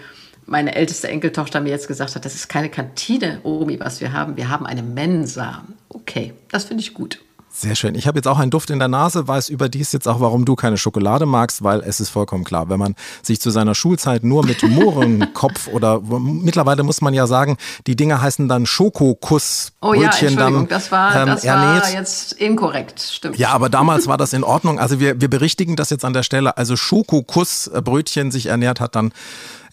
meine 0.48 0.74
älteste 0.74 1.08
Enkeltochter 1.08 1.60
mir 1.60 1.70
jetzt 1.70 1.88
gesagt 1.88 2.14
hat, 2.14 2.24
das 2.24 2.34
ist 2.34 2.48
keine 2.48 2.70
Kantine, 2.70 3.40
Omi, 3.42 3.78
was 3.80 4.00
wir 4.00 4.12
haben. 4.12 4.36
Wir 4.36 4.48
haben 4.48 4.66
eine 4.66 4.82
Mensa. 4.82 5.64
Okay, 5.90 6.32
das 6.50 6.64
finde 6.64 6.82
ich 6.82 6.94
gut. 6.94 7.20
Sehr 7.60 7.74
schön. 7.74 7.96
Ich 7.96 8.06
habe 8.06 8.16
jetzt 8.16 8.28
auch 8.28 8.38
einen 8.38 8.52
Duft 8.52 8.70
in 8.70 8.78
der 8.78 8.86
Nase, 8.86 9.26
weiß 9.26 9.48
überdies 9.48 9.90
jetzt 9.90 10.06
auch, 10.06 10.20
warum 10.20 10.44
du 10.44 10.54
keine 10.54 10.76
Schokolade 10.76 11.26
magst, 11.26 11.64
weil 11.64 11.80
es 11.80 11.98
ist 11.98 12.08
vollkommen 12.08 12.44
klar, 12.44 12.68
wenn 12.68 12.78
man 12.78 12.94
sich 13.20 13.40
zu 13.40 13.50
seiner 13.50 13.74
Schulzeit 13.74 14.22
nur 14.22 14.46
mit 14.46 14.62
Mohrenkopf 14.62 15.66
oder 15.72 16.00
mittlerweile 16.00 16.84
muss 16.84 17.00
man 17.00 17.14
ja 17.14 17.26
sagen, 17.26 17.56
die 17.88 17.96
Dinge 17.96 18.22
heißen 18.22 18.46
dann 18.46 18.64
Schokokussbrötchen 18.64 20.28
oh 20.28 20.30
ja, 20.30 20.36
dann 20.36 20.68
das 20.68 20.92
war, 20.92 21.16
ähm, 21.16 21.26
das 21.26 21.42
ernährt. 21.42 21.82
war 21.82 21.92
jetzt 21.94 22.34
inkorrekt, 22.34 23.00
stimmt. 23.00 23.36
Ja, 23.38 23.48
aber 23.50 23.68
damals 23.68 24.06
war 24.06 24.18
das 24.18 24.34
in 24.34 24.44
Ordnung. 24.48 24.78
Also 24.78 25.00
wir, 25.00 25.20
wir 25.20 25.28
berichtigen 25.28 25.74
das 25.74 25.90
jetzt 25.90 26.04
an 26.04 26.12
der 26.12 26.22
Stelle. 26.22 26.56
Also 26.56 26.76
Schokokussbrötchen 26.76 28.30
sich 28.30 28.46
ernährt 28.46 28.78
hat, 28.78 28.94
dann 28.94 29.10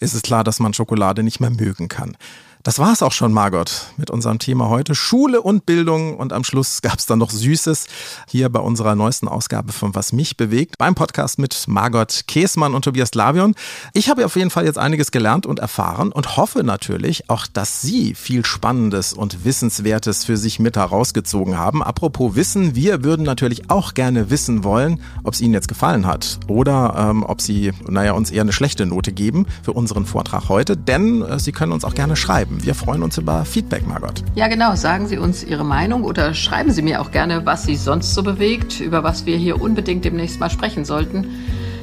ist 0.00 0.12
es 0.12 0.22
klar, 0.22 0.42
dass 0.42 0.58
man 0.58 0.74
Schokolade 0.74 1.22
nicht 1.22 1.38
mehr 1.38 1.50
mögen 1.50 1.86
kann. 1.86 2.16
Das 2.66 2.80
war 2.80 2.92
es 2.92 3.00
auch 3.00 3.12
schon, 3.12 3.32
Margot, 3.32 3.92
mit 3.96 4.10
unserem 4.10 4.40
Thema 4.40 4.68
heute. 4.68 4.96
Schule 4.96 5.40
und 5.40 5.66
Bildung. 5.66 6.16
Und 6.16 6.32
am 6.32 6.42
Schluss 6.42 6.82
gab 6.82 6.98
es 6.98 7.06
dann 7.06 7.20
noch 7.20 7.30
Süßes 7.30 7.86
hier 8.26 8.48
bei 8.48 8.58
unserer 8.58 8.96
neuesten 8.96 9.28
Ausgabe 9.28 9.70
von 9.70 9.94
Was 9.94 10.12
mich 10.12 10.36
bewegt, 10.36 10.76
beim 10.76 10.96
Podcast 10.96 11.38
mit 11.38 11.68
Margot 11.68 12.24
Käßmann 12.26 12.74
und 12.74 12.84
Tobias 12.84 13.14
Lavion. 13.14 13.54
Ich 13.92 14.10
habe 14.10 14.26
auf 14.26 14.34
jeden 14.34 14.50
Fall 14.50 14.64
jetzt 14.64 14.78
einiges 14.78 15.12
gelernt 15.12 15.46
und 15.46 15.60
erfahren 15.60 16.10
und 16.10 16.36
hoffe 16.36 16.64
natürlich 16.64 17.30
auch, 17.30 17.46
dass 17.46 17.82
Sie 17.82 18.16
viel 18.16 18.44
Spannendes 18.44 19.12
und 19.12 19.44
Wissenswertes 19.44 20.24
für 20.24 20.36
sich 20.36 20.58
mit 20.58 20.76
herausgezogen 20.76 21.56
haben. 21.56 21.84
Apropos 21.84 22.34
Wissen, 22.34 22.74
wir 22.74 23.04
würden 23.04 23.24
natürlich 23.24 23.70
auch 23.70 23.94
gerne 23.94 24.28
wissen 24.28 24.64
wollen, 24.64 25.00
ob 25.22 25.34
es 25.34 25.40
Ihnen 25.40 25.54
jetzt 25.54 25.68
gefallen 25.68 26.04
hat 26.04 26.40
oder 26.48 26.96
ähm, 26.98 27.22
ob 27.22 27.40
Sie, 27.40 27.70
naja, 27.88 28.10
uns 28.14 28.32
eher 28.32 28.42
eine 28.42 28.52
schlechte 28.52 28.86
Note 28.86 29.12
geben 29.12 29.46
für 29.62 29.72
unseren 29.72 30.04
Vortrag 30.04 30.48
heute. 30.48 30.76
Denn 30.76 31.22
äh, 31.22 31.38
Sie 31.38 31.52
können 31.52 31.70
uns 31.70 31.84
auch 31.84 31.94
gerne 31.94 32.16
schreiben. 32.16 32.55
Wir 32.62 32.74
freuen 32.74 33.02
uns 33.02 33.18
über 33.18 33.44
Feedback, 33.44 33.86
Margot. 33.86 34.22
Ja, 34.34 34.48
genau. 34.48 34.74
Sagen 34.74 35.06
Sie 35.06 35.18
uns 35.18 35.44
Ihre 35.44 35.64
Meinung 35.64 36.04
oder 36.04 36.34
schreiben 36.34 36.70
Sie 36.70 36.82
mir 36.82 37.00
auch 37.00 37.10
gerne, 37.10 37.46
was 37.46 37.64
Sie 37.64 37.76
sonst 37.76 38.14
so 38.14 38.22
bewegt, 38.22 38.80
über 38.80 39.02
was 39.02 39.26
wir 39.26 39.36
hier 39.36 39.60
unbedingt 39.60 40.04
demnächst 40.04 40.40
mal 40.40 40.50
sprechen 40.50 40.84
sollten. 40.84 41.26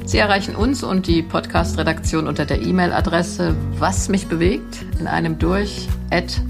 Sie 0.05 0.17
erreichen 0.17 0.55
uns 0.55 0.84
und 0.84 1.07
die 1.07 1.21
Podcast-Redaktion 1.21 2.28
unter 2.28 2.45
der 2.45 2.61
E-Mail-Adresse 2.61 3.55
was 3.80 4.09
mich 4.09 4.28
bewegt 4.28 4.86
in 4.99 5.07
einem 5.07 5.39
durch 5.39 5.88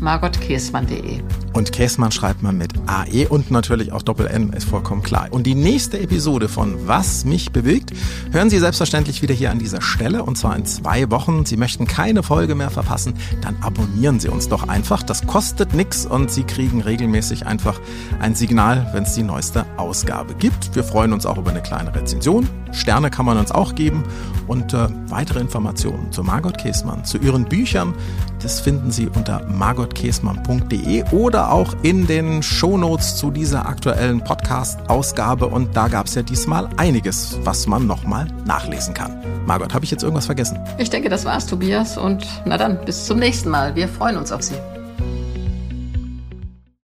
margotkäßmann.de. 0.02 1.22
Und 1.54 1.72
Käßmann 1.72 2.12
schreibt 2.12 2.42
man 2.42 2.58
mit 2.58 2.74
AE 2.88 3.28
und 3.30 3.52
natürlich 3.52 3.92
auch 3.92 4.02
Doppel-N, 4.02 4.52
ist 4.54 4.66
vollkommen 4.68 5.04
klar. 5.04 5.28
Und 5.32 5.44
die 5.44 5.56
nächste 5.56 6.00
Episode 6.00 6.50
von 6.50 6.88
Was 6.88 7.26
mich 7.26 7.52
bewegt, 7.52 7.94
hören 8.32 8.50
Sie 8.50 8.60
selbstverständlich 8.60 9.22
wieder 9.22 9.34
hier 9.34 9.52
an 9.52 9.60
dieser 9.60 9.82
Stelle 9.82 10.24
und 10.24 10.38
zwar 10.38 10.56
in 10.56 10.66
zwei 10.66 11.10
Wochen. 11.12 11.46
Sie 11.46 11.56
möchten 11.56 11.86
keine 11.86 12.24
Folge 12.24 12.56
mehr 12.56 12.72
verpassen, 12.72 13.14
dann 13.42 13.56
abonnieren 13.62 14.20
Sie 14.20 14.30
uns 14.30 14.50
doch 14.50 14.68
einfach. 14.68 15.04
Das 15.04 15.28
kostet 15.28 15.74
nichts 15.74 16.06
und 16.06 16.32
Sie 16.32 16.44
kriegen 16.44 16.82
regelmäßig 16.82 17.46
einfach 17.46 17.80
ein 18.20 18.36
Signal, 18.36 18.90
wenn 18.94 19.04
es 19.04 19.14
die 19.14 19.24
neueste 19.24 19.66
Ausgabe 19.78 20.34
gibt. 20.34 20.76
Wir 20.76 20.84
freuen 20.84 21.14
uns 21.14 21.26
auch 21.26 21.38
über 21.38 21.52
eine 21.52 21.62
kleine 21.62 21.96
Rezension. 21.96 22.50
Sterne 22.72 23.12
kann 23.12 23.26
man 23.26 23.38
uns 23.38 23.52
auch 23.52 23.76
geben 23.76 24.04
und 24.48 24.74
äh, 24.74 24.88
weitere 25.08 25.40
Informationen 25.40 26.12
zu 26.12 26.24
Margot 26.24 26.58
Käßmann, 26.58 27.06
zu 27.06 27.20
ihren 27.20 27.46
Büchern, 27.46 27.94
das 28.42 28.60
finden 28.60 28.92
Sie 28.92 29.08
unter 29.08 29.48
margotkäßmann.de 29.54 31.04
oder 31.12 31.52
auch 31.52 31.76
in 31.82 32.08
den 32.08 32.44
Shownotes 32.44 33.16
zu 33.16 33.32
dieser 33.32 33.68
aktuellen 33.68 34.24
Podcast-Ausgabe. 34.24 35.48
Und 35.48 35.76
da 35.76 35.88
gab 35.88 36.08
es 36.08 36.16
ja 36.16 36.22
diesmal 36.22 36.70
einiges, 36.78 37.38
was 37.44 37.68
man 37.68 37.88
nochmal 37.88 38.28
nachlesen 38.46 38.94
kann. 38.94 39.22
Margot, 39.46 39.74
habe 39.74 39.86
ich 39.86 39.92
jetzt 39.92 40.04
irgendwas 40.04 40.26
vergessen? 40.26 40.60
Ich 40.78 40.90
denke, 40.90 41.10
das 41.10 41.26
war's, 41.26 41.46
Tobias. 41.46 41.98
Und 41.98 42.26
na 42.46 42.58
dann, 42.58 42.84
bis 42.86 43.06
zum 43.06 43.20
nächsten 43.20 43.50
Mal. 43.50 43.76
Wir 43.76 43.88
freuen 43.88 44.18
uns 44.18 44.32
auf 44.32 44.42
Sie. 44.42 44.56